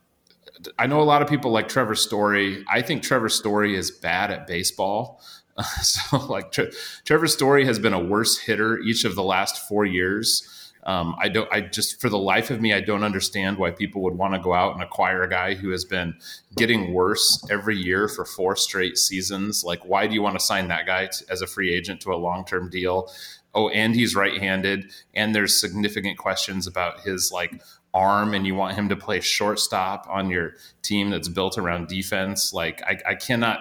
I 0.77 0.87
know 0.87 1.01
a 1.01 1.03
lot 1.03 1.21
of 1.21 1.27
people 1.27 1.51
like 1.51 1.67
Trevor 1.67 1.95
Story. 1.95 2.63
I 2.69 2.81
think 2.81 3.03
Trevor 3.03 3.29
Story 3.29 3.75
is 3.75 3.91
bad 3.91 4.31
at 4.31 4.45
baseball. 4.45 5.21
so, 5.81 6.17
like, 6.27 6.51
Tre- 6.51 6.71
Trevor 7.05 7.27
Story 7.27 7.65
has 7.65 7.79
been 7.79 7.93
a 7.93 8.03
worse 8.03 8.37
hitter 8.37 8.79
each 8.79 9.05
of 9.05 9.15
the 9.15 9.23
last 9.23 9.67
four 9.67 9.85
years. 9.85 10.58
Um, 10.83 11.15
I 11.19 11.29
don't. 11.29 11.51
I 11.51 11.61
just, 11.61 11.99
for 11.99 12.09
the 12.09 12.17
life 12.17 12.49
of 12.51 12.61
me, 12.61 12.73
I 12.73 12.81
don't 12.81 13.03
understand 13.03 13.57
why 13.57 13.71
people 13.71 14.01
would 14.03 14.15
want 14.15 14.33
to 14.33 14.39
go 14.39 14.53
out 14.53 14.73
and 14.73 14.81
acquire 14.81 15.23
a 15.23 15.29
guy 15.29 15.53
who 15.53 15.71
has 15.71 15.85
been 15.85 16.15
getting 16.55 16.93
worse 16.93 17.43
every 17.49 17.75
year 17.75 18.07
for 18.07 18.25
four 18.25 18.55
straight 18.55 18.97
seasons. 18.97 19.63
Like, 19.63 19.83
why 19.85 20.07
do 20.07 20.13
you 20.13 20.21
want 20.21 20.39
to 20.39 20.45
sign 20.45 20.69
that 20.69 20.85
guy 20.85 21.07
to, 21.07 21.25
as 21.29 21.41
a 21.41 21.47
free 21.47 21.73
agent 21.73 22.01
to 22.01 22.13
a 22.13 22.15
long-term 22.15 22.69
deal? 22.69 23.11
Oh, 23.53 23.69
and 23.69 23.95
he's 23.95 24.15
right-handed, 24.15 24.91
and 25.13 25.33
there's 25.35 25.59
significant 25.59 26.17
questions 26.17 26.67
about 26.67 27.01
his 27.01 27.31
like 27.31 27.61
arm 27.91 28.35
and 28.35 28.45
you 28.45 28.53
want 28.53 28.75
him 28.75 28.87
to 28.87 28.95
play 28.95 29.19
shortstop 29.19 30.05
on 30.07 30.29
your 30.29 30.53
team 30.83 31.09
that's 31.09 31.27
built 31.27 31.57
around 31.57 31.87
defense. 31.87 32.53
Like 32.53 32.83
I, 32.83 32.99
I 33.09 33.15
cannot 33.15 33.59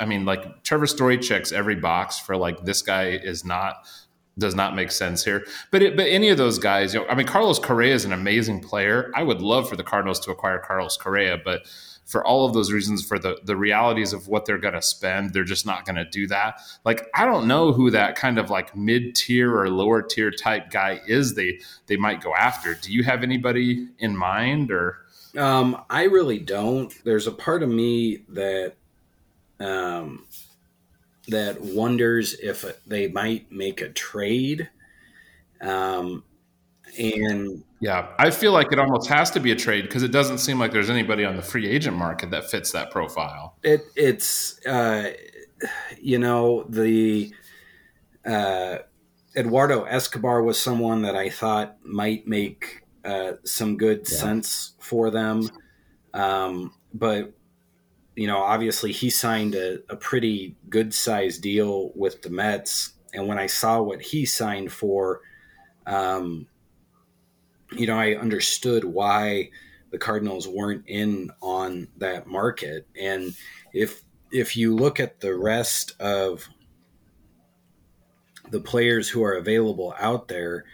I 0.00 0.04
mean, 0.04 0.24
like 0.24 0.62
Trevor 0.64 0.86
Story 0.86 1.18
checks 1.18 1.52
every 1.52 1.74
box 1.74 2.18
for 2.18 2.36
like 2.36 2.64
this 2.64 2.82
guy 2.82 3.08
is 3.08 3.44
not 3.44 3.86
does 4.38 4.54
not 4.54 4.74
make 4.74 4.90
sense 4.90 5.24
here. 5.24 5.46
But 5.70 5.82
it, 5.82 5.96
but 5.96 6.06
any 6.08 6.28
of 6.28 6.38
those 6.38 6.58
guys, 6.58 6.94
you 6.94 7.00
know, 7.00 7.06
I 7.08 7.14
mean, 7.14 7.26
Carlos 7.26 7.58
Correa 7.58 7.94
is 7.94 8.04
an 8.04 8.12
amazing 8.12 8.60
player. 8.60 9.10
I 9.14 9.22
would 9.22 9.42
love 9.42 9.68
for 9.68 9.76
the 9.76 9.84
Cardinals 9.84 10.20
to 10.20 10.30
acquire 10.30 10.58
Carlos 10.58 10.96
Correa, 10.96 11.38
but 11.44 11.66
for 12.08 12.26
all 12.26 12.46
of 12.46 12.54
those 12.54 12.72
reasons, 12.72 13.06
for 13.06 13.18
the 13.18 13.38
the 13.44 13.54
realities 13.56 14.14
of 14.14 14.28
what 14.28 14.46
they're 14.46 14.58
going 14.58 14.74
to 14.74 14.82
spend, 14.82 15.34
they're 15.34 15.44
just 15.44 15.66
not 15.66 15.84
going 15.84 15.96
to 15.96 16.06
do 16.06 16.26
that. 16.28 16.60
Like 16.84 17.06
I 17.14 17.26
don't 17.26 17.46
know 17.46 17.72
who 17.72 17.90
that 17.90 18.16
kind 18.16 18.38
of 18.38 18.48
like 18.48 18.74
mid 18.74 19.14
tier 19.14 19.54
or 19.54 19.68
lower 19.68 20.00
tier 20.00 20.30
type 20.30 20.70
guy 20.70 21.00
is. 21.06 21.34
They 21.34 21.60
they 21.86 21.96
might 21.96 22.22
go 22.22 22.34
after. 22.34 22.74
Do 22.74 22.92
you 22.92 23.04
have 23.04 23.22
anybody 23.22 23.88
in 23.98 24.16
mind 24.16 24.70
or? 24.70 24.98
Um, 25.36 25.84
I 25.90 26.04
really 26.04 26.38
don't. 26.38 26.92
There's 27.04 27.26
a 27.26 27.32
part 27.32 27.62
of 27.62 27.68
me 27.68 28.22
that 28.30 28.72
um, 29.60 30.24
that 31.28 31.60
wonders 31.60 32.34
if 32.34 32.64
they 32.86 33.08
might 33.08 33.50
make 33.52 33.80
a 33.80 33.88
trade. 33.88 34.68
Um, 35.60 36.24
and 36.98 37.62
yeah, 37.80 38.08
I 38.18 38.30
feel 38.30 38.52
like 38.52 38.72
it 38.72 38.78
almost 38.78 39.08
has 39.08 39.30
to 39.32 39.40
be 39.40 39.52
a 39.52 39.56
trade 39.56 39.82
because 39.82 40.02
it 40.02 40.10
doesn't 40.10 40.38
seem 40.38 40.58
like 40.58 40.72
there's 40.72 40.90
anybody 40.90 41.24
on 41.24 41.36
the 41.36 41.42
free 41.42 41.68
agent 41.68 41.96
market 41.96 42.30
that 42.30 42.50
fits 42.50 42.72
that 42.72 42.90
profile. 42.90 43.56
It 43.62 43.82
it's 43.94 44.64
uh, 44.66 45.12
you 46.00 46.18
know 46.18 46.64
the 46.68 47.32
uh, 48.24 48.78
Eduardo 49.36 49.84
Escobar 49.84 50.42
was 50.42 50.58
someone 50.60 51.02
that 51.02 51.14
I 51.14 51.30
thought 51.30 51.76
might 51.84 52.26
make 52.26 52.84
uh, 53.04 53.32
some 53.44 53.76
good 53.76 54.06
yeah. 54.10 54.16
sense 54.16 54.72
for 54.80 55.10
them, 55.10 55.48
um, 56.14 56.72
but 56.92 57.32
you 58.18 58.26
know 58.26 58.38
obviously 58.38 58.90
he 58.92 59.10
signed 59.10 59.54
a, 59.54 59.78
a 59.88 59.96
pretty 59.96 60.56
good 60.68 60.92
sized 60.92 61.40
deal 61.40 61.92
with 61.94 62.22
the 62.22 62.30
Mets, 62.30 62.92
and 63.14 63.28
when 63.28 63.38
I 63.38 63.46
saw 63.46 63.80
what 63.80 64.02
he 64.02 64.26
signed 64.26 64.72
for. 64.72 65.20
Um, 65.86 66.46
you 67.72 67.86
know, 67.86 67.98
I 67.98 68.14
understood 68.14 68.84
why 68.84 69.50
the 69.90 69.98
Cardinals 69.98 70.46
weren't 70.48 70.84
in 70.86 71.30
on 71.40 71.88
that 71.98 72.26
market. 72.26 72.86
And 73.00 73.34
if 73.72 74.02
if 74.30 74.56
you 74.56 74.74
look 74.74 75.00
at 75.00 75.20
the 75.20 75.34
rest 75.34 75.94
of 76.00 76.48
the 78.50 78.60
players 78.60 79.08
who 79.08 79.22
are 79.24 79.34
available 79.34 79.94
out 79.98 80.28
there, 80.28 80.64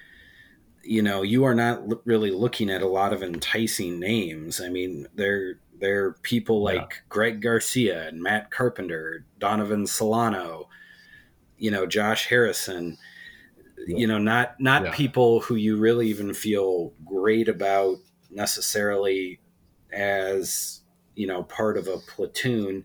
you 0.83 1.03
know, 1.03 1.23
you 1.23 1.45
are 1.45 1.55
not 1.55 2.07
really 2.07 2.31
looking 2.31 2.71
at 2.71 2.83
a 2.83 2.89
lot 2.89 3.13
of 3.13 3.23
enticing 3.23 3.99
names. 3.99 4.61
I 4.61 4.69
mean, 4.69 5.07
there 5.15 5.59
there 5.85 6.07
are 6.07 6.13
people 6.23 6.63
like 6.63 6.95
yeah. 6.95 7.01
Greg 7.09 7.43
Garcia 7.43 8.09
and 8.09 8.23
Matt 8.23 8.51
Carpenter, 8.51 9.25
Donovan 9.39 9.87
Solano, 9.87 10.69
you 11.59 11.71
know, 11.71 11.87
Josh 11.87 12.27
Harrison 12.27 12.97
you 13.87 14.07
know 14.07 14.19
not 14.19 14.59
not 14.61 14.85
yeah. 14.85 14.95
people 14.95 15.41
who 15.41 15.57
you 15.57 15.77
really 15.77 16.09
even 16.09 16.33
feel 16.33 16.93
great 17.05 17.49
about 17.49 17.97
necessarily 18.31 19.41
as 19.93 20.81
you 21.15 21.27
know 21.27 21.43
part 21.45 21.77
of 21.77 21.89
a 21.89 21.99
platoon 21.99 22.85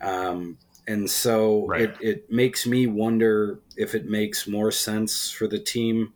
um, 0.00 0.58
and 0.86 1.08
so 1.08 1.66
right. 1.66 1.82
it, 1.82 1.96
it 2.00 2.30
makes 2.30 2.66
me 2.66 2.86
wonder 2.86 3.60
if 3.76 3.94
it 3.94 4.06
makes 4.06 4.46
more 4.46 4.70
sense 4.70 5.30
for 5.30 5.46
the 5.46 5.58
team 5.58 6.12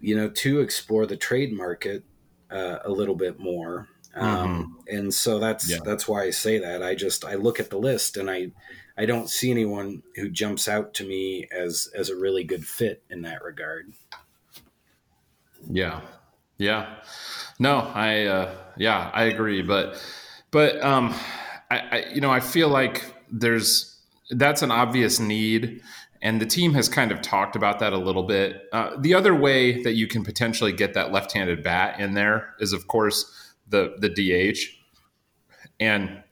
you 0.00 0.16
know 0.16 0.28
to 0.28 0.60
explore 0.60 1.06
the 1.06 1.16
trade 1.16 1.52
market 1.52 2.04
uh, 2.50 2.78
a 2.84 2.90
little 2.90 3.14
bit 3.14 3.38
more 3.38 3.88
um, 4.14 4.78
mm-hmm. 4.88 4.96
and 4.96 5.14
so 5.14 5.38
that's 5.38 5.70
yeah. 5.70 5.78
that's 5.84 6.06
why 6.06 6.22
i 6.24 6.30
say 6.30 6.58
that 6.58 6.82
i 6.82 6.94
just 6.94 7.24
i 7.24 7.34
look 7.34 7.58
at 7.58 7.70
the 7.70 7.78
list 7.78 8.16
and 8.16 8.30
i 8.30 8.50
I 8.96 9.06
don't 9.06 9.30
see 9.30 9.50
anyone 9.50 10.02
who 10.16 10.28
jumps 10.28 10.68
out 10.68 10.94
to 10.94 11.04
me 11.04 11.48
as 11.50 11.90
as 11.94 12.10
a 12.10 12.16
really 12.16 12.44
good 12.44 12.64
fit 12.66 13.02
in 13.08 13.22
that 13.22 13.42
regard. 13.42 13.92
Yeah, 15.70 16.00
yeah, 16.58 16.96
no, 17.58 17.78
I 17.78 18.26
uh, 18.26 18.54
yeah, 18.76 19.10
I 19.14 19.24
agree, 19.24 19.62
but 19.62 20.02
but 20.50 20.82
um, 20.82 21.14
I, 21.70 21.78
I 21.78 22.04
you 22.12 22.20
know 22.20 22.30
I 22.30 22.40
feel 22.40 22.68
like 22.68 23.04
there's 23.30 23.98
that's 24.30 24.62
an 24.62 24.70
obvious 24.70 25.20
need. 25.20 25.82
And 26.24 26.40
the 26.40 26.46
team 26.46 26.74
has 26.74 26.88
kind 26.88 27.10
of 27.10 27.20
talked 27.20 27.56
about 27.56 27.80
that 27.80 27.92
a 27.92 27.98
little 27.98 28.22
bit. 28.22 28.68
Uh, 28.72 28.90
the 28.96 29.12
other 29.12 29.34
way 29.34 29.82
that 29.82 29.94
you 29.94 30.06
can 30.06 30.22
potentially 30.22 30.70
get 30.70 30.94
that 30.94 31.10
left-handed 31.10 31.64
bat 31.64 31.98
in 31.98 32.14
there 32.14 32.54
is, 32.60 32.72
of 32.72 32.86
course, 32.86 33.51
the 33.72 33.96
the 33.98 34.08
DH. 34.08 34.58
And 35.80 36.22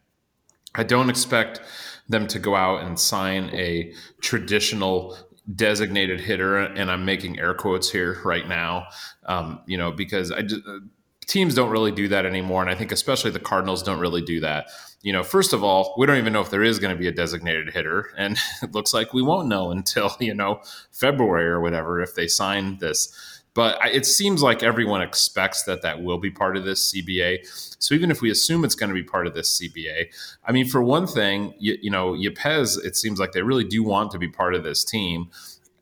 I 0.77 0.85
don't 0.85 1.11
expect 1.11 1.61
them 2.09 2.29
to 2.29 2.39
go 2.39 2.55
out 2.55 2.83
and 2.85 2.99
sign 2.99 3.51
a 3.53 3.93
traditional 4.21 5.17
designated 5.53 6.21
hitter, 6.21 6.59
and 6.59 6.91
I'm 6.91 7.05
making 7.05 7.39
air 7.39 7.55
quotes 7.55 7.91
here 7.91 8.21
right 8.25 8.47
now, 8.47 8.87
um, 9.27 9.61
you 9.67 9.77
know, 9.77 9.91
because 9.91 10.31
I 10.31 10.39
uh, 10.39 10.79
teams 11.27 11.55
don't 11.55 11.71
really 11.71 11.93
do 11.93 12.09
that 12.09 12.27
anymore, 12.27 12.63
and 12.63 12.71
I 12.71 12.75
think 12.75 12.93
especially 12.93 13.31
the 13.31 13.41
Cardinals 13.41 13.83
don't 13.83 14.01
really 14.01 14.23
do 14.23 14.41
that. 14.41 14.69
You 15.03 15.13
know, 15.13 15.23
first 15.23 15.53
of 15.53 15.65
all, 15.65 15.95
we 15.97 16.07
don't 16.07 16.19
even 16.19 16.33
know 16.33 16.41
if 16.41 16.51
there 16.51 16.63
is 16.63 16.79
going 16.79 16.95
to 16.95 16.99
be 16.99 17.09
a 17.09 17.13
designated 17.13 17.73
hitter, 17.73 18.11
and 18.17 18.37
it 18.63 18.73
looks 18.73 18.93
like 18.93 19.13
we 19.13 19.23
won't 19.23 19.49
know 19.49 19.71
until 19.71 20.15
you 20.21 20.35
know 20.35 20.61
February 20.93 21.47
or 21.47 21.61
whatever 21.61 22.01
if 22.01 22.15
they 22.15 22.29
sign 22.29 22.79
this 22.79 23.30
but 23.55 23.79
it 23.87 24.07
seems 24.07 24.43
like 24.43 24.63
everyone 24.63 25.03
expects 25.03 25.65
that 25.65 25.83
that 25.83 26.03
will 26.03 26.19
be 26.19 26.31
part 26.31 26.57
of 26.57 26.65
this 26.65 26.93
CBA. 26.93 27.39
So 27.79 27.95
even 27.95 28.11
if 28.11 28.21
we 28.21 28.31
assume 28.31 28.65
it's 28.65 28.75
going 28.75 28.91
to 28.91 28.95
be 28.95 29.03
part 29.03 29.27
of 29.27 29.35
this 29.35 29.61
CBA, 29.61 30.07
I 30.45 30.53
mean, 30.53 30.67
for 30.67 30.83
one 30.83 31.07
thing, 31.07 31.55
you, 31.59 31.77
you 31.83 31.91
know, 31.91 32.13
Yepez, 32.13 32.83
it 32.85 32.97
seems 32.97 33.19
like 33.19 33.33
they 33.33 33.43
really 33.43 33.65
do 33.65 33.83
want 33.83 34.13
to 34.13 34.19
be 34.19 34.29
part 34.29 34.55
of 34.55 34.63
this 34.63 34.85
team. 34.85 35.31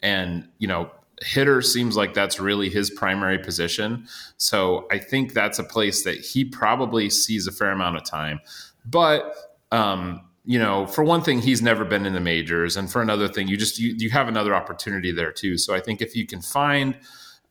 And, 0.02 0.48
you 0.58 0.68
know, 0.68 0.90
hitter 1.20 1.60
seems 1.60 1.96
like 1.96 2.14
that's 2.14 2.40
really 2.40 2.70
his 2.70 2.90
primary 2.90 3.38
position. 3.38 4.06
So 4.36 4.86
I 4.90 4.98
think 4.98 5.34
that's 5.34 5.58
a 5.58 5.64
place 5.64 6.04
that 6.04 6.18
he 6.18 6.44
probably 6.44 7.10
sees 7.10 7.46
a 7.46 7.52
fair 7.52 7.70
amount 7.70 7.96
of 7.96 8.04
time. 8.04 8.40
But, 8.86 9.34
um, 9.72 10.22
you 10.44 10.58
know, 10.58 10.86
for 10.86 11.04
one 11.04 11.22
thing, 11.22 11.40
he's 11.40 11.60
never 11.60 11.84
been 11.84 12.06
in 12.06 12.14
the 12.14 12.20
majors, 12.20 12.78
and 12.78 12.90
for 12.90 13.02
another 13.02 13.28
thing, 13.28 13.48
you 13.48 13.58
just 13.58 13.78
you, 13.78 13.94
you 13.98 14.08
have 14.08 14.28
another 14.28 14.54
opportunity 14.54 15.12
there 15.12 15.30
too. 15.30 15.58
So 15.58 15.74
I 15.74 15.80
think 15.80 16.00
if 16.00 16.16
you 16.16 16.26
can 16.26 16.40
find 16.40 16.96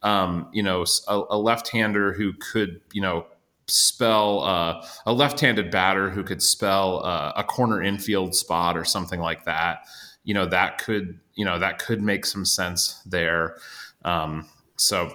um, 0.01 0.49
you 0.53 0.63
know, 0.63 0.85
a, 1.07 1.21
a 1.31 1.37
left-hander 1.37 2.13
who 2.13 2.33
could, 2.33 2.81
you 2.93 3.01
know, 3.01 3.25
spell 3.67 4.43
uh, 4.43 4.85
a 5.05 5.11
left-handed 5.11 5.69
batter 5.69 6.09
who 6.09 6.23
could 6.23 6.41
spell 6.41 7.05
uh, 7.05 7.33
a 7.35 7.43
corner 7.43 7.81
infield 7.81 8.33
spot 8.33 8.77
or 8.77 8.85
something 8.85 9.19
like 9.19 9.43
that. 9.45 9.85
You 10.23 10.33
know, 10.33 10.45
that 10.45 10.77
could, 10.77 11.19
you 11.35 11.45
know, 11.45 11.59
that 11.59 11.79
could 11.79 12.01
make 12.01 12.25
some 12.25 12.45
sense 12.45 13.01
there. 13.05 13.57
Um, 14.05 14.47
so 14.77 15.11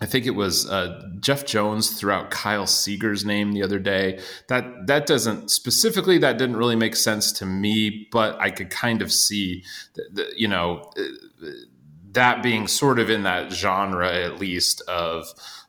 I 0.00 0.06
think 0.06 0.26
it 0.26 0.32
was 0.32 0.68
uh, 0.68 1.08
Jeff 1.20 1.46
Jones 1.46 1.90
threw 1.90 2.10
out 2.10 2.30
Kyle 2.30 2.66
Seager's 2.66 3.24
name 3.24 3.52
the 3.52 3.62
other 3.62 3.78
day. 3.78 4.20
That 4.48 4.86
that 4.88 5.06
doesn't 5.06 5.50
specifically 5.50 6.18
that 6.18 6.36
didn't 6.36 6.56
really 6.56 6.76
make 6.76 6.96
sense 6.96 7.30
to 7.32 7.46
me, 7.46 8.08
but 8.10 8.38
I 8.40 8.50
could 8.50 8.70
kind 8.70 9.02
of 9.02 9.12
see, 9.12 9.62
the, 9.94 10.02
the, 10.12 10.32
you 10.36 10.48
know, 10.48 10.90
that 12.14 12.42
being 12.42 12.66
sort 12.66 12.98
of 12.98 13.10
in 13.10 13.24
that 13.24 13.52
genre 13.52 14.12
at 14.12 14.38
least 14.38 14.80
of 14.88 15.26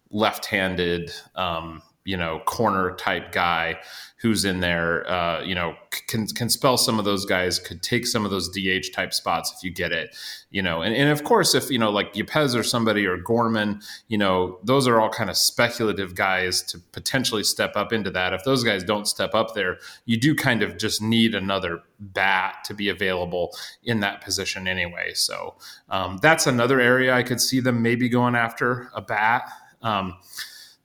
left-handed 0.09 1.11
um, 1.35 1.81
you 2.05 2.15
know 2.15 2.39
corner 2.45 2.95
type 2.95 3.31
guy 3.31 3.77
who's 4.17 4.45
in 4.45 4.59
there 4.59 5.07
uh, 5.09 5.41
you 5.41 5.53
know 5.53 5.75
can 6.07 6.25
can 6.27 6.49
spell 6.49 6.77
some 6.77 6.97
of 6.97 7.05
those 7.05 7.25
guys 7.25 7.59
could 7.59 7.81
take 7.81 8.07
some 8.07 8.23
of 8.23 8.31
those 8.31 8.49
DH 8.49 8.93
type 8.93 9.13
spots 9.13 9.53
if 9.55 9.63
you 9.63 9.71
get 9.71 9.91
it 9.91 10.15
you 10.51 10.61
know. 10.61 10.81
And, 10.81 10.95
and 10.95 11.09
of 11.09 11.23
course 11.23 11.53
if 11.53 11.69
you 11.69 11.77
know 11.77 11.89
like 11.89 12.13
Yepez 12.13 12.57
or 12.57 12.63
somebody 12.63 13.05
or 13.05 13.17
Gorman 13.17 13.81
you 14.07 14.17
know 14.17 14.59
those 14.63 14.87
are 14.87 15.01
all 15.01 15.09
kind 15.09 15.29
of 15.29 15.35
speculative 15.35 16.15
guys 16.15 16.61
to 16.63 16.79
potentially 16.93 17.43
step 17.43 17.75
up 17.75 17.91
into 17.91 18.09
that. 18.11 18.33
If 18.33 18.43
those 18.45 18.63
guys 18.63 18.83
don't 18.83 19.07
step 19.07 19.33
up 19.33 19.53
there 19.53 19.79
you 20.05 20.17
do 20.17 20.33
kind 20.33 20.63
of 20.63 20.77
just 20.77 21.01
need 21.01 21.35
another 21.35 21.81
bat 21.99 22.63
to 22.65 22.73
be 22.73 22.89
available 22.89 23.51
in 23.83 23.99
that 24.01 24.21
position 24.21 24.67
anyway. 24.67 25.11
So 25.13 25.55
um, 25.89 26.19
that's 26.21 26.47
another 26.47 26.79
area 26.79 27.13
I 27.13 27.23
could 27.23 27.41
see 27.41 27.59
them 27.59 27.81
maybe 27.81 28.09
going 28.09 28.35
after 28.35 28.89
a 28.93 29.01
bat. 29.01 29.49
Um, 29.81 30.17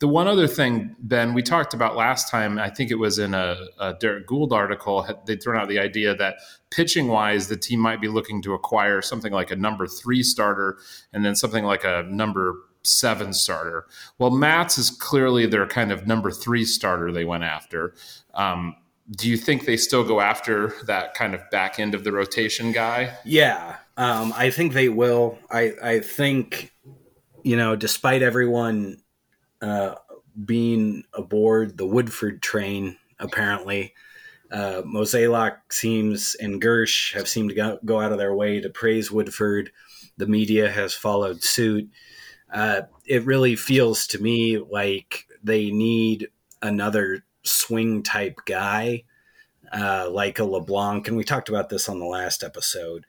the 0.01 0.09
one 0.09 0.26
other 0.26 0.46
thing, 0.46 0.96
Ben, 0.98 1.34
we 1.34 1.42
talked 1.42 1.74
about 1.74 1.94
last 1.94 2.30
time, 2.30 2.59
I 2.59 2.70
think 2.70 2.90
it 2.90 2.94
was 2.94 3.18
in 3.18 3.34
a, 3.34 3.57
a 3.78 3.94
Derrick 3.94 4.26
Goold 4.26 4.51
article, 4.51 5.07
they'd 5.26 5.42
thrown 5.42 5.61
out 5.61 5.68
the 5.68 5.78
idea 5.78 6.14
that 6.16 6.36
pitching 6.70 7.09
wise, 7.09 7.48
the 7.48 7.57
team 7.57 7.80
might 7.80 8.01
be 8.01 8.09
looking 8.09 8.40
to 8.42 8.55
acquire 8.55 9.03
something 9.03 9.30
like 9.30 9.51
a 9.51 9.57
number 9.57 9.86
three 9.86 10.22
starter 10.22 10.78
and 11.12 11.22
then 11.22 11.36
something 11.36 11.64
like 11.64 11.84
a 11.84 12.03
number 12.09 12.57
seven 12.82 13.34
starter. 13.34 13.86
Well, 14.18 14.30
Matz 14.30 14.78
is 14.78 14.88
clearly 14.88 15.44
their 15.44 15.66
kind 15.66 15.92
of 15.92 16.07
number 16.07 16.30
three 16.30 16.64
starter 16.64 17.12
they 17.12 17.26
went 17.26 17.44
after. 17.44 17.94
Um, 18.32 18.76
do 19.11 19.28
you 19.28 19.36
think 19.36 19.66
they 19.66 19.76
still 19.76 20.05
go 20.05 20.22
after 20.22 20.72
that 20.86 21.12
kind 21.12 21.34
of 21.34 21.42
back 21.51 21.78
end 21.78 21.94
of 21.94 22.05
the 22.05 22.12
rotation 22.12 22.72
guy? 22.72 23.18
Yeah, 23.26 23.76
um, 23.98 24.32
I 24.34 24.48
think 24.48 24.72
they 24.72 24.88
will. 24.88 25.38
I, 25.51 25.72
I 25.82 26.01
think, 26.01 26.72
you 27.42 27.57
know, 27.57 27.76
despite 27.76 28.22
everyone 28.22 29.03
uh, 29.61 29.94
being 30.44 31.04
aboard 31.12 31.76
the 31.76 31.86
Woodford 31.86 32.42
train, 32.42 32.96
apparently. 33.18 33.94
Uh, 34.50 34.82
Mozeliak 34.84 35.58
seems 35.70 36.34
and 36.34 36.61
Girsch 36.61 37.14
have 37.14 37.28
seemed 37.28 37.50
to 37.50 37.54
go, 37.54 37.78
go, 37.84 38.00
out 38.00 38.12
of 38.12 38.18
their 38.18 38.34
way 38.34 38.61
to 38.61 38.68
praise 38.68 39.11
Woodford. 39.11 39.70
The 40.16 40.26
media 40.26 40.68
has 40.70 40.92
followed 40.92 41.42
suit. 41.44 41.88
Uh, 42.52 42.82
it 43.06 43.24
really 43.24 43.54
feels 43.54 44.06
to 44.08 44.20
me 44.20 44.58
like 44.58 45.26
they 45.42 45.70
need 45.70 46.28
another 46.62 47.24
swing 47.44 48.02
type 48.02 48.40
guy, 48.44 49.04
uh, 49.72 50.08
like 50.11 50.38
a 50.38 50.44
LeBlanc. 50.44 51.06
And 51.06 51.16
we 51.16 51.24
talked 51.24 51.48
about 51.48 51.68
this 51.68 51.88
on 51.88 52.00
the 52.00 52.06
last 52.06 52.42
episode. 52.42 53.06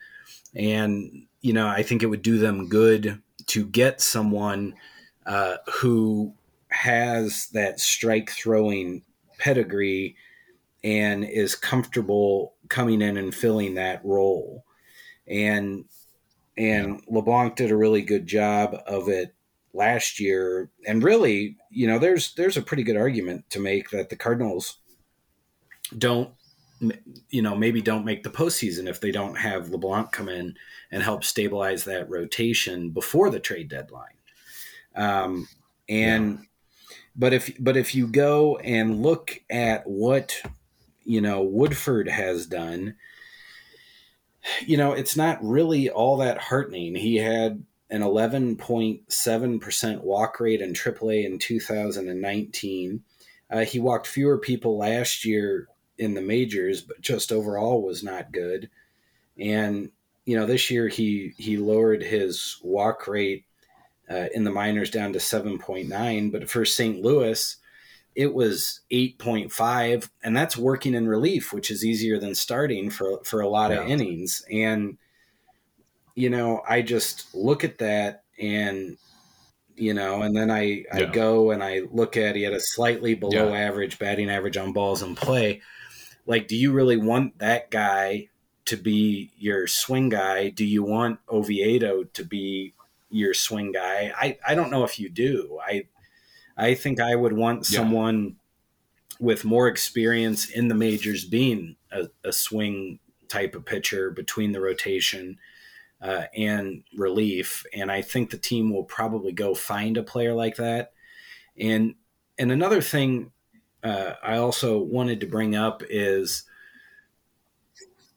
And, 0.56 1.26
you 1.42 1.54
know, 1.54 1.68
I 1.68 1.82
think 1.82 2.04
it 2.04 2.08
would 2.08 2.22
do 2.22 2.38
them 2.38 2.70
good 2.70 3.22
to 3.48 3.66
get 3.66 4.00
someone 4.00 4.76
uh, 5.26 5.58
who 5.74 6.34
has 6.72 7.48
that 7.54 7.80
strike 7.80 8.30
throwing 8.32 9.04
pedigree 9.38 10.16
and 10.84 11.24
is 11.24 11.56
comfortable 11.56 12.56
coming 12.70 13.02
in 13.02 13.18
and 13.18 13.36
filling 13.36 13.76
that 13.76 14.04
role. 14.04 14.66
And 15.28 15.86
and 16.58 16.96
yeah. 16.96 17.16
LeBlanc 17.16 17.56
did 17.56 17.72
a 17.72 17.78
really 17.78 18.02
good 18.02 18.28
job 18.28 18.76
of 18.88 19.08
it 19.10 19.34
last 19.74 20.20
year. 20.20 20.70
And 20.86 21.04
really, 21.04 21.58
you 21.70 21.88
know, 21.88 22.00
there's 22.00 22.34
there's 22.36 22.58
a 22.58 22.62
pretty 22.62 22.84
good 22.84 22.98
argument 22.98 23.50
to 23.52 23.60
make 23.60 23.90
that 23.92 24.10
the 24.10 24.16
Cardinals 24.16 24.78
don't 25.98 26.34
you 27.30 27.44
know 27.44 27.56
maybe 27.56 27.80
don't 27.80 28.06
make 28.06 28.24
the 28.24 28.30
postseason 28.30 28.88
if 28.88 29.00
they 29.00 29.12
don't 29.12 29.36
have 29.36 29.70
LeBlanc 29.70 30.12
come 30.12 30.28
in 30.28 30.56
and 30.90 31.04
help 31.04 31.24
stabilize 31.24 31.84
that 31.84 32.10
rotation 32.10 32.90
before 32.90 33.30
the 33.30 33.40
trade 33.40 33.70
deadline. 33.70 34.08
Um, 34.96 35.48
and 35.88 36.40
but 37.16 37.34
if 37.34 37.52
but 37.60 37.78
if 37.78 37.96
you 37.96 38.08
go 38.08 38.58
and 38.58 39.02
look 39.02 39.42
at 39.50 39.88
what 39.88 40.42
you 41.04 41.22
know 41.22 41.42
Woodford 41.42 42.08
has 42.08 42.46
done, 42.46 42.96
you 44.66 44.78
know 44.78 44.94
it's 44.94 45.16
not 45.16 45.44
really 45.44 45.90
all 45.90 46.18
that 46.18 46.38
heartening. 46.38 46.96
He 46.96 47.18
had 47.18 47.64
an 47.90 48.02
11.7% 48.02 50.02
walk 50.02 50.40
rate 50.40 50.62
in 50.62 50.72
AAA 50.72 51.26
in 51.26 51.38
2019. 51.38 53.04
Uh, 53.50 53.66
he 53.66 53.80
walked 53.80 54.08
fewer 54.08 54.38
people 54.38 54.78
last 54.78 55.26
year 55.26 55.68
in 55.98 56.14
the 56.14 56.22
majors, 56.22 56.80
but 56.80 57.02
just 57.02 57.34
overall 57.34 57.82
was 57.82 58.02
not 58.02 58.32
good. 58.32 58.70
And 59.38 59.92
you 60.26 60.38
know, 60.38 60.46
this 60.46 60.72
year 60.72 60.88
he 60.88 61.34
he 61.38 61.58
lowered 61.58 62.02
his 62.02 62.58
walk 62.64 63.08
rate 63.08 63.46
uh, 64.12 64.28
in 64.34 64.44
the 64.44 64.52
minors 64.52 64.90
down 64.90 65.14
to 65.14 65.20
7.9. 65.20 66.32
But 66.32 66.50
for 66.50 66.66
St. 66.66 67.02
Louis, 67.02 67.58
it 68.16 68.34
was 68.34 68.82
8.5. 68.92 70.10
And 70.24 70.36
that's 70.36 70.58
working 70.58 70.94
in 70.94 71.08
relief, 71.08 71.54
which 71.54 71.72
is 71.72 71.86
easier 71.86 72.20
than 72.20 72.36
starting 72.36 72.90
for, 72.90 73.24
for 73.24 73.42
a 73.42 73.48
lot 73.48 73.72
yeah. 73.72 73.82
of 73.82 73.90
innings. 73.90 74.44
And, 74.52 74.98
you 76.16 76.30
know, 76.30 76.62
I 76.68 76.82
just 76.82 77.34
look 77.34 77.64
at 77.64 77.78
that 77.78 78.24
and, 78.40 78.98
you 79.76 79.94
know, 79.94 80.22
and 80.22 80.36
then 80.36 80.52
I, 80.52 80.84
I 80.92 81.02
yeah. 81.02 81.12
go 81.12 81.52
and 81.52 81.64
I 81.64 81.82
look 81.92 82.18
at 82.18 82.36
he 82.36 82.42
had 82.42 82.54
a 82.54 82.60
slightly 82.60 83.16
below 83.16 83.54
yeah. 83.54 83.60
average 83.60 83.98
batting 83.98 84.30
average 84.30 84.58
on 84.58 84.74
balls 84.74 85.02
in 85.02 85.16
play. 85.16 85.62
Like, 86.26 86.48
do 86.48 86.56
you 86.56 86.72
really 86.74 86.98
want 86.98 87.40
that 87.40 87.72
guy 87.72 88.28
to 88.66 88.78
be 88.78 89.32
your 89.38 89.68
swing 89.68 90.10
guy? 90.10 90.50
Do 90.50 90.66
you 90.66 90.84
want 90.84 91.20
Oviedo 91.30 92.04
to 92.04 92.24
be 92.24 92.74
your 93.12 93.34
swing 93.34 93.72
guy. 93.72 94.14
I, 94.16 94.38
I 94.48 94.56
don't 94.56 94.72
know 94.72 94.84
if 94.84 95.00
you 95.00 95.10
do. 95.10 95.60
I 95.64 95.86
I 96.58 96.76
think 96.76 97.00
I 97.00 97.16
would 97.16 97.34
want 97.34 97.70
yeah. 97.70 97.80
someone 97.80 98.36
with 99.20 99.46
more 99.46 99.68
experience 99.68 100.50
in 100.50 100.68
the 100.68 100.76
majors 100.76 101.26
being 101.26 101.76
a, 101.92 102.08
a 102.24 102.34
swing 102.34 103.00
type 103.28 103.56
of 103.56 103.66
pitcher 103.66 104.12
between 104.12 104.52
the 104.52 104.62
rotation 104.62 105.38
uh, 106.02 106.24
and 106.36 106.84
relief. 106.98 107.66
And 107.74 107.92
I 107.92 108.02
think 108.02 108.30
the 108.30 108.38
team 108.38 108.74
will 108.74 108.84
probably 108.84 109.32
go 109.32 109.54
find 109.54 109.98
a 109.98 110.04
player 110.04 110.34
like 110.34 110.56
that. 110.56 110.94
And 111.58 111.96
and 112.38 112.52
another 112.52 112.82
thing 112.82 113.32
uh, 113.84 114.14
I 114.24 114.38
also 114.38 114.80
wanted 114.80 115.20
to 115.22 115.28
bring 115.28 115.56
up 115.56 115.84
is 115.90 116.44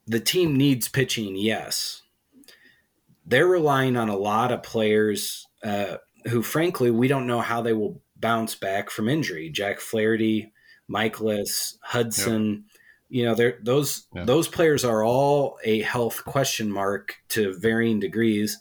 the 0.07 0.21
team 0.21 0.57
needs 0.57 0.89
pitching, 0.89 1.37
yes 1.37 2.03
they're 3.27 3.47
relying 3.47 3.97
on 3.97 4.09
a 4.09 4.17
lot 4.17 4.53
of 4.53 4.63
players 4.63 5.47
uh, 5.63 5.97
who, 6.29 6.43
frankly, 6.43 6.91
we 6.91 7.09
don't 7.09 7.27
know 7.27 7.41
how 7.41 7.63
they 7.63 7.73
will 7.73 8.01
bounce 8.17 8.55
back 8.55 8.91
from 8.91 9.09
injury. 9.09 9.51
Jack 9.51 9.81
Flaherty, 9.81 10.53
Mikolas, 10.91 11.77
Hudson. 11.83 12.53
Yep. 12.53 12.63
You 13.09 13.25
know, 13.27 13.53
those 13.63 14.07
yep. 14.15 14.27
those 14.27 14.49
players 14.49 14.85
are 14.85 15.05
all 15.05 15.59
a 15.65 15.83
health 15.83 16.25
question 16.25 16.71
mark 16.71 17.15
to 17.29 17.55
varying 17.59 18.01
degrees, 18.01 18.59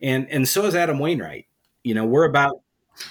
and 0.00 0.28
and 0.28 0.48
so 0.48 0.64
is 0.64 0.74
Adam 0.74 0.98
Wainwright. 0.98 1.46
You 1.84 1.94
know, 1.94 2.04
we're 2.04 2.24
about 2.24 2.62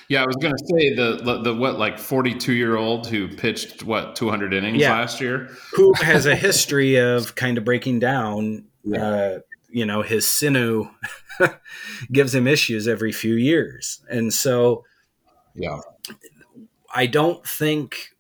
yeah, 0.10 0.24
I 0.24 0.26
was 0.26 0.36
going 0.38 0.54
to 0.54 0.66
say 0.68 0.94
the, 0.96 1.42
the, 1.44 1.54
what 1.54 1.78
like 1.78 2.00
42 2.00 2.54
year 2.54 2.76
old 2.76 3.08
who 3.08 3.28
pitched 3.28 3.84
what 3.84 4.16
200 4.16 4.54
innings 4.54 4.78
yeah. 4.78 4.92
last 4.92 5.22
year, 5.22 5.50
who 5.74 5.94
has 5.94 6.26
a 6.26 6.36
history 6.36 6.96
of 6.96 7.36
kind 7.36 7.58
of 7.58 7.64
breaking 7.64 8.00
down 8.00 8.66
yeah. 8.84 9.06
uh, 9.06 9.40
you 9.76 9.86
know 9.86 10.02
his 10.02 10.26
sinew 10.26 10.88
gives 12.12 12.34
him 12.34 12.48
issues 12.48 12.88
every 12.88 13.12
few 13.12 13.36
years. 13.36 14.02
And 14.10 14.34
so 14.34 14.86
yeah. 15.54 15.82
I 16.96 17.08
don't 17.08 17.46
think 17.46 18.16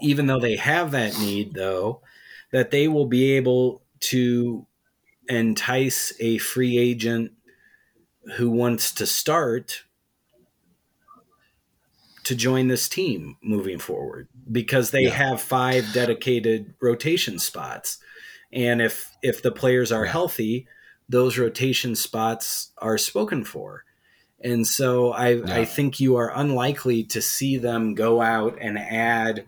even 0.00 0.28
though 0.28 0.38
they 0.38 0.54
have 0.54 0.92
that 0.92 1.18
need 1.18 1.54
though 1.54 2.02
that 2.52 2.70
they 2.70 2.86
will 2.86 3.06
be 3.06 3.32
able 3.32 3.82
to 3.98 4.64
entice 5.28 6.12
a 6.20 6.38
free 6.38 6.78
agent 6.78 7.32
who 8.36 8.48
wants 8.48 8.92
to 8.92 9.06
start 9.06 9.82
to 12.22 12.36
join 12.36 12.68
this 12.68 12.88
team 12.88 13.36
moving 13.42 13.80
forward 13.80 14.28
because 14.52 14.92
they 14.92 15.04
yeah. 15.04 15.10
have 15.10 15.40
five 15.40 15.92
dedicated 15.92 16.74
rotation 16.80 17.40
spots 17.40 17.98
and 18.52 18.80
if 18.80 19.16
if 19.22 19.42
the 19.42 19.52
players 19.52 19.92
are 19.92 20.04
healthy 20.04 20.66
those 21.08 21.38
rotation 21.38 21.94
spots 21.94 22.72
are 22.78 22.98
spoken 22.98 23.44
for 23.44 23.84
and 24.42 24.66
so 24.66 25.12
I, 25.12 25.34
yeah. 25.34 25.54
I 25.54 25.64
think 25.66 26.00
you 26.00 26.16
are 26.16 26.32
unlikely 26.34 27.04
to 27.04 27.20
see 27.20 27.58
them 27.58 27.94
go 27.94 28.22
out 28.22 28.56
and 28.58 28.78
add 28.78 29.44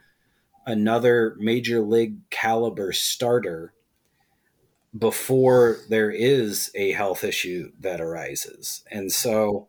another 0.67 1.35
major 1.39 1.81
league 1.81 2.29
caliber 2.31 2.93
starter 2.93 3.73
before 4.97 5.79
there 5.89 6.11
is 6.11 6.71
a 6.75 6.93
health 6.93 7.25
issue 7.25 7.73
that 7.81 8.01
arises. 8.01 8.85
And 8.91 9.11
so 9.11 9.69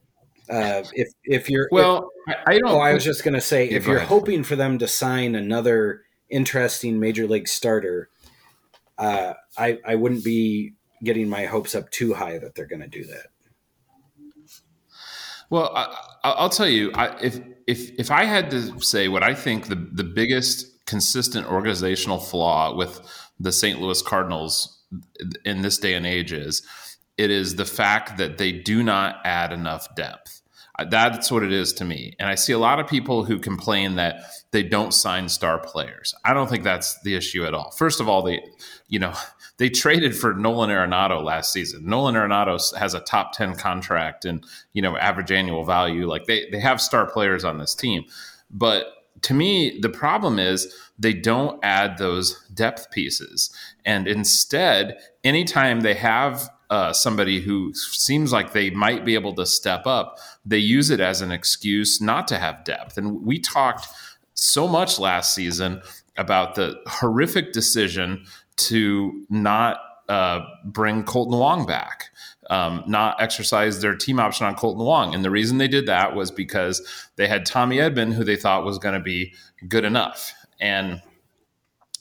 uh, 0.49 0.83
if 0.93 1.07
if 1.23 1.49
you're 1.49 1.69
well, 1.71 2.09
if, 2.27 2.35
I, 2.45 2.59
don't. 2.59 2.69
Oh, 2.69 2.79
I 2.79 2.93
was 2.93 3.05
just 3.05 3.23
going 3.23 3.33
to 3.33 3.41
say, 3.41 3.69
if 3.69 3.87
you're 3.87 3.99
hoping 3.99 4.43
for 4.43 4.57
them 4.57 4.77
to 4.79 4.87
sign 4.87 5.35
another 5.35 6.01
interesting 6.29 6.99
major 6.99 7.27
league 7.27 7.47
starter, 7.47 8.09
uh, 8.97 9.33
I 9.57 9.79
I 9.85 9.95
wouldn't 9.95 10.23
be 10.23 10.73
getting 11.03 11.29
my 11.29 11.45
hopes 11.45 11.75
up 11.75 11.89
too 11.91 12.13
high 12.13 12.37
that 12.37 12.55
they're 12.55 12.67
going 12.67 12.81
to 12.81 12.87
do 12.87 13.03
that. 13.05 13.27
Well, 15.49 15.71
I, 16.23 16.41
will 16.41 16.49
tell 16.49 16.67
you, 16.67 16.91
I, 16.93 17.15
if 17.21 17.39
if 17.67 17.91
if 17.99 18.11
I 18.11 18.23
had 18.23 18.49
to 18.51 18.79
say 18.79 19.07
what 19.07 19.23
I 19.23 19.35
think 19.35 19.67
the 19.67 19.75
the 19.75 20.03
biggest 20.03 20.85
consistent 20.85 21.47
organizational 21.47 22.19
flaw 22.19 22.75
with 22.75 23.01
the 23.39 23.51
St. 23.51 23.79
Louis 23.79 24.01
Cardinals 24.01 24.81
in 25.45 25.61
this 25.61 25.77
day 25.77 25.93
and 25.95 26.05
age 26.05 26.31
is, 26.31 26.61
it 27.17 27.31
is 27.31 27.55
the 27.55 27.65
fact 27.65 28.17
that 28.17 28.37
they 28.37 28.51
do 28.51 28.83
not 28.83 29.17
add 29.25 29.51
enough 29.51 29.93
depth. 29.95 30.42
That's 30.89 31.31
what 31.31 31.43
it 31.43 31.51
is 31.51 31.71
to 31.73 31.85
me. 31.85 32.15
And 32.19 32.27
I 32.27 32.35
see 32.35 32.51
a 32.51 32.57
lot 32.57 32.79
of 32.79 32.87
people 32.87 33.25
who 33.25 33.37
complain 33.37 33.95
that 33.95 34.23
they 34.51 34.63
don't 34.63 34.93
sign 34.93 35.29
star 35.29 35.59
players. 35.59 36.15
I 36.25 36.33
don't 36.33 36.49
think 36.49 36.63
that's 36.63 36.99
the 37.01 37.15
issue 37.15 37.45
at 37.45 37.53
all. 37.53 37.71
First 37.71 37.99
of 37.99 38.09
all, 38.09 38.23
they, 38.23 38.41
you 38.87 38.97
know, 38.99 39.13
they 39.57 39.69
traded 39.69 40.15
for 40.15 40.33
Nolan 40.33 40.71
Arenado 40.71 41.23
last 41.23 41.53
season. 41.53 41.85
Nolan 41.85 42.15
Arenado 42.15 42.75
has 42.75 42.95
a 42.95 42.99
top 43.01 43.33
10 43.33 43.55
contract 43.55 44.25
and, 44.25 44.43
you 44.73 44.81
know, 44.81 44.97
average 44.97 45.31
annual 45.31 45.63
value. 45.63 46.07
Like 46.07 46.25
they, 46.25 46.49
they 46.49 46.59
have 46.59 46.81
star 46.81 47.05
players 47.05 47.43
on 47.43 47.59
this 47.59 47.75
team. 47.75 48.05
But 48.49 48.87
to 49.21 49.33
me, 49.35 49.79
the 49.79 49.89
problem 49.89 50.39
is 50.39 50.75
they 50.97 51.13
don't 51.13 51.63
add 51.63 51.97
those 51.97 52.41
depth 52.49 52.89
pieces. 52.89 53.55
And 53.85 54.07
instead, 54.07 54.97
anytime 55.23 55.81
they 55.81 55.93
have 55.93 56.49
uh, 56.73 56.91
somebody 56.91 57.39
who 57.39 57.71
seems 57.75 58.33
like 58.33 58.51
they 58.51 58.71
might 58.71 59.05
be 59.05 59.13
able 59.13 59.35
to 59.35 59.45
step 59.45 59.85
up, 59.85 60.17
they 60.43 60.57
use 60.57 60.89
it 60.89 60.99
as 60.99 61.21
an 61.21 61.31
excuse 61.31 62.01
not 62.01 62.27
to 62.27 62.39
have 62.39 62.63
depth. 62.63 62.97
And 62.97 63.23
we 63.23 63.37
talked 63.37 63.85
so 64.33 64.67
much 64.67 64.97
last 64.97 65.35
season 65.35 65.83
about 66.17 66.55
the 66.55 66.81
horrific 66.87 67.53
decision 67.53 68.25
to 68.55 69.23
not 69.29 69.77
uh, 70.09 70.39
bring 70.65 71.03
Kolten 71.03 71.37
Wong 71.37 71.67
back. 71.67 72.05
Um, 72.49 72.83
not 72.87 73.21
exercise 73.21 73.79
their 73.79 73.95
team 73.95 74.19
option 74.19 74.47
on 74.47 74.55
Kolten 74.55 74.83
Wong. 74.83 75.13
And 75.13 75.23
the 75.23 75.29
reason 75.29 75.59
they 75.59 75.67
did 75.67 75.85
that 75.85 76.15
was 76.15 76.31
because 76.31 76.81
they 77.17 77.27
had 77.27 77.45
Tommy 77.45 77.77
Edman, 77.77 78.13
who 78.13 78.23
they 78.23 78.35
thought 78.35 78.65
was 78.65 78.79
going 78.79 78.95
to 78.95 78.99
be 78.99 79.31
good 79.67 79.85
enough. 79.85 80.33
And 80.59 81.03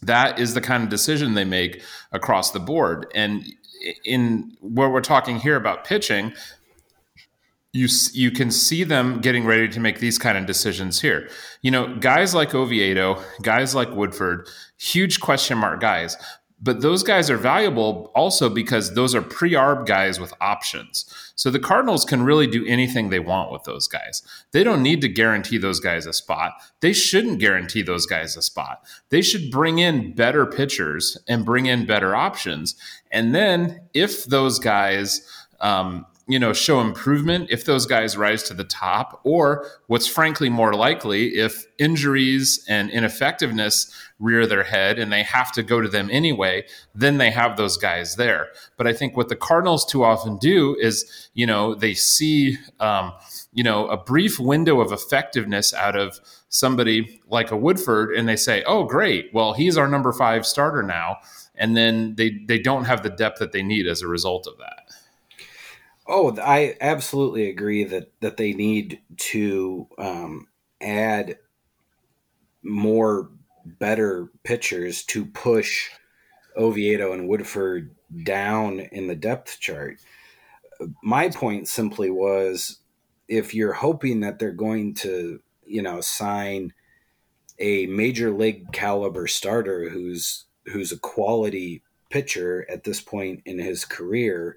that 0.00 0.38
is 0.38 0.54
the 0.54 0.62
kind 0.62 0.82
of 0.82 0.88
decision 0.88 1.34
they 1.34 1.44
make 1.44 1.82
across 2.10 2.52
the 2.52 2.58
board. 2.58 3.06
And 3.14 3.44
in 4.04 4.56
where 4.60 4.88
we're 4.88 5.00
talking 5.00 5.38
here 5.38 5.56
about 5.56 5.84
pitching, 5.84 6.32
you 7.72 7.88
you 8.12 8.30
can 8.30 8.50
see 8.50 8.84
them 8.84 9.20
getting 9.20 9.44
ready 9.44 9.68
to 9.68 9.80
make 9.80 9.98
these 9.98 10.18
kind 10.18 10.36
of 10.36 10.46
decisions 10.46 11.00
here. 11.00 11.28
You 11.62 11.70
know, 11.70 11.96
guys 11.96 12.34
like 12.34 12.54
Oviedo, 12.54 13.22
guys 13.42 13.74
like 13.74 13.90
Woodford, 13.90 14.48
huge 14.78 15.20
question 15.20 15.58
mark 15.58 15.80
guys. 15.80 16.16
But 16.64 16.80
those 16.80 17.02
guys 17.02 17.28
are 17.28 17.36
valuable 17.36 18.12
also 18.14 18.48
because 18.48 18.94
those 18.94 19.16
are 19.16 19.20
pre-arb 19.20 19.84
guys 19.84 20.20
with 20.20 20.32
options. 20.40 21.12
So 21.34 21.50
the 21.50 21.58
Cardinals 21.58 22.04
can 22.04 22.22
really 22.22 22.46
do 22.46 22.64
anything 22.66 23.10
they 23.10 23.18
want 23.18 23.50
with 23.50 23.64
those 23.64 23.88
guys. 23.88 24.22
They 24.52 24.62
don't 24.62 24.80
need 24.82 25.00
to 25.00 25.08
guarantee 25.08 25.58
those 25.58 25.80
guys 25.80 26.06
a 26.06 26.12
spot. 26.12 26.52
They 26.78 26.92
shouldn't 26.92 27.40
guarantee 27.40 27.82
those 27.82 28.06
guys 28.06 28.36
a 28.36 28.42
spot. 28.42 28.86
They 29.08 29.22
should 29.22 29.50
bring 29.50 29.80
in 29.80 30.14
better 30.14 30.46
pitchers 30.46 31.18
and 31.28 31.44
bring 31.44 31.66
in 31.66 31.84
better 31.84 32.14
options. 32.14 32.76
And 33.12 33.34
then 33.34 33.82
if 33.94 34.24
those 34.24 34.58
guys 34.58 35.20
um, 35.60 36.06
you 36.28 36.38
know 36.38 36.52
show 36.52 36.80
improvement 36.80 37.50
if 37.50 37.64
those 37.64 37.84
guys 37.84 38.16
rise 38.16 38.42
to 38.44 38.54
the 38.54 38.64
top 38.64 39.20
or 39.24 39.66
what's 39.88 40.06
frankly 40.06 40.48
more 40.48 40.72
likely 40.72 41.34
if 41.36 41.66
injuries 41.78 42.64
and 42.68 42.90
ineffectiveness 42.90 43.92
rear 44.20 44.46
their 44.46 44.62
head 44.62 44.98
and 44.98 45.12
they 45.12 45.22
have 45.22 45.50
to 45.50 45.62
go 45.62 45.80
to 45.80 45.88
them 45.88 46.08
anyway 46.12 46.64
then 46.94 47.18
they 47.18 47.30
have 47.30 47.56
those 47.56 47.76
guys 47.76 48.16
there. 48.16 48.48
But 48.76 48.86
i 48.86 48.92
think 48.92 49.16
what 49.16 49.28
the 49.28 49.36
cardinals 49.36 49.84
too 49.84 50.04
often 50.04 50.38
do 50.38 50.76
is 50.80 51.28
you 51.34 51.46
know 51.46 51.74
they 51.74 51.94
see 51.94 52.56
um, 52.78 53.12
you 53.52 53.64
know 53.64 53.88
a 53.88 53.96
brief 53.96 54.38
window 54.38 54.80
of 54.80 54.92
effectiveness 54.92 55.74
out 55.74 55.96
of 55.96 56.20
somebody 56.48 57.20
like 57.28 57.50
a 57.50 57.56
woodford 57.56 58.14
and 58.14 58.28
they 58.28 58.36
say 58.36 58.62
oh 58.64 58.84
great. 58.84 59.30
Well 59.32 59.54
he's 59.54 59.76
our 59.76 59.88
number 59.88 60.12
five 60.12 60.46
starter 60.46 60.82
now 60.82 61.16
and 61.54 61.76
then 61.76 62.14
they 62.16 62.38
they 62.46 62.58
don't 62.58 62.84
have 62.84 63.02
the 63.02 63.10
depth 63.10 63.38
that 63.38 63.52
they 63.52 63.62
need 63.62 63.86
as 63.86 64.02
a 64.02 64.08
result 64.08 64.46
of 64.46 64.56
that 64.58 64.82
Oh, 66.06 66.36
I 66.36 66.76
absolutely 66.80 67.48
agree 67.48 67.84
that 67.84 68.12
that 68.20 68.36
they 68.36 68.52
need 68.52 69.00
to 69.18 69.86
um, 69.98 70.48
add 70.80 71.38
more 72.62 73.30
better 73.64 74.28
pitchers 74.42 75.04
to 75.04 75.24
push 75.24 75.90
Oviedo 76.56 77.12
and 77.12 77.28
Woodford 77.28 77.94
down 78.24 78.80
in 78.80 79.06
the 79.06 79.14
depth 79.14 79.60
chart. 79.60 79.98
My 81.02 81.28
point 81.28 81.68
simply 81.68 82.10
was 82.10 82.80
if 83.28 83.54
you're 83.54 83.72
hoping 83.72 84.20
that 84.20 84.40
they're 84.40 84.50
going 84.50 84.94
to, 84.94 85.40
you 85.64 85.82
know, 85.82 86.00
sign 86.00 86.72
a 87.60 87.86
major 87.86 88.32
league 88.32 88.72
caliber 88.72 89.28
starter 89.28 89.88
who's 89.88 90.46
who's 90.66 90.92
a 90.92 90.98
quality 90.98 91.82
pitcher 92.10 92.66
at 92.70 92.84
this 92.84 93.00
point 93.00 93.42
in 93.44 93.58
his 93.58 93.84
career, 93.84 94.56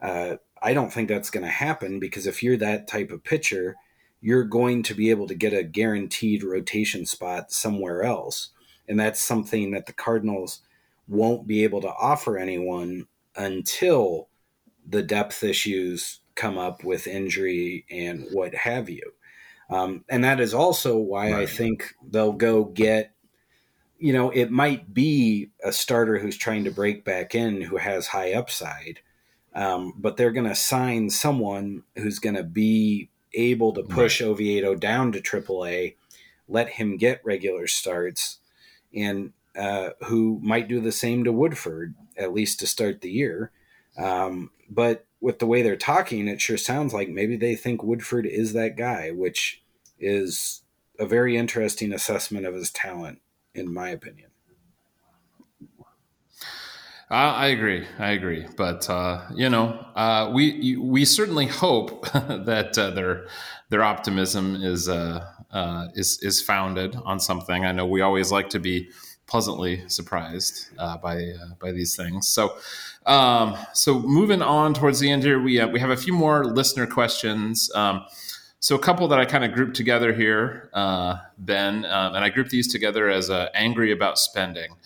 uh, 0.00 0.36
I 0.62 0.74
don't 0.74 0.92
think 0.92 1.08
that's 1.08 1.30
going 1.30 1.44
to 1.44 1.50
happen 1.50 1.98
because 1.98 2.26
if 2.26 2.42
you're 2.42 2.56
that 2.58 2.88
type 2.88 3.10
of 3.10 3.24
pitcher, 3.24 3.76
you're 4.20 4.44
going 4.44 4.82
to 4.84 4.94
be 4.94 5.10
able 5.10 5.26
to 5.26 5.34
get 5.34 5.52
a 5.52 5.64
guaranteed 5.64 6.44
rotation 6.44 7.06
spot 7.06 7.52
somewhere 7.52 8.02
else. 8.02 8.50
And 8.88 8.98
that's 8.98 9.20
something 9.20 9.72
that 9.72 9.86
the 9.86 9.92
Cardinals 9.92 10.60
won't 11.08 11.46
be 11.46 11.64
able 11.64 11.80
to 11.82 11.88
offer 11.88 12.38
anyone 12.38 13.06
until 13.36 14.28
the 14.88 15.02
depth 15.02 15.42
issues 15.42 16.20
come 16.34 16.58
up 16.58 16.84
with 16.84 17.06
injury 17.06 17.84
and 17.90 18.26
what 18.32 18.54
have 18.54 18.88
you. 18.88 19.12
Um, 19.70 20.04
and 20.08 20.24
that 20.24 20.40
is 20.40 20.54
also 20.54 20.98
why 20.98 21.32
right. 21.32 21.42
I 21.42 21.46
think 21.46 21.94
they'll 22.08 22.32
go 22.32 22.64
get, 22.64 23.12
you 24.02 24.12
know, 24.12 24.30
it 24.30 24.50
might 24.50 24.92
be 24.92 25.50
a 25.64 25.72
starter 25.72 26.18
who's 26.18 26.36
trying 26.36 26.64
to 26.64 26.70
break 26.70 27.04
back 27.04 27.34
in 27.34 27.62
who 27.62 27.76
has 27.76 28.08
high 28.08 28.32
upside 28.32 29.00
um, 29.54 29.94
but 29.96 30.16
they're 30.16 30.32
going 30.32 30.48
to 30.48 30.54
sign 30.54 31.10
someone 31.10 31.82
who's 31.96 32.18
going 32.18 32.36
to 32.36 32.42
be 32.42 33.10
able 33.34 33.72
to 33.74 33.82
push 33.82 34.20
right. 34.20 34.28
Oviedo 34.28 34.74
down 34.74 35.12
to 35.12 35.20
AAA, 35.20 35.96
let 36.48 36.68
him 36.70 36.96
get 36.96 37.24
regular 37.24 37.66
starts, 37.66 38.38
and 38.94 39.32
uh, 39.56 39.90
who 40.04 40.40
might 40.42 40.68
do 40.68 40.80
the 40.80 40.92
same 40.92 41.24
to 41.24 41.32
Woodford, 41.32 41.94
at 42.16 42.32
least 42.32 42.60
to 42.60 42.66
start 42.66 43.00
the 43.00 43.10
year. 43.10 43.50
Um, 43.98 44.50
but 44.70 45.06
with 45.20 45.38
the 45.38 45.46
way 45.46 45.62
they're 45.62 45.76
talking, 45.76 46.28
it 46.28 46.40
sure 46.40 46.56
sounds 46.56 46.94
like 46.94 47.08
maybe 47.08 47.36
they 47.36 47.54
think 47.54 47.82
Woodford 47.82 48.26
is 48.26 48.54
that 48.54 48.76
guy, 48.76 49.10
which 49.10 49.62
is 49.98 50.62
a 50.98 51.06
very 51.06 51.36
interesting 51.36 51.92
assessment 51.92 52.46
of 52.46 52.54
his 52.54 52.70
talent, 52.70 53.20
in 53.54 53.72
my 53.72 53.90
opinion. 53.90 54.32
I 57.12 57.48
agree. 57.48 57.86
I 57.98 58.12
agree. 58.12 58.46
But 58.56 58.88
uh, 58.88 59.26
you 59.34 59.50
know, 59.50 59.86
uh, 59.94 60.30
we 60.32 60.78
we 60.78 61.04
certainly 61.04 61.46
hope 61.46 62.10
that 62.12 62.78
uh, 62.78 62.90
their 62.90 63.26
their 63.68 63.82
optimism 63.82 64.56
is 64.56 64.88
uh, 64.88 65.26
uh, 65.50 65.88
is 65.94 66.18
is 66.22 66.40
founded 66.40 66.96
on 67.04 67.20
something. 67.20 67.66
I 67.66 67.72
know 67.72 67.84
we 67.84 68.00
always 68.00 68.32
like 68.32 68.48
to 68.50 68.58
be 68.58 68.88
pleasantly 69.26 69.86
surprised 69.88 70.70
uh, 70.78 70.96
by 70.96 71.32
by 71.60 71.72
these 71.72 71.94
things. 71.96 72.28
So. 72.28 72.56
Um, 73.04 73.56
so 73.74 73.98
moving 73.98 74.42
on 74.42 74.74
towards 74.74 75.00
the 75.00 75.10
end 75.10 75.24
here, 75.24 75.42
we 75.42 75.62
we 75.64 75.80
have 75.80 75.90
a 75.90 75.96
few 75.96 76.12
more 76.12 76.44
listener 76.44 76.86
questions. 76.86 77.68
Um, 77.74 78.06
so 78.62 78.76
a 78.76 78.78
couple 78.78 79.08
that 79.08 79.18
I 79.18 79.24
kind 79.24 79.44
of 79.44 79.52
grouped 79.52 79.74
together 79.76 80.12
here, 80.12 80.70
Ben, 80.72 81.84
um, 81.84 82.14
and 82.14 82.24
I 82.24 82.30
grouped 82.30 82.50
these 82.50 82.68
together 82.68 83.10
as 83.10 83.30
angry 83.54 83.92
about 83.92 84.18
spending. 84.18 84.76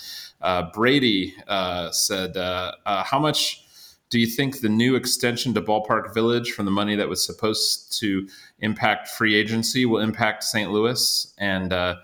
Uh, 0.41 0.70
Brady 0.72 1.35
uh, 1.49 1.91
said, 1.91 2.37
uh, 2.37 2.72
uh, 2.85 3.05
"How 3.05 3.18
much 3.18 3.64
do 4.11 4.20
you 4.20 4.27
think 4.27 4.61
the 4.61 4.68
new 4.68 4.95
extension 4.95 5.53
to 5.55 5.61
Ballpark 5.61 6.14
Village 6.14 6.53
from 6.53 6.64
the 6.64 6.70
money 6.70 6.95
that 6.97 7.09
was 7.09 7.24
supposed 7.24 7.99
to 8.01 8.29
impact 8.61 9.09
free 9.09 9.35
agency 9.35 9.87
will 9.87 10.01
impact 10.01 10.45
St. 10.45 10.70
Louis?" 10.70 11.35
And 11.39 11.72
uh, 11.72 11.97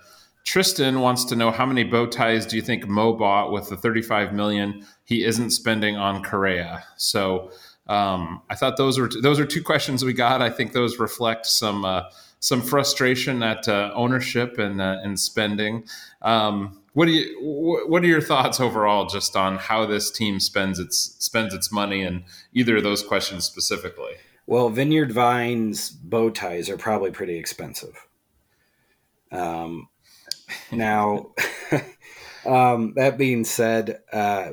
Tristan 0.45 0.99
wants 0.99 1.23
to 1.25 1.35
know 1.35 1.51
how 1.51 1.65
many 1.65 1.83
bow 1.83 2.05
ties 2.05 2.45
do 2.45 2.55
you 2.55 2.61
think 2.61 2.87
Mo 2.87 3.13
bought 3.13 3.51
with 3.51 3.69
the 3.69 3.77
35 3.77 4.33
million 4.33 4.85
he 5.05 5.23
isn't 5.23 5.51
spending 5.51 5.95
on 5.95 6.23
Correa? 6.23 6.83
So 6.97 7.51
um, 7.87 8.41
I 8.49 8.55
thought 8.55 8.77
those 8.77 8.99
were 8.99 9.09
those 9.21 9.39
are 9.39 9.45
two 9.45 9.63
questions 9.63 10.05
we 10.05 10.13
got. 10.13 10.41
I 10.41 10.49
think 10.49 10.71
those 10.71 10.99
reflect 10.99 11.45
some 11.45 11.83
uh, 11.83 12.03
some 12.39 12.61
frustration 12.61 13.43
at 13.43 13.67
uh, 13.67 13.91
ownership 13.93 14.57
and 14.57 14.81
uh, 14.81 14.97
and 15.03 15.19
spending. 15.19 15.85
Um, 16.21 16.79
what 16.93 17.05
do 17.05 17.11
you 17.11 17.83
what 17.87 18.03
are 18.03 18.07
your 18.07 18.21
thoughts 18.21 18.59
overall 18.59 19.07
just 19.07 19.35
on 19.35 19.57
how 19.57 19.85
this 19.85 20.11
team 20.11 20.39
spends 20.39 20.79
its 20.79 21.15
spends 21.19 21.53
its 21.53 21.71
money 21.71 22.03
and 22.03 22.23
either 22.53 22.77
of 22.77 22.83
those 22.83 23.03
questions 23.03 23.43
specifically? 23.43 24.13
Well, 24.45 24.69
Vineyard 24.69 25.11
Vines 25.11 25.89
bow 25.89 26.29
ties 26.29 26.69
are 26.69 26.77
probably 26.77 27.11
pretty 27.11 27.37
expensive. 27.37 28.07
Um, 29.31 29.89
now, 30.71 31.31
um, 32.45 32.93
that 32.95 33.17
being 33.17 33.43
said, 33.43 34.01
uh, 34.11 34.51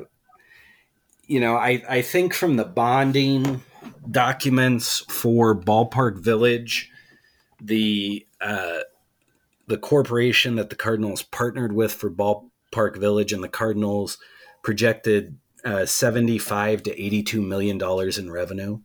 you 1.31 1.39
know, 1.39 1.55
I, 1.55 1.81
I 1.87 2.01
think 2.01 2.33
from 2.33 2.57
the 2.57 2.65
bonding 2.65 3.63
documents 4.09 4.99
for 5.07 5.57
Ballpark 5.57 6.19
Village, 6.19 6.91
the 7.61 8.27
uh, 8.41 8.79
the 9.67 9.77
corporation 9.77 10.57
that 10.57 10.69
the 10.69 10.75
Cardinals 10.75 11.23
partnered 11.23 11.71
with 11.71 11.93
for 11.93 12.11
Ballpark 12.11 12.97
Village, 12.97 13.31
and 13.31 13.41
the 13.41 13.47
Cardinals 13.47 14.17
projected 14.61 15.37
uh, 15.63 15.85
75 15.85 16.83
to 16.83 17.01
82 17.01 17.41
million 17.41 17.77
dollars 17.77 18.17
in 18.17 18.29
revenue 18.29 18.81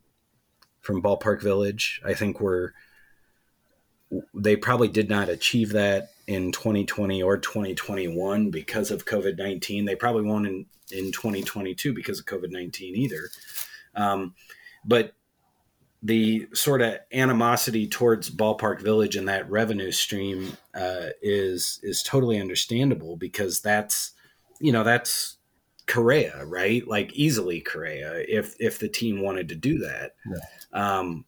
from 0.80 1.02
Ballpark 1.02 1.42
Village. 1.42 2.00
I 2.04 2.14
think 2.14 2.38
we're 2.38 2.74
they 4.32 4.54
probably 4.54 4.86
did 4.86 5.08
not 5.08 5.28
achieve 5.28 5.70
that 5.70 6.10
in 6.26 6.52
2020 6.52 7.22
or 7.22 7.38
2021 7.38 8.50
because 8.50 8.90
of 8.90 9.04
COVID 9.04 9.38
19. 9.38 9.84
They 9.84 9.96
probably 9.96 10.22
won't 10.22 10.46
in, 10.46 10.66
in 10.90 11.12
2022 11.12 11.94
because 11.94 12.18
of 12.18 12.26
COVID 12.26 12.50
19 12.50 12.96
either. 12.96 13.28
Um, 13.94 14.34
but 14.84 15.14
the 16.02 16.46
sort 16.52 16.82
of 16.82 16.98
animosity 17.12 17.88
towards 17.88 18.30
Ballpark 18.30 18.80
Village 18.80 19.16
and 19.16 19.28
that 19.28 19.50
revenue 19.50 19.90
stream 19.90 20.56
uh, 20.74 21.08
is 21.22 21.80
is 21.82 22.02
totally 22.02 22.40
understandable 22.40 23.16
because 23.16 23.60
that's 23.60 24.12
you 24.60 24.72
know 24.72 24.84
that's 24.84 25.38
Correa, 25.86 26.44
right? 26.44 26.86
Like 26.86 27.12
easily 27.14 27.60
Correa 27.60 28.22
if 28.28 28.54
if 28.60 28.78
the 28.78 28.88
team 28.88 29.22
wanted 29.22 29.48
to 29.48 29.54
do 29.54 29.78
that, 29.78 30.14
yeah. 30.30 30.98
um, 30.98 31.24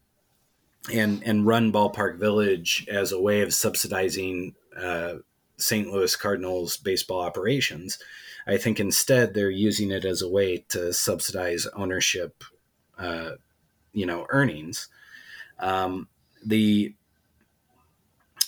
and 0.93 1.23
and 1.25 1.47
run 1.47 1.73
Ballpark 1.73 2.19
Village 2.19 2.87
as 2.91 3.13
a 3.13 3.21
way 3.21 3.41
of 3.41 3.55
subsidizing 3.55 4.55
uh, 4.81 5.15
St. 5.57 5.89
Louis 5.89 6.15
Cardinals 6.17 6.77
baseball 6.77 7.21
operations. 7.21 7.99
I 8.47 8.57
think 8.57 8.81
instead 8.81 9.35
they're 9.35 9.51
using 9.51 9.91
it 9.91 10.05
as 10.05 10.23
a 10.23 10.29
way 10.29 10.65
to 10.69 10.93
subsidize 10.93 11.67
ownership, 11.75 12.45
uh, 12.99 13.33
you 13.93 14.07
know, 14.07 14.27
earnings. 14.31 14.89
Um, 15.59 16.09
the 16.45 16.95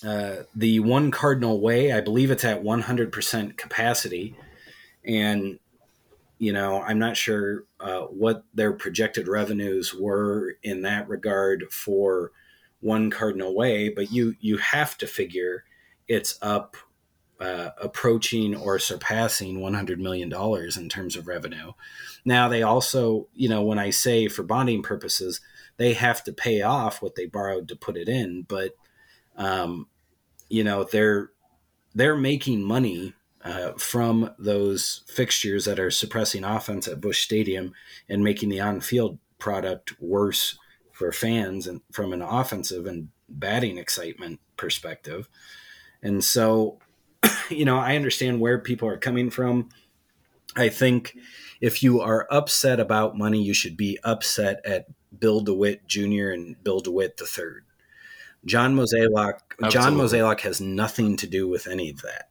uh, 0.03 0.45
the 0.55 0.81
one 0.81 1.11
Cardinal 1.11 1.61
Way, 1.61 1.93
I 1.93 2.01
believe 2.01 2.31
it's 2.31 2.45
at 2.45 2.63
100% 2.63 3.59
capacity, 3.59 4.35
and 5.05 5.59
you 6.39 6.55
know, 6.55 6.81
I'm 6.81 6.99
not 6.99 7.19
sure 7.19 7.65
uh, 7.81 8.03
what 8.05 8.45
their 8.55 8.73
projected 8.73 9.29
revenues 9.29 9.95
were 9.95 10.57
in 10.63 10.81
that 10.83 11.07
regard 11.07 11.65
for 11.71 12.33
one 12.81 13.11
Cardinal 13.11 13.55
Way, 13.55 13.91
but 13.91 14.11
you 14.11 14.37
you 14.41 14.57
have 14.57 14.97
to 14.99 15.07
figure 15.07 15.65
it's 16.11 16.37
up 16.43 16.77
uh, 17.39 17.71
approaching 17.81 18.55
or 18.57 18.81
surpassing 18.81 19.61
100 19.61 20.01
million 20.01 20.29
dollars 20.29 20.77
in 20.77 20.89
terms 20.89 21.15
of 21.15 21.29
revenue. 21.29 21.73
Now 22.25 22.49
they 22.49 22.63
also, 22.63 23.29
you 23.33 23.49
know, 23.49 23.63
when 23.63 23.79
I 23.79 23.91
say 23.91 24.27
for 24.27 24.43
bonding 24.43 24.83
purposes, 24.83 25.41
they 25.77 25.95
have 25.95 26.25
to 26.25 26.33
pay 26.33 26.63
off 26.63 27.01
what 27.01 27.15
they 27.15 27.27
borrowed 27.27 27.69
to 27.69 27.77
put 27.77 27.97
it 27.97 28.09
in, 28.09 28.43
but 28.43 28.73
um, 29.37 29.87
you 30.49 30.65
know 30.65 30.83
they're 30.83 31.31
they're 31.95 32.17
making 32.17 32.65
money 32.65 33.15
uh, 33.45 33.73
from 33.79 34.35
those 34.37 35.03
fixtures 35.07 35.65
that 35.65 35.79
are 35.79 35.93
suppressing 35.93 36.45
offense 36.45 36.89
at 36.89 37.01
Busch 37.01 37.23
Stadium 37.23 37.73
and 38.09 38.23
making 38.23 38.49
the 38.49 38.61
on-field 38.61 39.19
product 39.39 39.95
worse 40.03 40.59
for 40.93 41.13
fans 41.13 41.67
and 41.67 41.81
from 41.91 42.13
an 42.13 42.21
offensive 42.21 42.85
and 42.85 43.09
batting 43.29 43.79
excitement 43.79 44.41
perspective. 44.57 45.29
And 46.03 46.25
so 46.25 46.79
you 47.51 47.65
know, 47.65 47.79
I 47.79 47.97
understand 47.97 48.41
where 48.41 48.59
people 48.59 48.89
are 48.89 48.97
coming 48.97 49.31
from. 49.31 49.69
I 50.57 50.69
think 50.69 51.17
if 51.61 51.83
you 51.83 52.01
are 52.01 52.27
upset 52.31 52.81
about 52.81 53.17
money, 53.17 53.43
you 53.43 53.55
should 53.55 53.77
be 53.77 53.99
upset 54.03 54.61
at 54.65 54.87
Bill 55.17 55.41
DeWitt 55.41 55.87
Jr. 55.87 56.31
and 56.31 56.63
Bill 56.63 56.81
DeWitt 56.81 57.21
III. 57.21 57.63
John 58.47 58.75
Mozeliak, 58.75 59.41
John 59.69 59.97
Mozeliak 59.97 60.41
has 60.41 60.61
nothing 60.61 61.17
to 61.19 61.27
do 61.27 61.47
with 61.47 61.67
any 61.67 61.91
of 61.91 62.01
that. 62.03 62.31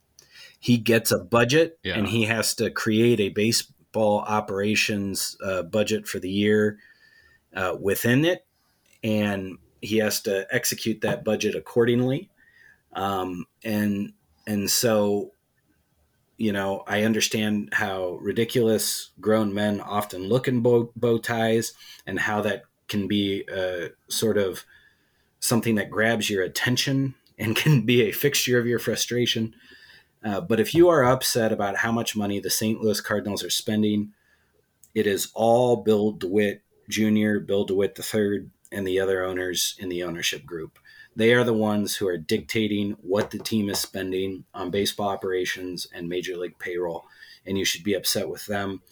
He 0.59 0.77
gets 0.77 1.11
a 1.11 1.19
budget 1.19 1.77
yeah. 1.83 1.97
and 1.97 2.07
he 2.07 2.25
has 2.25 2.55
to 2.55 2.71
create 2.71 3.19
a 3.19 3.29
baseball 3.29 4.19
operations 4.19 5.37
uh, 5.45 5.63
budget 5.63 6.07
for 6.07 6.19
the 6.19 6.29
year 6.29 6.79
uh, 7.55 7.77
within 7.79 8.25
it, 8.25 8.45
and 9.03 9.57
he 9.81 9.97
has 9.97 10.21
to 10.21 10.47
execute 10.51 11.01
that 11.01 11.23
budget 11.23 11.55
accordingly. 11.55 12.29
Um, 12.93 13.45
and 13.63 14.13
and 14.47 14.69
so, 14.69 15.33
you 16.37 16.51
know, 16.51 16.83
I 16.87 17.03
understand 17.03 17.69
how 17.73 18.17
ridiculous 18.21 19.11
grown 19.19 19.53
men 19.53 19.79
often 19.79 20.27
look 20.27 20.47
in 20.47 20.61
bow, 20.61 20.91
bow 20.95 21.19
ties 21.19 21.73
and 22.07 22.19
how 22.19 22.41
that 22.41 22.63
can 22.87 23.07
be 23.07 23.45
a 23.47 23.89
sort 24.07 24.37
of 24.37 24.65
something 25.39 25.75
that 25.75 25.91
grabs 25.91 26.29
your 26.29 26.43
attention 26.43 27.15
and 27.37 27.55
can 27.55 27.81
be 27.81 28.01
a 28.01 28.11
fixture 28.11 28.59
of 28.59 28.65
your 28.65 28.79
frustration. 28.79 29.55
Uh, 30.23 30.41
but 30.41 30.59
if 30.59 30.73
you 30.73 30.89
are 30.89 31.05
upset 31.05 31.51
about 31.51 31.77
how 31.77 31.91
much 31.91 32.15
money 32.15 32.39
the 32.39 32.49
St. 32.49 32.81
Louis 32.81 32.99
Cardinals 32.99 33.43
are 33.43 33.49
spending, 33.49 34.11
it 34.93 35.07
is 35.07 35.31
all 35.33 35.77
Bill 35.77 36.11
DeWitt 36.11 36.61
Jr., 36.89 37.37
Bill 37.39 37.63
DeWitt 37.63 37.97
III, 37.97 38.47
and 38.71 38.85
the 38.85 38.99
other 38.99 39.23
owners 39.23 39.75
in 39.79 39.89
the 39.89 40.03
ownership 40.03 40.45
group. 40.45 40.77
They 41.19 41.33
are 41.33 41.43
the 41.43 41.51
ones 41.51 41.97
who 41.97 42.07
are 42.07 42.17
dictating 42.17 42.91
what 43.01 43.31
the 43.31 43.39
team 43.39 43.69
is 43.69 43.77
spending 43.77 44.45
on 44.53 44.71
baseball 44.71 45.09
operations 45.09 45.85
and 45.93 46.07
major 46.07 46.37
league 46.37 46.57
payroll, 46.59 47.07
and 47.45 47.57
you 47.57 47.65
should 47.65 47.83
be 47.83 47.93
upset 47.93 48.29
with 48.29 48.45
them. 48.45 48.83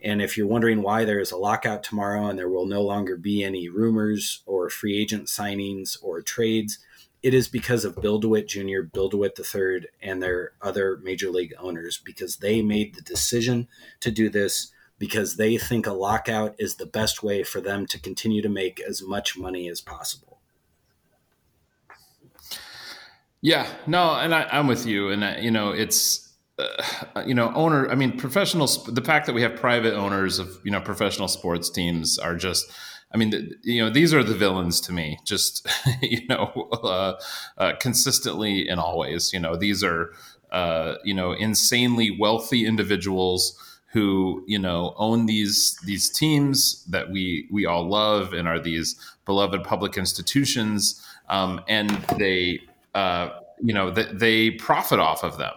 And 0.00 0.22
if 0.22 0.36
you're 0.36 0.46
wondering 0.46 0.82
why 0.82 1.04
there 1.04 1.18
is 1.18 1.32
a 1.32 1.36
lockout 1.36 1.82
tomorrow 1.82 2.26
and 2.28 2.38
there 2.38 2.48
will 2.48 2.66
no 2.66 2.80
longer 2.80 3.16
be 3.16 3.42
any 3.42 3.68
rumors 3.68 4.44
or 4.46 4.70
free 4.70 4.96
agent 4.96 5.26
signings 5.26 5.98
or 6.00 6.22
trades, 6.22 6.78
it 7.24 7.34
is 7.34 7.48
because 7.48 7.84
of 7.84 8.00
Bill 8.00 8.20
DeWitt 8.20 8.46
Jr., 8.46 8.82
Bill 8.82 9.08
DeWitt 9.08 9.36
III, 9.36 9.88
and 10.00 10.22
their 10.22 10.52
other 10.62 11.00
major 11.02 11.28
league 11.28 11.54
owners 11.58 11.98
because 11.98 12.36
they 12.36 12.62
made 12.62 12.94
the 12.94 13.02
decision 13.02 13.66
to 13.98 14.12
do 14.12 14.30
this 14.30 14.70
because 14.96 15.34
they 15.34 15.58
think 15.58 15.88
a 15.88 15.92
lockout 15.92 16.54
is 16.56 16.76
the 16.76 16.86
best 16.86 17.24
way 17.24 17.42
for 17.42 17.60
them 17.60 17.84
to 17.86 17.98
continue 17.98 18.42
to 18.42 18.48
make 18.48 18.80
as 18.80 19.02
much 19.02 19.36
money 19.36 19.68
as 19.68 19.80
possible. 19.80 20.33
Yeah, 23.44 23.66
no, 23.86 24.14
and 24.14 24.34
I, 24.34 24.46
am 24.58 24.68
with 24.68 24.86
you, 24.86 25.10
and 25.10 25.22
uh, 25.22 25.34
you 25.38 25.50
know, 25.50 25.68
it's 25.68 26.34
uh, 26.58 26.64
you 27.26 27.34
know, 27.34 27.52
owner. 27.54 27.90
I 27.90 27.94
mean, 27.94 28.16
professional. 28.16 28.66
The 28.66 29.02
fact 29.02 29.26
that 29.26 29.34
we 29.34 29.42
have 29.42 29.54
private 29.54 29.92
owners 29.92 30.38
of 30.38 30.58
you 30.64 30.70
know 30.70 30.80
professional 30.80 31.28
sports 31.28 31.68
teams 31.68 32.18
are 32.18 32.36
just. 32.36 32.72
I 33.12 33.18
mean, 33.18 33.52
you 33.62 33.84
know, 33.84 33.90
these 33.90 34.14
are 34.14 34.24
the 34.24 34.34
villains 34.34 34.80
to 34.80 34.92
me. 34.92 35.18
Just 35.26 35.68
you 36.00 36.26
know, 36.26 36.70
uh, 36.72 37.20
uh, 37.58 37.72
consistently 37.80 38.66
and 38.66 38.80
always. 38.80 39.30
You 39.34 39.40
know, 39.40 39.56
these 39.56 39.84
are 39.84 40.14
uh, 40.50 40.94
you 41.04 41.12
know 41.12 41.32
insanely 41.32 42.16
wealthy 42.18 42.64
individuals 42.64 43.60
who 43.92 44.42
you 44.46 44.58
know 44.58 44.94
own 44.96 45.26
these 45.26 45.78
these 45.84 46.08
teams 46.08 46.82
that 46.86 47.10
we 47.10 47.46
we 47.52 47.66
all 47.66 47.86
love 47.86 48.32
and 48.32 48.48
are 48.48 48.58
these 48.58 48.96
beloved 49.26 49.64
public 49.64 49.98
institutions, 49.98 51.06
um, 51.28 51.60
and 51.68 51.90
they 52.16 52.60
uh, 52.94 53.30
you 53.60 53.72
know, 53.72 53.92
th- 53.92 54.10
they 54.12 54.50
profit 54.52 54.98
off 54.98 55.22
of 55.24 55.38
them, 55.38 55.54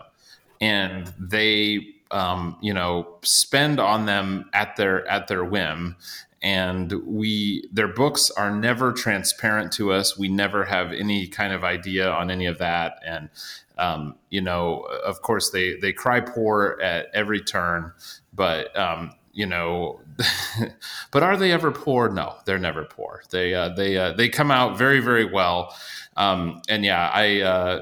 and 0.61 1.13
they, 1.19 1.87
um, 2.11 2.57
you 2.61 2.73
know, 2.73 3.17
spend 3.23 3.79
on 3.79 4.05
them 4.05 4.49
at 4.53 4.75
their 4.75 5.07
at 5.07 5.27
their 5.27 5.43
whim. 5.43 5.95
And 6.43 6.93
we, 7.03 7.67
their 7.73 7.87
books 7.87 8.29
are 8.29 8.55
never 8.55 8.93
transparent 8.93 9.71
to 9.73 9.91
us. 9.91 10.19
We 10.19 10.27
never 10.27 10.65
have 10.65 10.93
any 10.93 11.27
kind 11.27 11.51
of 11.51 11.63
idea 11.63 12.11
on 12.11 12.29
any 12.29 12.45
of 12.45 12.59
that. 12.59 12.99
And 13.03 13.29
um, 13.77 14.15
you 14.29 14.41
know, 14.41 14.81
of 15.05 15.21
course, 15.21 15.49
they 15.51 15.75
they 15.75 15.93
cry 15.93 16.19
poor 16.19 16.79
at 16.81 17.07
every 17.13 17.41
turn, 17.41 17.91
but 18.33 18.75
um, 18.77 19.13
you 19.33 19.45
know, 19.45 20.01
but 21.11 21.23
are 21.23 21.37
they 21.37 21.51
ever 21.51 21.71
poor? 21.71 22.09
No, 22.09 22.35
they're 22.45 22.59
never 22.59 22.83
poor. 22.85 23.23
They 23.29 23.53
uh, 23.53 23.69
they 23.69 23.97
uh, 23.97 24.13
they 24.13 24.29
come 24.29 24.51
out 24.51 24.77
very 24.77 24.99
very 24.99 25.25
well. 25.25 25.75
Um, 26.15 26.61
and 26.67 26.83
yeah, 26.83 27.09
I, 27.13 27.41
uh, 27.41 27.81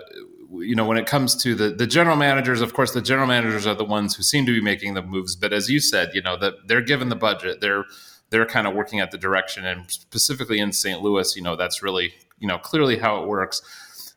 you 0.52 0.76
know, 0.76 0.86
when 0.86 0.98
it 0.98 1.08
comes 1.08 1.36
to 1.44 1.56
the 1.56 1.70
the 1.70 1.88
general 1.88 2.18
managers, 2.18 2.62
of 2.62 2.74
course, 2.74 2.92
the 2.92 3.02
general 3.02 3.28
managers 3.28 3.66
are 3.66 3.76
the 3.76 3.86
ones 3.86 4.16
who 4.16 4.24
seem 4.24 4.46
to 4.46 4.52
be 4.54 4.62
making 4.62 4.94
the 4.94 5.02
moves. 5.02 5.36
But 5.36 5.54
as 5.54 5.70
you 5.70 5.80
said, 5.80 6.12
you 6.14 6.22
know, 6.22 6.38
that 6.38 6.68
they're 6.68 6.82
given 6.82 7.10
the 7.10 7.16
budget, 7.16 7.62
they're 7.62 7.86
they're 8.30 8.46
kind 8.46 8.68
of 8.68 8.74
working 8.74 9.00
at 9.00 9.12
the 9.12 9.18
direction, 9.18 9.66
and 9.66 9.90
specifically 9.90 10.60
in 10.60 10.72
St. 10.74 11.02
Louis, 11.02 11.36
you 11.36 11.42
know, 11.42 11.56
that's 11.56 11.82
really 11.82 12.14
you 12.40 12.48
know 12.48 12.58
clearly 12.58 12.98
how 12.98 13.22
it 13.24 13.28
works. 13.28 13.62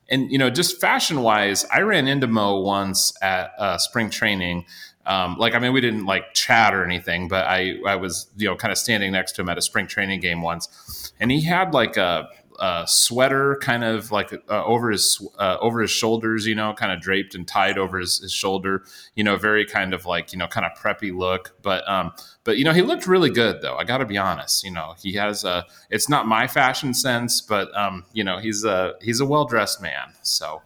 And 0.09 0.31
you 0.31 0.37
know, 0.37 0.49
just 0.49 0.81
fashion 0.81 1.21
wise, 1.21 1.65
I 1.71 1.81
ran 1.81 2.07
into 2.07 2.27
Mo 2.27 2.59
once 2.59 3.13
at 3.21 3.51
uh, 3.57 3.77
spring 3.77 4.09
training. 4.09 4.65
Um, 5.09 5.37
like 5.39 5.55
I 5.55 5.59
mean, 5.59 5.73
we 5.73 5.81
didn't 5.81 6.05
like 6.05 6.35
chat 6.35 6.73
or 6.73 6.85
anything, 6.85 7.27
but 7.27 7.45
I 7.45 7.79
I 7.85 7.95
was 7.95 8.27
you 8.37 8.47
know 8.47 8.55
kind 8.55 8.71
of 8.71 8.77
standing 8.77 9.11
next 9.11 9.31
to 9.33 9.41
him 9.41 9.49
at 9.49 9.57
a 9.57 9.61
spring 9.61 9.87
training 9.87 10.19
game 10.19 10.43
once, 10.43 11.11
and 11.19 11.31
he 11.31 11.41
had 11.41 11.73
like 11.73 11.97
a 11.97 12.29
uh, 12.59 12.85
sweater, 12.85 13.57
kind 13.61 13.83
of 13.83 14.11
like 14.11 14.33
uh, 14.49 14.63
over 14.65 14.91
his 14.91 15.25
uh, 15.39 15.57
over 15.61 15.81
his 15.81 15.89
shoulders, 15.89 16.45
you 16.45 16.53
know, 16.53 16.73
kind 16.73 16.91
of 16.91 17.01
draped 17.01 17.33
and 17.33 17.47
tied 17.47 17.79
over 17.79 17.97
his, 17.97 18.19
his, 18.19 18.31
shoulder. 18.31 18.83
You 19.15 19.23
know, 19.23 19.35
very 19.35 19.65
kind 19.65 19.95
of 19.95 20.05
like 20.05 20.31
you 20.31 20.37
know, 20.37 20.45
kind 20.45 20.65
of 20.65 20.77
preppy 20.77 21.15
look. 21.15 21.55
But 21.63 21.89
um, 21.89 22.13
but 22.43 22.57
you 22.57 22.63
know, 22.63 22.73
he 22.73 22.83
looked 22.83 23.07
really 23.07 23.31
good 23.31 23.63
though. 23.63 23.77
I 23.77 23.85
got 23.85 23.97
to 23.99 24.05
be 24.05 24.17
honest. 24.17 24.63
You 24.63 24.71
know, 24.71 24.93
he 25.01 25.13
has 25.13 25.43
a. 25.43 25.65
It's 25.89 26.07
not 26.07 26.27
my 26.27 26.45
fashion 26.45 26.93
sense, 26.93 27.41
but 27.41 27.75
um, 27.75 28.05
you 28.13 28.23
know, 28.23 28.37
he's 28.37 28.63
a 28.63 28.93
he's 29.01 29.21
a 29.21 29.25
well 29.25 29.45
dressed 29.45 29.81
man. 29.81 30.13
So. 30.21 30.61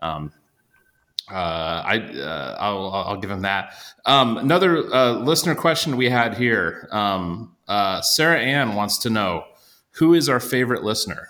Um, 0.00 0.32
uh, 1.30 1.82
I 1.84 1.98
uh, 1.98 2.56
I'll, 2.58 2.90
I'll, 2.92 3.16
give 3.16 3.30
him 3.30 3.42
that. 3.42 3.74
Um, 4.04 4.38
another 4.38 4.92
uh, 4.94 5.12
listener 5.12 5.54
question 5.54 5.96
we 5.96 6.08
had 6.08 6.36
here. 6.36 6.88
Um, 6.92 7.56
uh, 7.66 8.00
Sarah 8.00 8.38
Ann 8.38 8.74
wants 8.74 8.98
to 8.98 9.10
know 9.10 9.44
who 9.92 10.14
is 10.14 10.28
our 10.28 10.38
favorite 10.38 10.84
listener. 10.84 11.26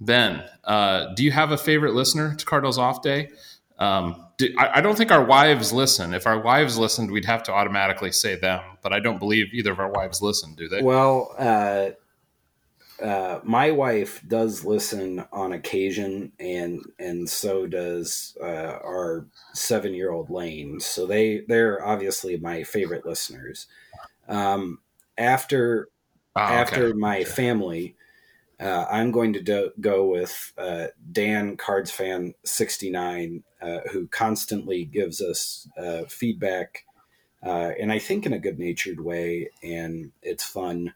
Ben, 0.00 0.44
uh, 0.64 1.12
do 1.14 1.24
you 1.24 1.30
have 1.30 1.50
a 1.52 1.58
favorite 1.58 1.94
listener 1.94 2.34
to 2.34 2.44
Cardinals 2.46 2.78
Off 2.78 3.02
Day? 3.02 3.30
Um, 3.78 4.24
do, 4.38 4.54
I, 4.58 4.78
I, 4.78 4.80
don't 4.80 4.96
think 4.96 5.10
our 5.10 5.24
wives 5.24 5.72
listen. 5.72 6.14
If 6.14 6.26
our 6.26 6.40
wives 6.40 6.78
listened, 6.78 7.10
we'd 7.10 7.26
have 7.26 7.42
to 7.44 7.52
automatically 7.52 8.12
say 8.12 8.36
them. 8.36 8.62
But 8.82 8.94
I 8.94 9.00
don't 9.00 9.18
believe 9.18 9.52
either 9.52 9.72
of 9.72 9.78
our 9.78 9.90
wives 9.90 10.22
listen. 10.22 10.54
Do 10.54 10.68
they? 10.68 10.82
Well, 10.82 11.34
uh, 13.02 13.26
uh, 13.36 13.40
my 13.44 13.70
wife 13.70 14.22
does 14.26 14.64
listen 14.64 15.24
on 15.32 15.52
occasion, 15.52 16.32
and 16.38 16.80
and 16.98 17.28
so 17.28 17.66
does 17.66 18.36
uh, 18.42 18.78
our 18.82 19.26
seven 19.52 19.94
year 19.94 20.10
old 20.10 20.30
Lane. 20.30 20.80
So 20.80 21.06
they 21.06 21.42
they're 21.46 21.84
obviously 21.84 22.36
my 22.36 22.62
favorite 22.62 23.04
listeners. 23.04 23.66
Um, 24.28 24.78
after 25.18 25.88
oh, 26.34 26.40
after 26.40 26.86
okay. 26.86 26.98
my 26.98 27.24
family, 27.24 27.96
uh, 28.60 28.86
I'm 28.90 29.10
going 29.10 29.34
to 29.34 29.42
do, 29.42 29.72
go 29.80 30.06
with 30.06 30.52
uh, 30.56 30.86
Dan 31.12 31.56
Cards 31.56 31.90
Fan 31.90 32.34
sixty 32.44 32.90
nine, 32.90 33.42
uh, 33.60 33.80
who 33.92 34.08
constantly 34.08 34.84
gives 34.84 35.20
us 35.20 35.68
feedback, 36.08 36.84
and 37.42 37.92
I 37.92 37.98
think 37.98 38.24
in 38.24 38.32
a 38.32 38.38
good 38.38 38.58
natured 38.58 39.00
way, 39.00 39.50
and 39.62 40.12
it's 40.22 40.44
fun. 40.44 40.94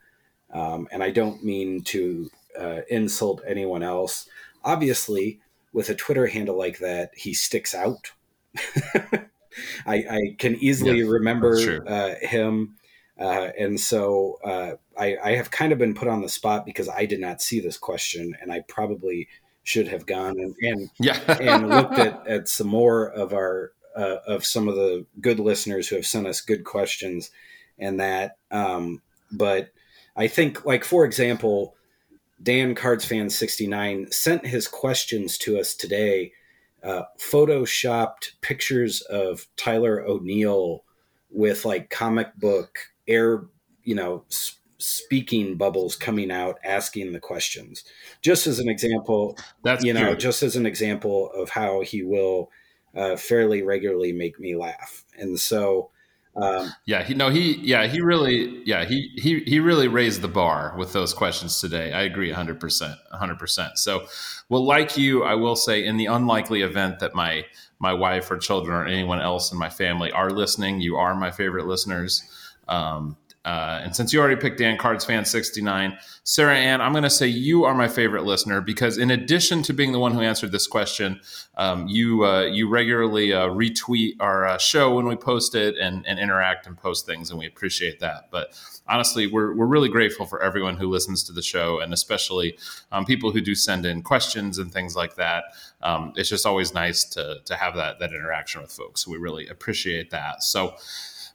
Um, 0.52 0.88
and 0.90 1.02
I 1.02 1.10
don't 1.10 1.44
mean 1.44 1.82
to 1.84 2.30
uh, 2.58 2.80
insult 2.88 3.42
anyone 3.46 3.82
else. 3.82 4.28
Obviously, 4.64 5.40
with 5.72 5.88
a 5.88 5.94
Twitter 5.94 6.26
handle 6.26 6.56
like 6.56 6.78
that, 6.78 7.12
he 7.16 7.32
sticks 7.32 7.74
out. 7.74 8.12
I, 8.94 9.94
I, 9.94 10.20
can 10.38 10.56
easily 10.56 11.00
yeah, 11.00 11.08
remember 11.08 11.84
uh, 11.86 12.14
him. 12.20 12.76
Uh, 13.18 13.50
and 13.58 13.78
so 13.78 14.38
uh, 14.44 14.72
I, 14.98 15.16
I, 15.22 15.36
have 15.36 15.50
kind 15.50 15.72
of 15.72 15.78
been 15.78 15.94
put 15.94 16.08
on 16.08 16.22
the 16.22 16.28
spot 16.28 16.64
because 16.64 16.88
I 16.88 17.04
did 17.04 17.20
not 17.20 17.42
see 17.42 17.60
this 17.60 17.76
question, 17.76 18.34
and 18.40 18.50
I 18.50 18.60
probably 18.66 19.28
should 19.62 19.88
have 19.88 20.06
gone 20.06 20.38
and 20.40 20.54
and, 20.62 20.90
yeah. 20.98 21.20
and 21.38 21.68
looked 21.68 21.98
at, 21.98 22.26
at 22.26 22.48
some 22.48 22.68
more 22.68 23.10
of 23.10 23.34
our 23.34 23.72
uh, 23.94 24.16
of 24.26 24.46
some 24.46 24.68
of 24.68 24.74
the 24.74 25.04
good 25.20 25.38
listeners 25.38 25.88
who 25.88 25.96
have 25.96 26.06
sent 26.06 26.26
us 26.26 26.40
good 26.40 26.64
questions, 26.64 27.30
and 27.78 28.00
that. 28.00 28.38
Um, 28.50 29.02
but 29.30 29.70
I 30.16 30.28
think, 30.28 30.64
like 30.64 30.84
for 30.84 31.04
example, 31.04 31.76
Dan 32.42 32.74
Cards 32.74 33.04
Fan 33.04 33.30
sixty 33.30 33.66
nine 33.66 34.10
sent 34.10 34.46
his 34.46 34.68
questions 34.68 35.38
to 35.38 35.58
us 35.58 35.74
today. 35.74 36.32
Uh, 36.82 37.02
photoshopped 37.18 38.32
pictures 38.40 39.02
of 39.02 39.46
Tyler 39.56 40.00
O'Neill 40.00 40.82
with 41.30 41.66
like 41.66 41.90
comic 41.90 42.34
book 42.36 42.78
air, 43.06 43.44
you 43.84 43.94
know, 43.94 44.24
speaking 44.78 45.56
bubbles 45.56 45.94
coming 45.94 46.30
out, 46.30 46.58
asking 46.64 47.12
the 47.12 47.20
questions. 47.20 47.84
Just 48.22 48.46
as 48.46 48.58
an 48.58 48.70
example, 48.70 49.36
that's 49.62 49.84
you 49.84 49.92
know, 49.92 50.14
just 50.14 50.42
as 50.42 50.56
an 50.56 50.64
example 50.64 51.30
of 51.32 51.50
how 51.50 51.82
he 51.82 52.02
will 52.02 52.50
uh, 52.96 53.16
fairly 53.16 53.62
regularly 53.62 54.12
make 54.12 54.40
me 54.40 54.56
laugh, 54.56 55.04
and 55.18 55.38
so 55.38 55.90
um, 56.36 56.72
yeah, 56.86 57.02
he 57.02 57.14
no, 57.14 57.28
he 57.28 57.56
yeah, 57.56 57.86
he 57.86 58.00
really 58.00 58.62
yeah, 58.64 58.84
he 58.84 59.12
he 59.16 59.40
he 59.40 59.58
really 59.58 59.88
raised 59.88 60.22
the 60.22 60.28
bar 60.28 60.74
with 60.78 60.92
those 60.92 61.12
questions 61.12 61.60
today. 61.60 61.92
I 61.92 62.02
agree 62.02 62.32
100%, 62.32 62.96
100%. 63.12 63.70
So, 63.74 64.06
well 64.48 64.64
like 64.64 64.96
you, 64.96 65.24
I 65.24 65.34
will 65.34 65.56
say 65.56 65.84
in 65.84 65.96
the 65.96 66.06
unlikely 66.06 66.62
event 66.62 67.00
that 67.00 67.14
my 67.14 67.46
my 67.80 67.92
wife 67.92 68.30
or 68.30 68.36
children 68.36 68.76
or 68.76 68.86
anyone 68.86 69.20
else 69.20 69.50
in 69.50 69.58
my 69.58 69.70
family 69.70 70.12
are 70.12 70.30
listening, 70.30 70.80
you 70.80 70.96
are 70.96 71.14
my 71.14 71.30
favorite 71.30 71.66
listeners. 71.66 72.22
Um, 72.68 73.16
uh, 73.44 73.80
and 73.82 73.96
since 73.96 74.12
you 74.12 74.20
already 74.20 74.38
picked 74.38 74.58
Dan 74.58 74.76
Cards 74.76 75.04
Fan 75.04 75.24
69, 75.24 75.96
Sarah 76.24 76.56
Ann, 76.56 76.82
I'm 76.82 76.92
going 76.92 77.04
to 77.04 77.10
say 77.10 77.26
you 77.26 77.64
are 77.64 77.74
my 77.74 77.88
favorite 77.88 78.24
listener 78.24 78.60
because 78.60 78.98
in 78.98 79.10
addition 79.10 79.62
to 79.62 79.72
being 79.72 79.92
the 79.92 79.98
one 79.98 80.12
who 80.12 80.20
answered 80.20 80.52
this 80.52 80.66
question, 80.66 81.20
um, 81.56 81.88
you 81.88 82.24
uh, 82.26 82.42
you 82.42 82.68
regularly 82.68 83.32
uh, 83.32 83.48
retweet 83.48 84.16
our 84.20 84.46
uh, 84.46 84.58
show 84.58 84.94
when 84.94 85.06
we 85.06 85.16
post 85.16 85.54
it 85.54 85.78
and, 85.78 86.06
and 86.06 86.18
interact 86.18 86.66
and 86.66 86.76
post 86.76 87.06
things, 87.06 87.30
and 87.30 87.38
we 87.38 87.46
appreciate 87.46 88.00
that. 88.00 88.28
But 88.30 88.52
honestly, 88.86 89.26
we're, 89.26 89.54
we're 89.54 89.66
really 89.66 89.88
grateful 89.88 90.26
for 90.26 90.42
everyone 90.42 90.76
who 90.76 90.88
listens 90.88 91.22
to 91.24 91.32
the 91.32 91.42
show 91.42 91.80
and 91.80 91.94
especially 91.94 92.58
um, 92.92 93.06
people 93.06 93.30
who 93.30 93.40
do 93.40 93.54
send 93.54 93.86
in 93.86 94.02
questions 94.02 94.58
and 94.58 94.72
things 94.72 94.96
like 94.96 95.14
that. 95.14 95.44
Um, 95.82 96.12
it's 96.16 96.28
just 96.28 96.44
always 96.44 96.74
nice 96.74 97.04
to, 97.10 97.38
to 97.44 97.56
have 97.56 97.74
that, 97.76 98.00
that 98.00 98.12
interaction 98.12 98.60
with 98.60 98.72
folks. 98.72 99.06
We 99.06 99.16
really 99.16 99.46
appreciate 99.46 100.10
that. 100.10 100.42
So, 100.42 100.74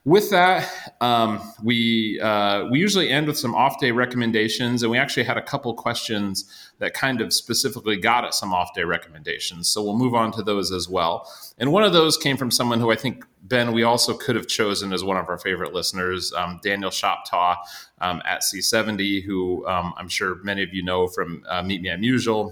with 0.06 0.30
that, 0.30 0.94
um, 1.02 1.42
we 1.64 2.20
uh, 2.22 2.66
we 2.70 2.80
usually 2.80 3.10
end 3.10 3.26
with 3.26 3.40
some 3.40 3.56
off 3.56 3.80
day 3.80 3.90
recommendations, 3.90 4.84
and 4.84 4.92
we 4.92 5.00
actually 5.00 5.24
had 5.24 5.36
a 5.36 5.42
couple 5.42 5.74
questions 5.74 6.46
that 6.78 6.94
kind 6.94 7.22
of 7.22 7.34
specifically 7.34 7.98
got 7.98 8.24
us 8.24 8.40
some 8.40 8.54
off 8.54 8.70
day 8.76 8.84
recommendations. 8.84 9.68
So 9.68 9.84
we'll 9.84 9.98
move 9.98 10.14
on 10.14 10.32
to 10.34 10.44
those 10.44 10.72
as 10.72 10.88
well. 10.88 11.28
And 11.58 11.72
one 11.72 11.84
of 11.84 11.92
those 11.92 12.18
came 12.18 12.38
from 12.38 12.52
someone 12.52 12.80
who 12.80 12.92
I 12.92 12.96
think 12.96 13.26
Ben 13.42 13.74
we 13.74 13.82
also 13.82 14.14
could 14.14 14.36
have 14.36 14.48
chosen 14.48 14.94
as 14.94 15.04
one 15.04 15.18
of 15.18 15.28
our 15.28 15.40
favorite 15.40 15.74
listeners, 15.74 16.32
um, 16.34 16.60
Daniel 16.64 16.92
Shoptaw 16.92 17.58
um, 18.00 18.22
at 18.26 18.42
C70, 18.42 19.24
who 19.24 19.66
um, 19.68 19.92
I'm 19.98 20.10
sure 20.10 20.36
many 20.44 20.62
of 20.62 20.72
you 20.72 20.84
know 20.84 21.08
from 21.08 21.44
uh, 21.50 21.64
Meet 21.64 21.82
Me 21.82 21.90
at 21.90 22.00
Musial 22.00 22.52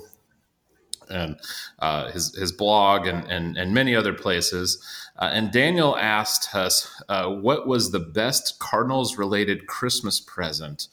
and 1.14 1.40
uh, 1.80 2.12
his 2.12 2.36
his 2.36 2.52
blog 2.52 3.08
and 3.08 3.26
and, 3.32 3.58
and 3.58 3.74
many 3.74 3.96
other 3.96 4.14
places. 4.14 4.84
Uh, 5.20 5.30
and 5.32 5.52
Daniel 5.52 5.96
asked 5.98 6.54
us, 6.56 7.02
uh, 7.08 7.30
"What 7.30 7.68
was 7.68 7.92
the 7.92 8.00
best 8.00 8.60
Cardinals 8.60 9.18
related 9.18 9.68
Christmas 9.68 10.20
present 10.20 10.88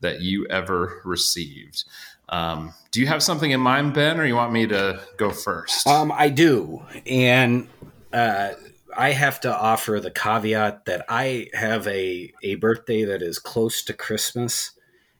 that 0.00 0.20
you 0.20 0.46
ever 0.48 1.00
received?" 1.04 1.84
Um, 2.28 2.74
do 2.90 3.00
you 3.00 3.06
have 3.06 3.22
something 3.22 3.50
in 3.50 3.60
mind, 3.60 3.94
Ben, 3.94 4.20
or 4.20 4.24
you 4.24 4.36
want 4.36 4.52
me 4.52 4.66
to 4.68 5.00
go 5.16 5.30
first? 5.30 5.86
Um, 5.86 6.12
I 6.12 6.28
do, 6.28 6.82
and 7.06 7.68
uh, 8.12 8.50
I 8.96 9.12
have 9.12 9.40
to 9.40 9.56
offer 9.56 10.00
the 10.00 10.10
caveat 10.10 10.84
that 10.86 11.04
I 11.08 11.48
have 11.54 11.86
a 11.86 12.32
a 12.42 12.56
birthday 12.56 13.04
that 13.04 13.22
is 13.22 13.38
close 13.38 13.82
to 13.84 13.92
Christmas. 13.92 14.72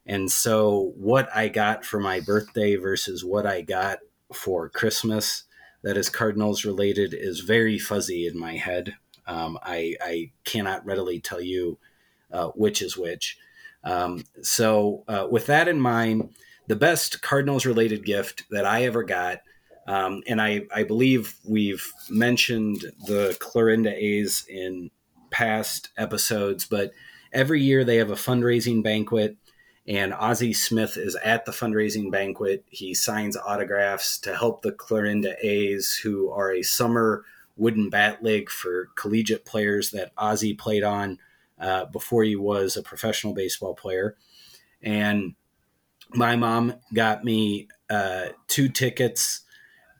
And 0.06 0.30
so, 0.30 0.92
what 0.96 1.28
I 1.34 1.48
got 1.48 1.84
for 1.84 2.00
my 2.00 2.20
birthday 2.20 2.76
versus 2.76 3.24
what 3.24 3.46
I 3.46 3.60
got 3.60 3.98
for 4.32 4.68
Christmas 4.68 5.44
that 5.82 5.96
is 5.96 6.08
Cardinals 6.08 6.64
related 6.64 7.14
is 7.14 7.40
very 7.40 7.78
fuzzy 7.78 8.26
in 8.26 8.38
my 8.38 8.56
head. 8.56 8.96
Um, 9.26 9.58
I, 9.62 9.96
I, 10.00 10.32
cannot 10.44 10.84
readily 10.84 11.20
tell 11.20 11.40
you 11.40 11.78
uh, 12.32 12.48
which 12.48 12.82
is 12.82 12.96
which. 12.96 13.38
Um, 13.84 14.24
so, 14.42 15.04
uh, 15.08 15.26
with 15.30 15.46
that 15.46 15.68
in 15.68 15.80
mind, 15.80 16.30
the 16.66 16.76
best 16.76 17.22
Cardinals 17.22 17.64
related 17.64 18.04
gift 18.04 18.44
that 18.50 18.64
I 18.64 18.84
ever 18.84 19.02
got, 19.02 19.40
um, 19.86 20.22
and 20.26 20.40
I, 20.40 20.66
I 20.74 20.84
believe 20.84 21.34
we've 21.44 21.92
mentioned 22.08 22.84
the 23.06 23.36
Clarinda 23.40 23.94
A's 23.94 24.44
in 24.48 24.90
past 25.30 25.90
episodes, 25.96 26.66
but 26.66 26.92
every 27.32 27.62
year 27.62 27.84
they 27.84 27.96
have 27.96 28.10
a 28.10 28.14
fundraising 28.14 28.82
banquet 28.82 29.36
and 29.86 30.12
Ozzie 30.14 30.52
Smith 30.52 30.96
is 30.96 31.16
at 31.16 31.44
the 31.46 31.52
fundraising 31.52 32.10
banquet. 32.10 32.64
He 32.68 32.94
signs 32.94 33.36
autographs 33.36 34.18
to 34.18 34.34
help 34.34 34.62
the 34.62 34.72
Clarinda 34.72 35.34
A's, 35.44 36.00
who 36.02 36.30
are 36.30 36.52
a 36.52 36.62
summer 36.62 37.24
wooden 37.56 37.90
bat 37.90 38.22
league 38.22 38.50
for 38.50 38.90
collegiate 38.94 39.44
players 39.44 39.90
that 39.90 40.12
Ozzie 40.16 40.54
played 40.54 40.82
on 40.82 41.18
uh, 41.58 41.86
before 41.86 42.24
he 42.24 42.36
was 42.36 42.76
a 42.76 42.82
professional 42.82 43.34
baseball 43.34 43.74
player. 43.74 44.16
And 44.82 45.34
my 46.14 46.36
mom 46.36 46.74
got 46.92 47.24
me 47.24 47.68
uh, 47.88 48.28
two 48.48 48.68
tickets 48.68 49.42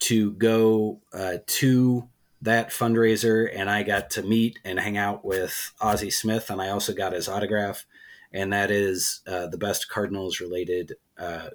to 0.00 0.32
go 0.32 1.00
uh, 1.12 1.38
to 1.46 2.08
that 2.42 2.70
fundraiser, 2.70 3.50
and 3.54 3.68
I 3.68 3.82
got 3.82 4.10
to 4.10 4.22
meet 4.22 4.58
and 4.64 4.80
hang 4.80 4.96
out 4.96 5.24
with 5.24 5.72
Ozzie 5.80 6.10
Smith, 6.10 6.48
and 6.48 6.60
I 6.60 6.70
also 6.70 6.94
got 6.94 7.12
his 7.12 7.28
autograph 7.28 7.84
and 8.32 8.52
that 8.52 8.70
is 8.70 9.20
uh, 9.26 9.46
the 9.46 9.58
best 9.58 9.88
Cardinals 9.88 10.40
related 10.40 10.94
uh, 11.18 11.50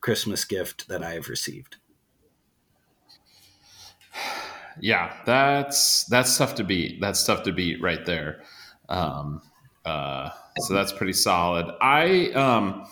Christmas 0.00 0.44
gift 0.44 0.88
that 0.88 1.02
I 1.02 1.12
have 1.12 1.28
received. 1.28 1.76
Yeah, 4.80 5.12
that's 5.26 6.04
that's 6.04 6.38
tough 6.38 6.54
to 6.54 6.64
beat. 6.64 6.98
That's 6.98 7.22
tough 7.26 7.42
to 7.42 7.52
beat 7.52 7.82
right 7.82 8.06
there. 8.06 8.42
Um, 8.88 9.42
uh, 9.84 10.30
so 10.60 10.72
that's 10.72 10.94
pretty 10.94 11.12
solid. 11.12 11.66
I 11.82 12.30
um, 12.30 12.86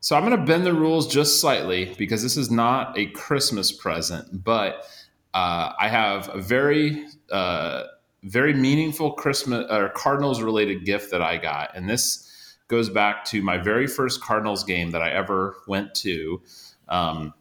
So 0.00 0.14
I'm 0.14 0.24
going 0.24 0.38
to 0.38 0.46
bend 0.46 0.64
the 0.64 0.72
rules 0.72 1.08
just 1.08 1.40
slightly 1.40 1.94
because 1.98 2.22
this 2.22 2.36
is 2.36 2.50
not 2.50 2.96
a 2.96 3.06
Christmas 3.06 3.72
present, 3.72 4.44
but 4.44 4.86
uh, 5.34 5.72
I 5.80 5.88
have 5.88 6.28
a 6.32 6.40
very, 6.40 7.06
uh, 7.30 7.84
very 8.22 8.54
meaningful 8.54 9.12
Christmas 9.12 9.66
or 9.68 9.88
Cardinals 9.90 10.40
related 10.40 10.84
gift 10.84 11.10
that 11.10 11.22
I 11.22 11.38
got, 11.38 11.76
and 11.76 11.90
this 11.90 12.25
goes 12.68 12.90
back 12.90 13.24
to 13.26 13.42
my 13.42 13.58
very 13.58 13.86
first 13.86 14.22
Cardinals 14.22 14.64
game 14.64 14.90
that 14.90 15.02
I 15.02 15.10
ever 15.10 15.56
went 15.66 15.94
to. 15.96 16.42
Um, 16.88 17.34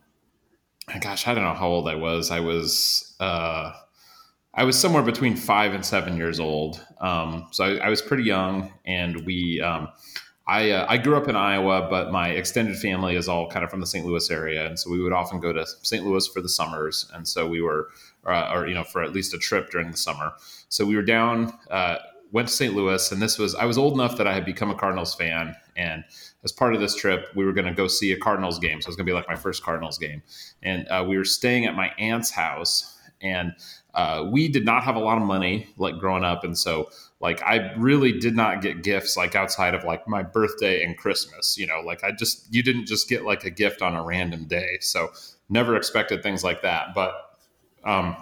gosh, 1.00 1.28
I 1.28 1.34
don't 1.34 1.44
know 1.44 1.54
how 1.54 1.68
old 1.68 1.88
I 1.88 1.96
was. 1.96 2.32
I 2.32 2.40
was 2.40 3.16
uh, 3.20 3.72
I 4.54 4.64
was 4.64 4.80
somewhere 4.80 5.04
between 5.04 5.36
five 5.36 5.74
and 5.74 5.86
seven 5.86 6.16
years 6.16 6.40
old. 6.40 6.86
Um, 7.00 7.48
so 7.52 7.66
I, 7.66 7.88
I, 7.88 7.90
was 7.90 8.02
pretty 8.02 8.24
young, 8.24 8.72
and 8.86 9.26
we. 9.26 9.62
Um, 9.62 9.90
I, 10.48 10.70
uh, 10.70 10.86
I 10.88 10.98
grew 10.98 11.18
up 11.18 11.28
in 11.28 11.36
Iowa, 11.36 11.88
but 11.90 12.12
my 12.12 12.30
extended 12.30 12.78
family 12.78 13.16
is 13.16 13.28
all 13.28 13.50
kind 13.50 13.66
of 13.66 13.72
from 13.72 13.80
the 13.80 13.88
St. 13.88 14.06
Louis 14.06 14.30
area, 14.30 14.68
and 14.68 14.78
so 14.78 14.92
we 14.92 15.02
would 15.02 15.12
often 15.12 15.40
go 15.40 15.52
to 15.52 15.66
St. 15.66 16.06
Louis 16.06 16.28
for 16.28 16.40
the 16.40 16.50
summers, 16.50 17.10
and 17.16 17.28
so 17.28 17.48
we 17.48 17.62
were, 17.62 17.90
uh, 18.28 18.52
or 18.54 18.68
you 18.68 18.76
know, 18.76 18.84
for 18.84 19.02
at 19.02 19.12
least 19.12 19.34
a 19.34 19.40
trip 19.40 19.72
during 19.72 19.90
the 19.90 19.98
summer. 19.98 20.34
So 20.70 20.86
we 20.86 20.96
were 20.96 21.02
down 21.02 21.52
uh, 21.72 21.98
went 22.36 22.50
to 22.50 22.54
St. 22.54 22.76
Louis, 22.76 23.14
and 23.14 23.22
this 23.22 23.40
was 23.40 23.56
I 23.56 23.64
was 23.64 23.78
old 23.78 23.94
enough 23.94 24.18
that 24.18 24.28
I 24.28 24.34
had 24.34 24.44
become 24.44 24.70
a 24.70 24.76
Cardinals 24.76 25.16
fan, 25.16 25.56
and 25.78 26.04
as 26.44 26.52
part 26.52 26.76
of 26.76 26.82
this 26.82 26.94
trip, 26.94 27.30
we 27.34 27.46
were 27.46 27.54
going 27.54 27.66
to 27.66 27.74
go 27.74 27.88
see 27.88 28.12
a 28.12 28.18
Cardinals 28.18 28.60
game. 28.60 28.82
So 28.82 28.88
it 28.88 28.90
was 28.90 28.98
going 28.98 29.06
to 29.06 29.10
be 29.10 29.16
like 29.16 29.30
my 29.30 29.38
first 29.38 29.64
Cardinals 29.64 29.98
game, 29.98 30.22
and 30.62 30.86
uh, 30.90 31.06
we 31.08 31.18
were 31.18 31.24
staying 31.24 31.66
at 31.66 31.76
my 31.76 31.94
aunt's 31.98 32.30
house, 32.30 33.00
and 33.22 33.54
uh, 33.94 34.28
we 34.30 34.50
did 34.50 34.66
not 34.66 34.84
have 34.84 34.98
a 34.98 35.00
lot 35.00 35.18
of 35.18 35.24
money 35.24 35.70
like 35.78 35.98
growing 35.98 36.26
up, 36.26 36.44
and 36.44 36.58
so 36.58 36.90
like 37.22 37.42
I 37.42 37.74
really 37.78 38.20
did 38.20 38.36
not 38.36 38.62
get 38.62 38.84
gifts 38.84 39.16
like 39.16 39.34
outside 39.34 39.74
of 39.74 39.86
like 39.86 40.06
my 40.06 40.22
birthday 40.22 40.84
and 40.84 40.98
Christmas. 40.98 41.58
You 41.58 41.68
know, 41.68 41.80
like 41.86 42.04
I 42.04 42.12
just 42.12 42.54
you 42.54 42.62
didn't 42.62 42.86
just 42.86 43.08
get 43.08 43.24
like 43.24 43.46
a 43.46 43.50
gift 43.50 43.82
on 43.82 43.96
a 43.96 44.04
random 44.04 44.44
day, 44.44 44.80
so 44.82 45.08
never 45.48 45.78
expected 45.78 46.22
things 46.22 46.44
like 46.44 46.64
that, 46.64 46.94
but. 46.94 47.16
Um, 47.86 48.18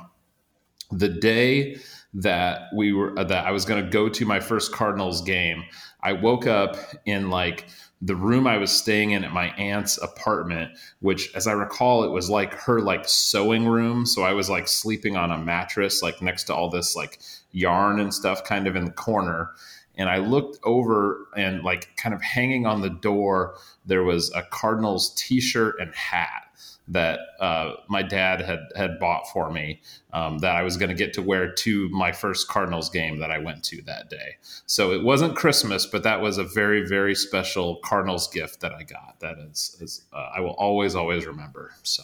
the 0.92 1.10
day 1.10 1.78
that 2.14 2.70
we 2.74 2.94
were 2.94 3.18
uh, 3.18 3.24
that 3.24 3.46
I 3.46 3.52
was 3.52 3.66
going 3.66 3.84
to 3.84 3.90
go 3.90 4.10
to 4.10 4.26
my 4.26 4.40
first 4.40 4.72
Cardinals 4.72 5.22
game. 5.22 5.64
I 6.02 6.14
woke 6.14 6.48
up 6.48 6.78
in 7.06 7.30
like 7.30 7.68
the 8.02 8.16
room 8.16 8.46
I 8.46 8.58
was 8.58 8.72
staying 8.72 9.12
in 9.12 9.24
at 9.24 9.32
my 9.32 9.48
aunt's 9.52 9.98
apartment, 9.98 10.78
which 11.00 11.34
as 11.36 11.48
I 11.48 11.54
recall 11.54 12.04
it 12.04 12.12
was 12.12 12.30
like 12.30 12.54
her 12.54 12.82
like 12.82 13.08
sewing 13.08 13.68
room, 13.68 14.06
so 14.06 14.24
I 14.24 14.34
was 14.34 14.50
like 14.50 14.68
sleeping 14.68 15.16
on 15.16 15.32
a 15.32 15.38
mattress 15.38 16.04
like 16.04 16.22
next 16.22 16.44
to 16.46 16.56
all 16.56 16.70
this 16.70 16.96
like 16.96 17.20
yarn 17.52 18.00
and 18.00 18.14
stuff 18.14 18.44
kind 18.44 18.68
of 18.68 18.76
in 18.76 18.86
the 18.86 18.92
corner. 18.92 19.52
And 19.96 20.10
I 20.10 20.18
looked 20.18 20.58
over 20.64 21.28
and 21.38 21.64
like 21.64 21.96
kind 21.98 22.16
of 22.16 22.22
hanging 22.22 22.66
on 22.66 22.82
the 22.82 22.90
door 22.90 23.56
there 23.86 24.04
was 24.04 24.32
a 24.34 24.44
Cardinals 24.44 25.14
t-shirt 25.16 25.76
and 25.80 25.94
hat 25.94 26.43
that 26.88 27.20
uh, 27.40 27.74
my 27.88 28.02
dad 28.02 28.42
had 28.42 28.60
had 28.76 29.00
bought 29.00 29.24
for 29.32 29.50
me 29.50 29.82
um, 30.12 30.40
that 30.40 30.56
I 30.56 30.64
was 30.64 30.76
going 30.76 30.90
to 30.90 30.96
get 30.96 31.14
to 31.14 31.22
wear 31.22 31.52
to 31.52 31.90
my 31.90 32.12
first 32.12 32.48
Cardinals 32.50 32.90
game 32.90 33.20
that 33.20 33.32
I 33.32 33.38
went 33.38 33.64
to 33.66 33.82
that 33.84 34.10
day. 34.10 34.38
So 34.66 34.92
it 34.92 35.04
wasn't 35.04 35.36
Christmas, 35.36 35.86
but 35.86 36.04
that 36.04 36.22
was 36.22 36.38
a 36.38 36.44
very 36.44 36.86
very 36.86 37.16
special 37.16 37.78
Cardinals 37.84 38.28
gift 38.28 38.60
that 38.62 38.74
I 38.74 38.84
got. 38.84 39.20
That 39.22 39.38
is, 39.40 39.78
is 39.80 40.02
uh, 40.12 40.30
I 40.36 40.42
will 40.42 40.56
always 40.58 40.96
always 40.96 41.26
remember. 41.26 41.72
So, 41.84 42.04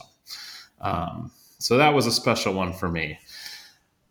um, 0.79 1.31
so 1.57 1.77
that 1.77 1.93
was 1.93 2.07
a 2.07 2.11
special 2.11 2.53
one 2.53 2.71
for 2.71 2.87
me. 2.87 3.19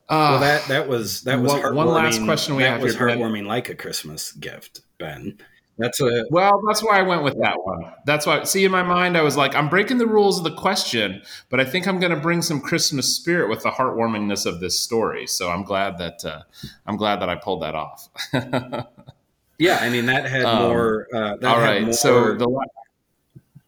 Uh, 0.08 0.28
well, 0.32 0.40
that 0.40 0.64
that 0.68 0.88
was 0.88 1.22
that 1.22 1.40
was 1.40 1.52
one, 1.52 1.74
one 1.74 1.88
last 1.88 2.22
question 2.24 2.56
we 2.56 2.62
that 2.62 2.72
have 2.72 2.82
was 2.82 2.96
here, 2.96 3.08
heartwarming, 3.08 3.46
like 3.46 3.68
a 3.68 3.74
Christmas 3.74 4.32
gift, 4.32 4.80
Ben. 4.98 5.38
That's 5.78 6.00
a 6.00 6.24
well. 6.30 6.60
That's 6.66 6.82
why 6.82 6.98
I 6.98 7.02
went 7.02 7.22
with 7.22 7.38
that 7.40 7.64
one. 7.64 7.92
That's 8.04 8.26
why. 8.26 8.42
See, 8.42 8.64
in 8.64 8.72
my 8.72 8.82
mind, 8.82 9.16
I 9.16 9.22
was 9.22 9.36
like, 9.36 9.54
I'm 9.54 9.68
breaking 9.68 9.98
the 9.98 10.08
rules 10.08 10.38
of 10.38 10.44
the 10.44 10.54
question, 10.54 11.22
but 11.50 11.60
I 11.60 11.64
think 11.64 11.86
I'm 11.86 12.00
going 12.00 12.10
to 12.10 12.20
bring 12.20 12.42
some 12.42 12.60
Christmas 12.60 13.14
spirit 13.14 13.48
with 13.48 13.62
the 13.62 13.70
heartwarmingness 13.70 14.44
of 14.44 14.58
this 14.58 14.78
story. 14.78 15.28
So 15.28 15.50
I'm 15.50 15.62
glad 15.62 15.98
that 15.98 16.24
uh, 16.24 16.42
I'm 16.84 16.96
glad 16.96 17.20
that 17.20 17.28
I 17.28 17.36
pulled 17.36 17.62
that 17.62 17.76
off. 17.76 18.08
yeah, 19.58 19.78
I 19.80 19.88
mean 19.88 20.06
that 20.06 20.28
had 20.28 20.44
um, 20.44 20.62
more. 20.64 21.06
Uh, 21.14 21.36
that 21.36 21.44
all 21.44 21.60
right, 21.60 21.94
so 21.94 22.34
the 22.34 22.66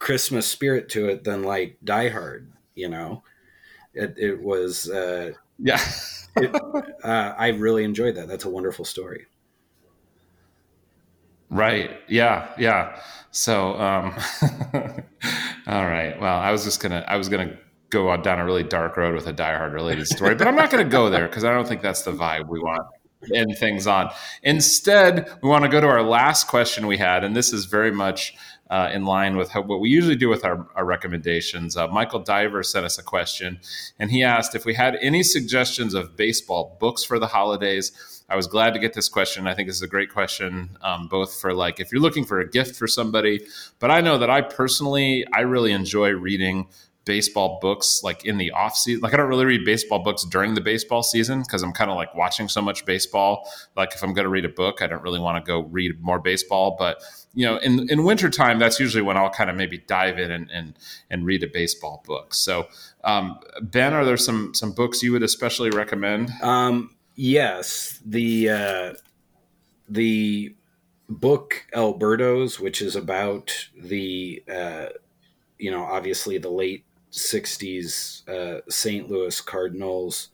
Christmas 0.01 0.49
spirit 0.49 0.89
to 0.91 1.09
it 1.09 1.23
than 1.23 1.45
like 1.45 1.77
Die 1.85 2.09
Hard. 2.09 2.51
You 2.75 2.89
know, 2.89 3.23
it, 3.95 4.17
it 4.19 4.43
was. 4.43 4.91
Uh, 4.91 5.35
yeah, 5.61 5.81
it, 6.35 6.53
uh, 7.05 7.35
I 7.39 7.49
really 7.51 7.85
enjoyed 7.85 8.17
that. 8.17 8.27
That's 8.27 8.45
a 8.45 8.51
wonderful 8.51 8.85
story. 8.85 9.27
Right. 11.51 11.91
Yeah. 12.09 12.49
Yeah. 12.59 12.97
So, 13.33 13.79
um, 13.79 14.15
all 15.67 15.85
right. 15.87 16.19
Well, 16.21 16.39
I 16.39 16.51
was 16.53 16.65
just 16.65 16.81
gonna, 16.81 17.05
I 17.07 17.17
was 17.17 17.29
gonna 17.29 17.59
go 17.91 18.17
down 18.17 18.39
a 18.39 18.45
really 18.45 18.63
dark 18.63 18.97
road 18.97 19.15
with 19.15 19.27
a 19.27 19.33
Die 19.33 19.57
Hard 19.57 19.73
related 19.73 20.07
story, 20.07 20.37
but 20.37 20.47
I'm 20.47 20.55
not 20.55 20.71
gonna 20.71 20.85
go 20.85 21.11
there 21.11 21.27
because 21.27 21.45
I 21.45 21.53
don't 21.53 21.67
think 21.67 21.83
that's 21.83 22.03
the 22.03 22.13
vibe 22.13 22.49
we 22.49 22.61
want 22.61 22.87
to 23.25 23.37
end 23.37 23.57
things 23.59 23.87
on. 23.87 24.11
Instead, 24.43 25.31
we 25.43 25.49
want 25.49 25.65
to 25.65 25.69
go 25.69 25.81
to 25.81 25.87
our 25.87 26.03
last 26.03 26.47
question 26.47 26.87
we 26.87 26.97
had, 26.97 27.25
and 27.25 27.37
this 27.37 27.53
is 27.53 27.67
very 27.67 27.91
much 27.91 28.35
uh, 28.71 28.91
in 28.93 29.05
line 29.05 29.37
with 29.37 29.51
how, 29.51 29.61
what 29.61 29.81
we 29.81 29.91
usually 29.91 30.17
do 30.17 30.29
with 30.29 30.45
our, 30.45 30.67
our 30.75 30.85
recommendations. 30.85 31.77
Uh, 31.77 31.87
Michael 31.89 32.21
Diver 32.21 32.63
sent 32.63 32.87
us 32.87 32.99
a 32.99 33.03
question, 33.03 33.61
and 33.99 34.11
he 34.11 34.23
asked 34.23 34.55
if 34.55 34.65
we 34.65 34.75
had 34.75 34.97
any 35.03 35.23
suggestions 35.23 35.93
of 35.93 36.17
baseball 36.17 36.77
books 36.81 37.05
for 37.05 37.19
the 37.19 37.27
holidays 37.27 37.93
I 38.31 38.37
was 38.37 38.47
glad 38.47 38.75
to 38.75 38.79
get 38.79 38.95
this 38.95 39.09
question. 39.09 39.49
I 39.49 39.55
think 39.55 39.69
this 39.69 39.77
is 39.77 39.83
a 39.83 39.89
great 39.89 40.13
question, 40.13 40.79
um, 40.83 41.09
both 41.09 41.41
for 41.41 41.53
like 41.53 41.81
if 41.81 41.91
you're 41.91 42.01
looking 42.01 42.25
for 42.25 42.39
a 42.39 42.49
gift 42.49 42.77
for 42.77 42.87
somebody, 42.87 43.45
but 43.81 43.91
I 43.91 44.01
know 44.01 44.19
that 44.19 44.31
I 44.31 44.41
personally 44.41 45.27
I 45.33 45.41
really 45.41 45.73
enjoy 45.73 46.11
reading 46.11 46.69
baseball 47.05 47.59
books 47.61 48.03
like 48.05 48.25
in 48.25 48.39
the 48.39 48.53
off 48.53 48.77
season. 48.77 49.01
Like 49.01 49.15
I 49.15 49.17
don't 49.17 49.29
really 49.29 49.47
read 49.47 49.65
baseball 49.65 49.99
books 49.99 50.25
during 50.25 50.55
the 50.55 50.61
baseball 50.61 51.03
season 51.03 51.41
because 51.43 51.65
I'm 51.65 51.73
kind 51.73 51.91
of 51.91 51.97
like 51.97 52.15
watching 52.15 52.49
so 52.49 52.63
much 52.63 52.85
baseball. 52.85 53.51
Like 53.77 53.95
if 53.95 54.05
I'm 54.05 54.15
going 54.15 54.27
to 54.27 54.31
read 54.31 54.45
a 54.45 54.51
book, 54.51 54.81
I 54.81 54.87
don't 54.87 55.03
really 55.03 55.19
want 55.19 55.45
to 55.45 55.49
go 55.49 55.63
read 55.63 56.01
more 56.01 56.21
baseball. 56.21 56.77
But 56.79 57.03
you 57.35 57.47
know, 57.47 57.59
in 57.59 57.89
in 57.91 58.05
wintertime, 58.05 58.59
that's 58.59 58.81
usually 58.81 59.03
when 59.03 59.17
I'll 59.17 59.31
kind 59.31 59.51
of 59.51 59.57
maybe 59.57 59.79
dive 59.79 60.19
in 60.19 60.31
and 60.31 60.51
and, 60.51 60.75
and 61.11 61.25
read 61.25 61.43
a 61.43 61.49
baseball 61.49 62.03
book. 62.07 62.35
So 62.35 62.69
um, 63.05 63.39
Ben, 63.63 63.93
are 63.95 64.05
there 64.05 64.17
some 64.17 64.55
some 64.55 64.73
books 64.73 65.03
you 65.03 65.13
would 65.13 65.23
especially 65.23 65.71
recommend? 65.71 66.31
Um, 66.43 66.91
Yes, 67.23 68.01
the 68.03 68.49
uh, 68.49 68.93
the 69.87 70.55
book 71.07 71.67
El 71.71 71.99
Birdos, 71.99 72.59
which 72.59 72.81
is 72.81 72.97
about 72.97 73.69
the 73.79 74.43
uh, 74.51 74.87
you 75.59 75.71
know 75.71 75.85
obviously 75.85 76.39
the 76.39 76.49
late 76.49 76.87
'60s 77.13 78.27
uh, 78.27 78.63
St. 78.71 79.11
Louis 79.11 79.39
Cardinals, 79.43 80.29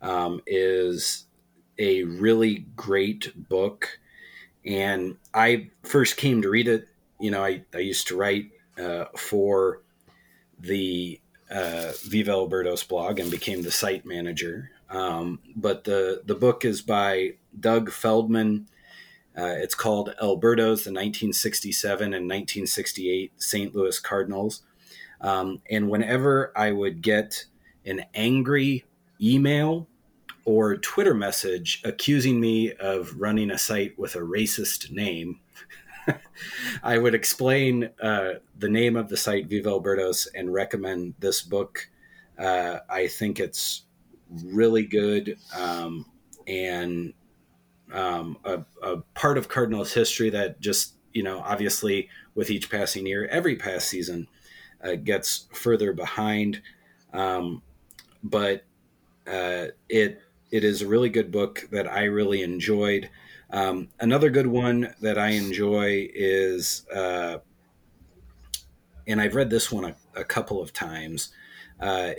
um, 0.00 0.40
is 0.46 1.26
a 1.78 2.04
really 2.04 2.66
great 2.74 3.48
book, 3.50 3.98
and 4.64 5.16
I 5.32 5.70
first 5.82 6.16
came 6.16 6.42
to 6.42 6.50
read 6.50 6.68
it. 6.68 6.88
You 7.20 7.30
know, 7.30 7.44
I, 7.44 7.64
I 7.74 7.78
used 7.78 8.08
to 8.08 8.16
write 8.16 8.50
uh, 8.78 9.06
for 9.16 9.82
the 10.58 11.20
uh, 11.50 11.92
Viva 12.02 12.32
El 12.32 12.48
Birdos 12.48 12.86
blog 12.86 13.18
and 13.20 13.30
became 13.30 13.62
the 13.62 13.70
site 13.70 14.04
manager 14.04 14.70
um, 14.94 15.40
but 15.56 15.84
the 15.84 16.22
the 16.24 16.34
book 16.34 16.64
is 16.64 16.80
by 16.80 17.34
Doug 17.58 17.90
Feldman. 17.90 18.68
Uh, 19.36 19.54
it's 19.56 19.74
called 19.74 20.14
El 20.20 20.38
Birdos, 20.38 20.84
the 20.84 20.92
1967 20.92 22.04
and 22.04 22.28
1968 22.28 23.32
St. 23.36 23.74
Louis 23.74 23.98
Cardinals. 23.98 24.62
Um, 25.20 25.60
and 25.68 25.90
whenever 25.90 26.52
I 26.56 26.70
would 26.70 27.02
get 27.02 27.46
an 27.84 28.04
angry 28.14 28.84
email 29.20 29.88
or 30.44 30.76
Twitter 30.76 31.14
message 31.14 31.80
accusing 31.84 32.40
me 32.40 32.72
of 32.72 33.14
running 33.18 33.50
a 33.50 33.58
site 33.58 33.98
with 33.98 34.14
a 34.14 34.20
racist 34.20 34.90
name, 34.90 35.40
I 36.82 36.98
would 36.98 37.14
explain 37.14 37.90
uh, 38.02 38.34
the 38.58 38.68
name 38.68 38.96
of 38.96 39.08
the 39.08 39.16
site, 39.16 39.46
Viva 39.46 39.70
El 39.70 39.82
Birdos, 39.82 40.26
and 40.34 40.52
recommend 40.52 41.14
this 41.18 41.40
book. 41.42 41.88
Uh, 42.38 42.78
I 42.90 43.06
think 43.06 43.40
it's 43.40 43.82
really 44.42 44.84
good 44.84 45.38
um, 45.56 46.06
and 46.46 47.12
um, 47.92 48.38
a, 48.44 48.64
a, 48.82 48.96
part 49.14 49.38
of 49.38 49.48
Cardinals 49.48 49.92
history 49.92 50.30
that 50.30 50.60
just 50.60 50.94
you 51.12 51.22
know 51.22 51.40
obviously 51.40 52.08
with 52.34 52.50
each 52.50 52.70
passing 52.70 53.06
year, 53.06 53.26
every 53.28 53.56
past 53.56 53.88
season 53.88 54.26
uh, 54.82 54.96
gets 54.96 55.46
further 55.52 55.92
behind, 55.92 56.60
um, 57.12 57.62
but 58.22 58.64
uh, 59.26 59.66
it 59.88 60.20
it 60.54 60.62
is 60.62 60.82
a 60.82 60.86
really 60.86 61.08
good 61.08 61.32
book 61.32 61.66
that 61.72 61.90
I 61.90 62.04
really 62.04 62.40
enjoyed. 62.44 63.10
Um, 63.50 63.88
another 63.98 64.30
good 64.30 64.46
one 64.46 64.94
that 65.00 65.18
I 65.18 65.30
enjoy 65.30 66.08
is, 66.14 66.86
uh, 66.94 67.38
and 69.04 69.20
I've 69.20 69.34
read 69.34 69.50
this 69.50 69.72
one 69.72 69.84
a, 69.84 69.96
a 70.14 70.22
couple 70.22 70.62
of 70.62 70.72
times. 70.72 71.30
Uh, 71.80 72.12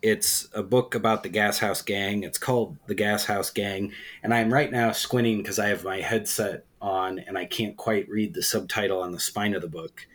it's 0.00 0.48
a 0.54 0.62
book 0.62 0.94
about 0.94 1.22
the 1.22 1.28
Gas 1.28 1.58
House 1.58 1.82
Gang. 1.82 2.22
It's 2.22 2.38
called 2.38 2.78
The 2.86 2.94
Gas 2.94 3.26
House 3.26 3.50
Gang. 3.50 3.92
And 4.22 4.32
I'm 4.32 4.50
right 4.50 4.72
now 4.72 4.92
squinting 4.92 5.36
because 5.36 5.58
I 5.58 5.68
have 5.68 5.84
my 5.84 6.00
headset 6.00 6.64
on 6.80 7.18
and 7.18 7.36
I 7.36 7.44
can't 7.44 7.76
quite 7.76 8.08
read 8.08 8.32
the 8.32 8.42
subtitle 8.42 9.02
on 9.02 9.12
the 9.12 9.20
spine 9.20 9.52
of 9.52 9.60
the 9.60 9.68
book. 9.68 10.06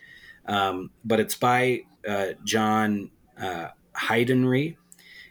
Um, 0.47 0.89
but 1.05 1.19
it's 1.19 1.35
by 1.35 1.83
uh, 2.07 2.29
John 2.45 3.11
uh, 3.39 3.67
Heidenry, 3.95 4.75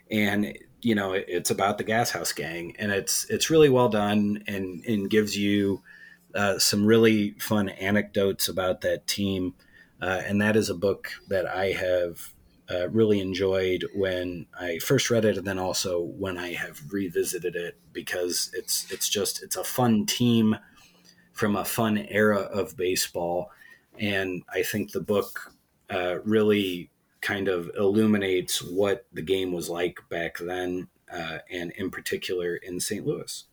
and 0.09 0.57
you 0.83 0.95
know 0.95 1.13
it, 1.13 1.25
it's 1.29 1.51
about 1.51 1.79
the 1.79 1.85
Gas 1.85 2.11
House 2.11 2.33
Gang, 2.33 2.75
and 2.79 2.93
it's 2.93 3.25
it's 3.31 3.51
really 3.51 3.69
well 3.69 3.89
done 3.89 4.43
and 4.47 4.85
and 4.85 5.09
gives 5.09 5.37
you 5.37 5.83
uh, 6.35 6.59
some 6.59 6.85
really 6.85 7.33
fun 7.33 7.69
anecdotes 7.69 8.49
about 8.49 8.81
that 8.83 9.07
team. 9.07 9.55
Uh, 10.01 10.21
and 10.27 10.41
that 10.41 10.57
is 10.57 10.69
a 10.69 10.75
book 10.75 11.13
that 11.29 11.47
I 11.47 11.67
have 11.73 12.33
uh, 12.69 12.89
really 12.89 13.21
enjoyed 13.21 13.85
when 13.95 14.47
I 14.59 14.79
first 14.79 15.11
read 15.11 15.25
it, 15.25 15.37
and 15.37 15.47
then 15.47 15.59
also 15.59 16.01
when 16.01 16.39
I 16.39 16.55
have 16.55 16.93
revisited 16.93 17.55
it 17.55 17.79
because 17.93 18.51
it's 18.53 18.91
it's 18.91 19.09
just 19.09 19.43
it's 19.43 19.57
a 19.57 19.65
fun 19.65 20.07
team 20.07 20.57
from 21.33 21.57
a 21.57 21.65
fun 21.65 21.99
era 21.99 22.41
of 22.41 22.77
baseball, 22.77 23.51
and 23.99 24.43
I 24.53 24.63
think 24.63 24.93
the 24.93 25.01
book 25.01 25.53
uh, 25.91 26.19
really 26.25 26.91
kind 27.23 27.49
of 27.49 27.71
illuminates 27.79 28.61
what 28.61 29.07
the 29.13 29.23
game 29.23 29.53
was 29.53 29.71
like 29.71 30.01
back 30.11 30.39
then, 30.39 30.89
uh, 31.11 31.39
and 31.51 31.71
in 31.73 31.91
particular 31.91 32.57
in 32.57 32.81
St. 32.81 33.07
Louis. 33.07 33.45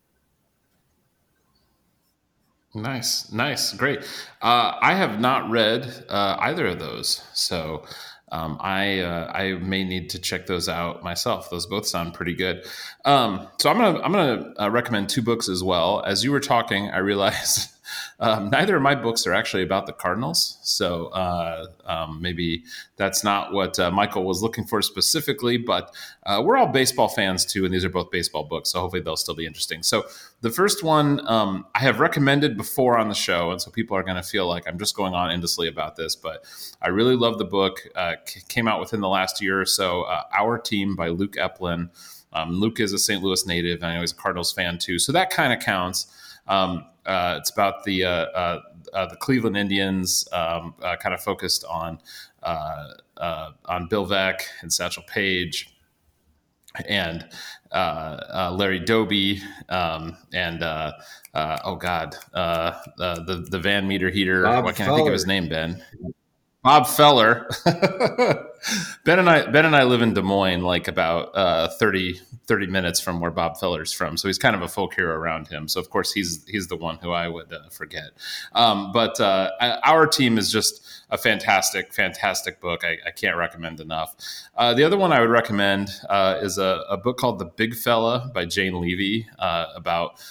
Nice, 2.73 3.31
nice, 3.31 3.73
great. 3.73 3.99
Uh, 4.41 4.73
I 4.79 4.93
have 4.93 5.19
not 5.19 5.49
read 5.49 6.05
uh, 6.07 6.37
either 6.39 6.67
of 6.67 6.79
those, 6.79 7.23
so 7.33 7.83
um, 8.31 8.57
I 8.59 8.99
uh, 8.99 9.31
I 9.33 9.53
may 9.53 9.83
need 9.83 10.11
to 10.11 10.19
check 10.19 10.45
those 10.45 10.69
out 10.69 11.03
myself. 11.03 11.49
Those 11.49 11.65
both 11.65 11.87
sound 11.87 12.13
pretty 12.13 12.35
good. 12.35 12.65
Um, 13.05 13.47
so 13.59 13.71
I'm 13.71 13.77
gonna 13.77 13.99
I'm 14.01 14.11
gonna 14.11 14.53
uh, 14.59 14.69
recommend 14.69 15.09
two 15.09 15.23
books 15.23 15.49
as 15.49 15.63
well. 15.63 16.03
As 16.05 16.23
you 16.23 16.31
were 16.31 16.39
talking, 16.39 16.89
I 16.89 16.99
realized 16.99 17.69
Um, 18.19 18.49
neither 18.49 18.75
of 18.75 18.81
my 18.81 18.95
books 18.95 19.25
are 19.25 19.33
actually 19.33 19.63
about 19.63 19.85
the 19.85 19.93
Cardinals, 19.93 20.57
so 20.61 21.07
uh, 21.07 21.67
um, 21.85 22.21
maybe 22.21 22.63
that's 22.97 23.23
not 23.23 23.53
what 23.53 23.79
uh, 23.79 23.91
Michael 23.91 24.23
was 24.23 24.41
looking 24.41 24.65
for 24.65 24.81
specifically. 24.81 25.57
But 25.57 25.93
uh, 26.25 26.41
we're 26.45 26.57
all 26.57 26.67
baseball 26.67 27.07
fans 27.07 27.45
too, 27.45 27.65
and 27.65 27.73
these 27.73 27.85
are 27.85 27.89
both 27.89 28.11
baseball 28.11 28.43
books, 28.43 28.71
so 28.71 28.81
hopefully 28.81 29.01
they'll 29.01 29.15
still 29.15 29.35
be 29.35 29.45
interesting. 29.45 29.83
So 29.83 30.05
the 30.41 30.49
first 30.49 30.83
one 30.83 31.25
um, 31.27 31.65
I 31.75 31.79
have 31.79 31.99
recommended 31.99 32.57
before 32.57 32.97
on 32.97 33.09
the 33.09 33.15
show, 33.15 33.51
and 33.51 33.61
so 33.61 33.71
people 33.71 33.95
are 33.95 34.03
going 34.03 34.17
to 34.17 34.23
feel 34.23 34.47
like 34.47 34.67
I'm 34.67 34.77
just 34.77 34.95
going 34.95 35.13
on 35.13 35.31
endlessly 35.31 35.67
about 35.67 35.95
this, 35.95 36.15
but 36.15 36.45
I 36.81 36.89
really 36.89 37.15
love 37.15 37.37
the 37.37 37.45
book. 37.45 37.87
Uh, 37.95 38.15
came 38.47 38.67
out 38.67 38.79
within 38.79 39.01
the 39.01 39.09
last 39.09 39.41
year 39.41 39.59
or 39.59 39.65
so. 39.65 40.03
Uh, 40.03 40.23
Our 40.33 40.57
Team 40.57 40.95
by 40.95 41.09
Luke 41.09 41.35
Epplin. 41.35 41.89
Um, 42.31 42.51
Luke 42.59 42.79
is 42.79 42.93
a 42.93 42.99
St. 42.99 43.23
Louis 43.23 43.45
native, 43.45 43.81
and 43.81 43.91
I 43.91 43.95
know 43.95 44.01
he's 44.01 44.11
a 44.11 44.15
Cardinals 44.15 44.51
fan 44.53 44.77
too, 44.77 44.99
so 44.99 45.11
that 45.11 45.29
kind 45.29 45.51
of 45.51 45.59
counts. 45.59 46.07
Um, 46.47 46.85
uh, 47.09 47.35
it's 47.39 47.49
about 47.49 47.83
the 47.83 48.05
uh, 48.05 48.09
uh, 48.11 48.61
uh 48.93 49.05
the 49.07 49.15
Cleveland 49.15 49.57
Indians, 49.57 50.27
um, 50.31 50.75
uh, 50.81 50.95
kind 50.97 51.15
of 51.15 51.21
focused 51.21 51.65
on 51.65 51.99
on 52.43 53.87
Bill 53.89 54.05
Veeck 54.05 54.41
and 54.61 54.71
Satchel 54.71 55.03
Paige 55.07 55.75
and 56.87 57.27
Larry 57.73 58.79
Doby 58.79 59.41
um, 59.69 60.15
and 60.33 60.63
oh 60.63 61.75
god 61.75 62.15
the 62.31 63.47
the 63.49 63.59
Van 63.59 63.87
Meter 63.87 64.09
heater. 64.09 64.43
Bob 64.43 64.65
can't 64.65 64.77
Feller. 64.77 64.91
I 64.91 64.95
think 64.97 65.07
of 65.07 65.13
his 65.13 65.25
name? 65.25 65.49
Ben. 65.49 65.83
Bob 66.61 66.87
Feller. 66.87 67.49
ben 69.05 69.19
and 69.19 69.29
I 69.29 69.49
Ben 69.49 69.65
and 69.65 69.75
I 69.75 69.83
live 69.83 70.01
in 70.01 70.13
Des 70.13 70.21
Moines, 70.21 70.61
like 70.61 70.89
about 70.89 71.33
uh, 71.33 71.69
30, 71.69 72.19
30 72.47 72.67
minutes 72.67 72.99
from 72.99 73.21
where 73.21 73.31
Bob 73.31 73.57
Feller's 73.57 73.93
from. 73.93 74.17
So 74.17 74.27
he's 74.27 74.37
kind 74.37 74.55
of 74.55 74.61
a 74.61 74.67
folk 74.67 74.93
hero 74.93 75.15
around 75.15 75.47
him. 75.47 75.69
So 75.69 75.79
of 75.79 75.89
course 75.89 76.11
he's 76.11 76.43
he's 76.47 76.67
the 76.67 76.75
one 76.75 76.97
who 76.97 77.11
I 77.11 77.29
would 77.29 77.53
uh, 77.53 77.69
forget. 77.69 78.11
Um, 78.53 78.91
but 78.91 79.19
uh, 79.21 79.51
our 79.83 80.05
team 80.05 80.37
is 80.37 80.51
just 80.51 80.85
a 81.09 81.17
fantastic, 81.17 81.93
fantastic 81.93 82.59
book. 82.59 82.83
I, 82.83 82.97
I 83.05 83.11
can't 83.11 83.37
recommend 83.37 83.79
enough. 83.79 84.15
Uh, 84.55 84.73
the 84.73 84.83
other 84.83 84.97
one 84.97 85.13
I 85.13 85.21
would 85.21 85.29
recommend 85.29 85.89
uh, 86.09 86.39
is 86.41 86.57
a, 86.57 86.83
a, 86.89 86.97
book 86.97 87.17
called 87.17 87.39
The 87.39 87.45
Big 87.45 87.73
Fella 87.73 88.29
by 88.33 88.45
Jane 88.45 88.73
Leavy 88.73 89.25
uh, 89.39 89.67
about 89.75 90.21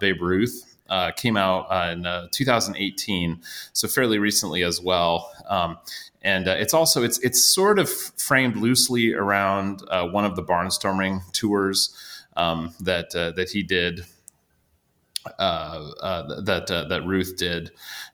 Babe 0.00 0.22
Ruth 0.22 0.73
uh, 0.88 1.10
came 1.12 1.36
out 1.36 1.66
uh, 1.70 1.92
in 1.92 2.06
uh, 2.06 2.28
2018, 2.30 3.40
so 3.72 3.88
fairly 3.88 4.18
recently 4.18 4.62
as 4.62 4.80
well. 4.80 5.30
Um, 5.48 5.78
and 6.22 6.48
uh, 6.48 6.56
it's 6.58 6.74
also 6.74 7.02
it's 7.02 7.18
it's 7.18 7.42
sort 7.42 7.78
of 7.78 7.88
framed 7.90 8.56
loosely 8.56 9.12
around 9.12 9.82
uh, 9.90 10.06
one 10.06 10.24
of 10.24 10.36
the 10.36 10.42
barnstorming 10.42 11.20
tours 11.32 11.94
um, 12.36 12.74
that 12.80 13.14
uh, 13.14 13.32
that 13.32 13.50
he 13.50 13.62
did. 13.62 14.04
that 15.38 16.66
that 16.88 17.02
Ruth 17.06 17.36
did, 17.36 17.70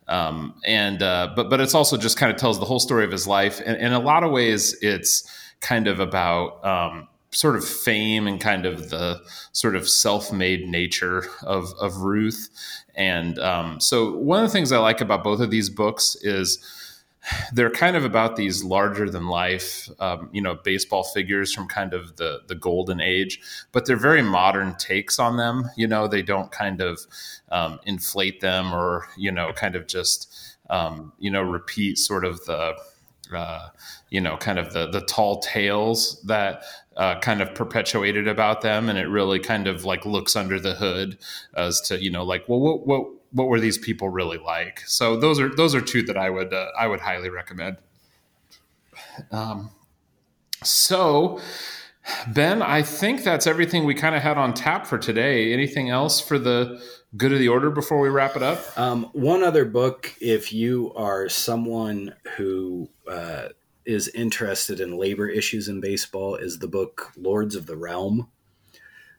um, 0.09 0.55
and 0.65 0.99
but 0.99 1.51
but 1.51 1.61
it's 1.61 1.75
also 1.75 1.97
just 1.97 2.17
kind 2.17 2.33
of 2.33 2.39
tells 2.39 2.59
the 2.59 2.67
whole 2.67 2.81
story 2.81 3.05
of 3.05 3.13
his 3.13 3.27
life, 3.27 3.61
and 3.65 3.77
in 3.77 3.93
a 3.93 4.01
lot 4.01 4.25
of 4.25 4.31
ways, 4.31 4.77
it's 4.83 5.29
kind 5.61 5.87
of 5.87 6.01
about 6.01 6.65
um, 6.65 7.09
sort 7.33 7.57
of 7.57 7.65
fame 7.65 8.27
and 8.27 8.41
kind 8.41 8.67
of 8.67 8.91
the 8.91 9.21
sort 9.53 9.77
of 9.77 9.89
self-made 9.89 10.69
nature 10.69 11.25
of 11.43 11.73
of 11.81 11.99
Ruth. 11.99 12.49
And 12.95 13.39
um, 13.39 13.81
so 13.81 14.17
one 14.17 14.43
of 14.43 14.49
the 14.49 14.53
things 14.53 14.73
I 14.73 14.79
like 14.79 15.01
about 15.01 15.25
both 15.25 15.41
of 15.41 15.51
these 15.51 15.71
books 15.71 16.17
is 16.23 16.59
they're 17.53 17.71
kind 17.71 17.97
of 17.97 18.05
about 18.05 18.37
these 18.37 18.65
larger 18.65 19.09
than 19.11 19.27
life, 19.27 19.89
um, 20.01 20.31
you 20.33 20.41
know, 20.41 20.55
baseball 20.65 21.05
figures 21.05 21.53
from 21.53 21.69
kind 21.69 21.93
of 21.93 22.17
the 22.17 22.41
the 22.49 22.55
golden 22.55 23.01
age, 23.01 23.41
but 23.73 23.87
they're 23.87 23.97
very 23.97 24.23
modern 24.23 24.75
takes 24.77 25.19
on 25.19 25.37
them. 25.37 25.71
You 25.77 25.87
know, 25.87 26.09
they 26.09 26.23
don't 26.23 26.51
kind 26.51 26.81
of 26.81 27.01
um, 27.51 27.79
inflate 27.85 28.41
them 28.41 28.75
or 28.75 29.09
you 29.17 29.31
know, 29.31 29.53
kind 29.53 29.77
of 29.77 29.87
just 29.87 30.33
um, 30.71 31.13
you 31.19 31.31
know 31.31 31.43
repeat 31.43 31.99
sort 31.99 32.25
of 32.25 32.45
the 32.47 32.75
uh, 33.35 33.69
you 34.11 34.21
know, 34.21 34.37
kind 34.37 34.59
of 34.59 34.73
the 34.73 34.89
the 34.89 35.01
tall 35.03 35.41
tales 35.41 36.21
that 36.23 36.63
uh, 36.97 37.19
kind 37.21 37.41
of 37.41 37.55
perpetuated 37.55 38.29
about 38.29 38.61
them, 38.61 38.89
and 38.89 38.99
it 38.99 39.07
really 39.07 39.39
kind 39.39 39.67
of 39.67 39.85
like 39.85 40.05
looks 40.05 40.37
under 40.37 40.59
the 40.61 40.75
hood 40.75 41.19
as 41.55 41.81
to 41.83 42.03
you 42.03 42.11
know, 42.11 42.25
like, 42.25 42.49
well, 42.49 42.61
what 42.61 42.87
what 42.87 43.07
what 43.33 43.49
were 43.49 43.61
these 43.61 43.79
people 43.79 44.09
really 44.09 44.39
like? 44.39 44.81
So 44.87 45.17
those 45.17 45.41
are 45.41 45.55
those 45.55 45.75
are 45.75 45.81
two 45.81 46.03
that 46.05 46.17
I 46.17 46.31
would 46.31 46.53
uh, 46.53 46.69
I 46.79 46.87
would 46.87 47.01
highly 47.01 47.31
recommend. 47.31 47.77
Um, 49.31 49.71
so. 50.63 51.41
Ben, 52.27 52.63
I 52.63 52.83
think 52.83 53.23
that's 53.23 53.47
everything 53.47 53.85
we 53.85 53.95
kind 53.95 54.17
of 54.17 54.23
had 54.23 54.39
on 54.39 54.55
tap 54.55 54.87
for 54.87 54.99
today. 54.99 55.53
Anything 55.53 55.91
else 55.91 56.19
for 56.19 56.39
the 56.39 56.83
good 57.17 57.33
of 57.33 57.39
the 57.39 57.49
order 57.49 57.71
before 57.71 58.01
we 58.01 58.09
wrap 58.09 58.37
it 58.37 58.43
up? 58.43 58.79
Um, 58.79 59.05
one 59.13 59.43
other 59.43 59.65
book, 59.65 60.15
if 60.21 60.53
you 60.53 60.93
are 60.95 61.29
someone 61.29 62.15
who 62.37 62.89
uh, 63.09 63.49
is 63.85 64.09
interested 64.09 64.81
in 64.81 64.97
labor 64.97 65.29
issues 65.29 65.69
in 65.69 65.81
baseball, 65.81 66.37
is 66.37 66.59
the 66.59 66.69
book 66.69 67.13
Lords 67.17 67.57
of 67.57 67.67
the 67.67 67.77
Realm. 67.77 68.29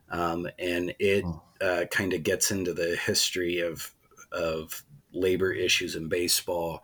Um, 0.09 0.47
and 0.59 0.93
it 0.99 1.23
oh. 1.25 1.41
uh, 1.61 1.85
kind 1.85 2.13
of 2.13 2.23
gets 2.23 2.51
into 2.51 2.73
the 2.73 2.95
history 2.95 3.59
of 3.59 3.91
of 4.31 4.83
labor 5.13 5.51
issues 5.51 5.95
in 5.95 6.07
baseball 6.07 6.83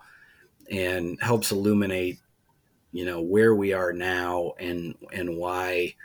and 0.70 1.18
helps 1.22 1.52
illuminate, 1.52 2.20
you 2.92 3.06
know, 3.06 3.22
where 3.22 3.56
we 3.56 3.74
are 3.74 3.94
now 3.94 4.54
and 4.60 4.96
and 5.12 5.38
why 5.38 5.96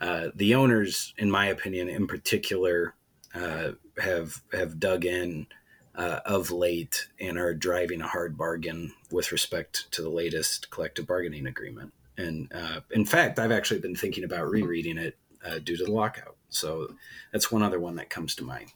uh, 0.00 0.28
the 0.34 0.54
owners, 0.54 1.12
in 1.18 1.30
my 1.30 1.46
opinion, 1.46 1.88
in 1.88 2.06
particular, 2.06 2.94
uh, 3.34 3.72
have 3.98 4.42
have 4.52 4.80
dug 4.80 5.04
in 5.04 5.46
uh, 5.94 6.20
of 6.24 6.50
late 6.50 7.08
and 7.20 7.38
are 7.38 7.54
driving 7.54 8.00
a 8.00 8.06
hard 8.06 8.36
bargain 8.36 8.92
with 9.10 9.32
respect 9.32 9.90
to 9.92 10.02
the 10.02 10.08
latest 10.08 10.70
collective 10.70 11.06
bargaining 11.06 11.46
agreement. 11.46 11.92
And 12.16 12.52
uh, 12.54 12.80
in 12.90 13.04
fact, 13.04 13.38
I've 13.38 13.52
actually 13.52 13.80
been 13.80 13.96
thinking 13.96 14.24
about 14.24 14.50
rereading 14.50 14.98
it 14.98 15.16
uh, 15.44 15.58
due 15.58 15.76
to 15.76 15.84
the 15.84 15.92
lockout. 15.92 16.36
So 16.50 16.94
that's 17.32 17.50
one 17.50 17.62
other 17.62 17.80
one 17.80 17.96
that 17.96 18.10
comes 18.10 18.34
to 18.36 18.44
mind. 18.44 18.72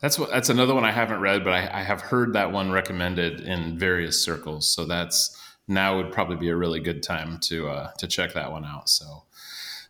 That's 0.00 0.18
what, 0.18 0.30
that's 0.30 0.50
another 0.50 0.74
one 0.74 0.84
I 0.84 0.92
haven't 0.92 1.20
read, 1.20 1.42
but 1.42 1.52
I, 1.52 1.80
I 1.80 1.82
have 1.82 2.02
heard 2.02 2.34
that 2.34 2.52
one 2.52 2.70
recommended 2.70 3.40
in 3.40 3.78
various 3.78 4.22
circles. 4.22 4.70
So 4.70 4.84
that's 4.84 5.40
now 5.68 5.96
would 5.96 6.12
probably 6.12 6.36
be 6.36 6.48
a 6.48 6.56
really 6.56 6.80
good 6.80 7.02
time 7.02 7.38
to 7.40 7.68
uh, 7.68 7.90
to 7.98 8.06
check 8.06 8.34
that 8.34 8.52
one 8.52 8.64
out. 8.64 8.88
So 8.88 9.24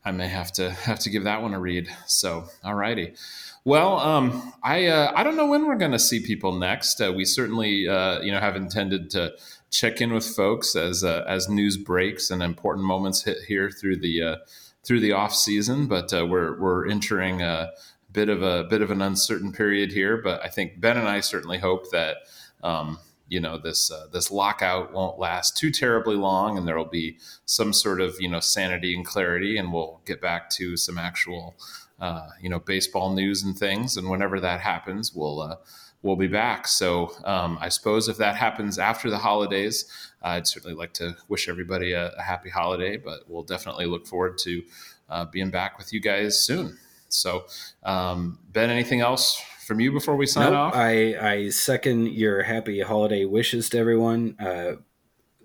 I 0.07 0.13
may 0.13 0.29
have 0.29 0.53
to 0.53 0.71
have 0.89 1.01
to 1.01 1.11
give 1.11 1.25
that 1.25 1.43
one 1.43 1.53
a 1.53 1.61
read. 1.61 1.89
So, 2.07 2.47
alrighty. 2.65 3.19
Well, 3.65 3.99
um, 3.99 4.53
I 4.63 4.87
uh, 4.87 5.13
I 5.15 5.25
don't 5.25 5.37
know 5.37 5.49
when 5.49 5.67
we're 5.67 5.77
going 5.77 5.93
to 5.93 5.99
see 5.99 6.21
people 6.21 6.53
next. 6.53 7.01
Uh, 7.01 7.13
we 7.13 7.25
certainly 7.25 7.89
uh, 7.89 8.21
you 8.21 8.31
know 8.31 8.39
have 8.39 8.55
intended 8.55 9.11
to 9.11 9.33
check 9.71 10.01
in 10.01 10.15
with 10.15 10.25
folks 10.25 10.77
as 10.77 11.03
uh, 11.03 11.25
as 11.27 11.49
news 11.49 11.77
breaks 11.77 12.31
and 12.31 12.43
important 12.43 12.87
moments 12.87 13.25
hit 13.25 13.39
here 13.49 13.69
through 13.69 13.97
the 13.97 14.23
uh, 14.23 14.37
through 14.85 15.01
the 15.01 15.11
off 15.11 15.35
season. 15.35 15.89
But 15.89 16.15
uh, 16.15 16.25
we're 16.25 16.59
we're 16.61 16.89
entering 16.89 17.43
a 17.43 17.73
bit 18.13 18.29
of 18.29 18.41
a 18.43 18.65
bit 18.65 18.83
of 18.83 18.93
an 18.93 19.03
uncertain 19.03 19.51
period 19.51 19.91
here. 19.91 20.23
But 20.23 20.45
I 20.45 20.49
think 20.49 20.81
Ben 20.81 20.97
and 20.97 21.09
I 21.09 21.21
certainly 21.21 21.59
hope 21.59 21.91
that. 21.91 22.19
Um, 22.63 22.99
you 23.29 23.41
know 23.41 23.59
this 23.59 23.91
uh, 23.91 24.07
this 24.13 24.31
lockout 24.31 24.93
won't 24.93 25.19
last 25.19 25.57
too 25.57 25.71
terribly 25.71 26.17
long, 26.17 26.57
and 26.57 26.67
there 26.67 26.77
will 26.77 26.85
be 26.85 27.19
some 27.45 27.73
sort 27.73 28.01
of 28.01 28.17
you 28.21 28.29
know 28.29 28.41
sanity 28.41 28.95
and 28.95 29.05
clarity, 29.05 29.57
and 29.57 29.73
we'll 29.73 30.01
get 30.05 30.21
back 30.21 30.51
to 30.51 30.77
some 30.77 30.99
actual 30.99 31.57
uh, 32.01 32.29
you 32.41 32.49
know 32.49 32.61
baseball 32.61 33.15
news 33.15 33.43
and 33.43 33.57
things. 33.57 33.97
And 33.97 34.09
whenever 34.09 34.41
that 34.41 34.61
happens, 34.61 35.13
we'll 35.15 35.41
uh, 35.41 35.57
we'll 36.03 36.17
be 36.17 36.29
back. 36.29 36.69
So 36.69 37.13
um, 37.25 37.59
I 37.61 37.69
suppose 37.69 38.09
if 38.09 38.17
that 38.19 38.37
happens 38.37 38.79
after 38.79 39.11
the 39.11 39.19
holidays, 39.19 39.91
I'd 40.23 40.47
certainly 40.47 40.77
like 40.77 40.93
to 40.95 41.17
wish 41.29 41.49
everybody 41.49 41.93
a, 41.93 42.11
a 42.11 42.23
happy 42.23 42.51
holiday. 42.51 42.97
But 42.97 43.29
we'll 43.29 43.43
definitely 43.43 43.87
look 43.87 44.07
forward 44.07 44.39
to 44.39 44.63
uh, 45.09 45.25
being 45.27 45.51
back 45.51 45.79
with 45.79 45.93
you 45.93 46.01
guys 46.01 46.39
soon. 46.39 46.79
So, 47.09 47.47
um, 47.85 48.39
Ben, 48.53 48.69
anything 48.69 49.01
else 49.01 49.41
from 49.67 49.81
you 49.81 49.91
before 49.91 50.17
we 50.17 50.27
sign 50.27 50.53
nope, 50.53 50.55
off? 50.55 50.75
I, 50.75 51.17
I 51.17 51.49
second 51.49 52.13
your 52.13 52.45
happy 52.45 52.81
holiday 52.81 53.25
wishes 53.25 53.69
to 53.71 53.79
everyone. 53.79 54.37
Uh, 54.39 54.77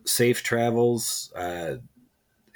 safe 0.05 0.43
travels 0.43 1.33
uh, 1.35 1.75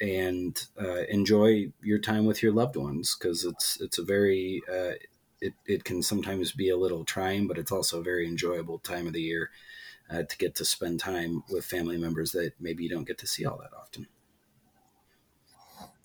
and 0.00 0.66
uh, 0.80 1.02
enjoy 1.08 1.72
your 1.82 1.98
time 1.98 2.24
with 2.24 2.42
your 2.42 2.52
loved 2.52 2.76
ones 2.76 3.16
because 3.18 3.44
it's 3.44 3.80
it's 3.80 3.98
a 3.98 4.04
very 4.04 4.62
uh, 4.70 4.92
it, 5.40 5.54
it 5.66 5.84
can 5.84 6.02
sometimes 6.02 6.52
be 6.52 6.70
a 6.70 6.76
little 6.76 7.04
trying, 7.04 7.46
but 7.46 7.58
it's 7.58 7.72
also 7.72 8.00
a 8.00 8.04
very 8.04 8.26
enjoyable 8.26 8.78
time 8.78 9.06
of 9.06 9.12
the 9.12 9.20
year 9.20 9.50
uh, 10.10 10.22
to 10.22 10.38
get 10.38 10.54
to 10.54 10.64
spend 10.64 11.00
time 11.00 11.42
with 11.50 11.64
family 11.64 11.98
members 11.98 12.32
that 12.32 12.52
maybe 12.60 12.84
you 12.84 12.88
don't 12.88 13.06
get 13.06 13.18
to 13.18 13.26
see 13.26 13.44
all 13.44 13.58
that 13.58 13.76
often. 13.76 14.06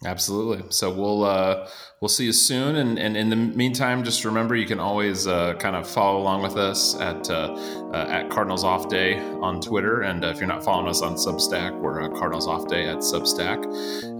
Absolutely. 0.04 0.64
So 0.70 0.92
we'll 0.92 1.24
uh, 1.24 1.68
we'll 2.00 2.10
see 2.10 2.26
you 2.26 2.34
soon, 2.34 2.76
and, 2.78 2.98
and 2.98 3.16
in 3.16 3.30
the 3.30 3.36
meantime, 3.36 4.04
just 4.04 4.26
remember 4.26 4.56
you 4.56 4.66
can 4.66 4.80
always 4.80 5.28
uh, 5.28 5.54
kind 5.56 5.76
of 5.76 5.88
follow 5.88 6.20
along 6.20 6.42
with 6.42 6.58
us 6.58 6.96
at 6.96 7.30
uh, 7.30 7.54
uh 7.94 8.08
at 8.10 8.30
Cardinals 8.32 8.64
Off 8.64 8.90
Day 8.90 9.20
on 9.20 9.62
Twitter, 9.62 10.02
and 10.02 10.26
uh, 10.26 10.30
if 10.30 10.38
you're 10.38 10.48
not 10.48 10.64
following 10.64 10.88
us 10.88 11.04
on 11.04 11.14
Substack, 11.14 11.80
we're 11.80 12.10
Cardinals 12.18 12.48
Off 12.48 12.68
Day 12.68 12.88
at 12.88 12.98
Substack. 12.98 13.64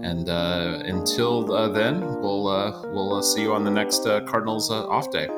And 0.04 0.28
uh, 0.28 0.82
until 0.84 1.70
then, 1.72 2.00
we'll 2.20 2.44
we'll 2.92 3.20
see 3.22 3.42
you 3.42 3.52
on 3.52 3.64
the 3.64 3.70
next 3.70 4.04
Cardinals 4.04 4.70
Off 4.70 5.10
Day. 5.10 5.28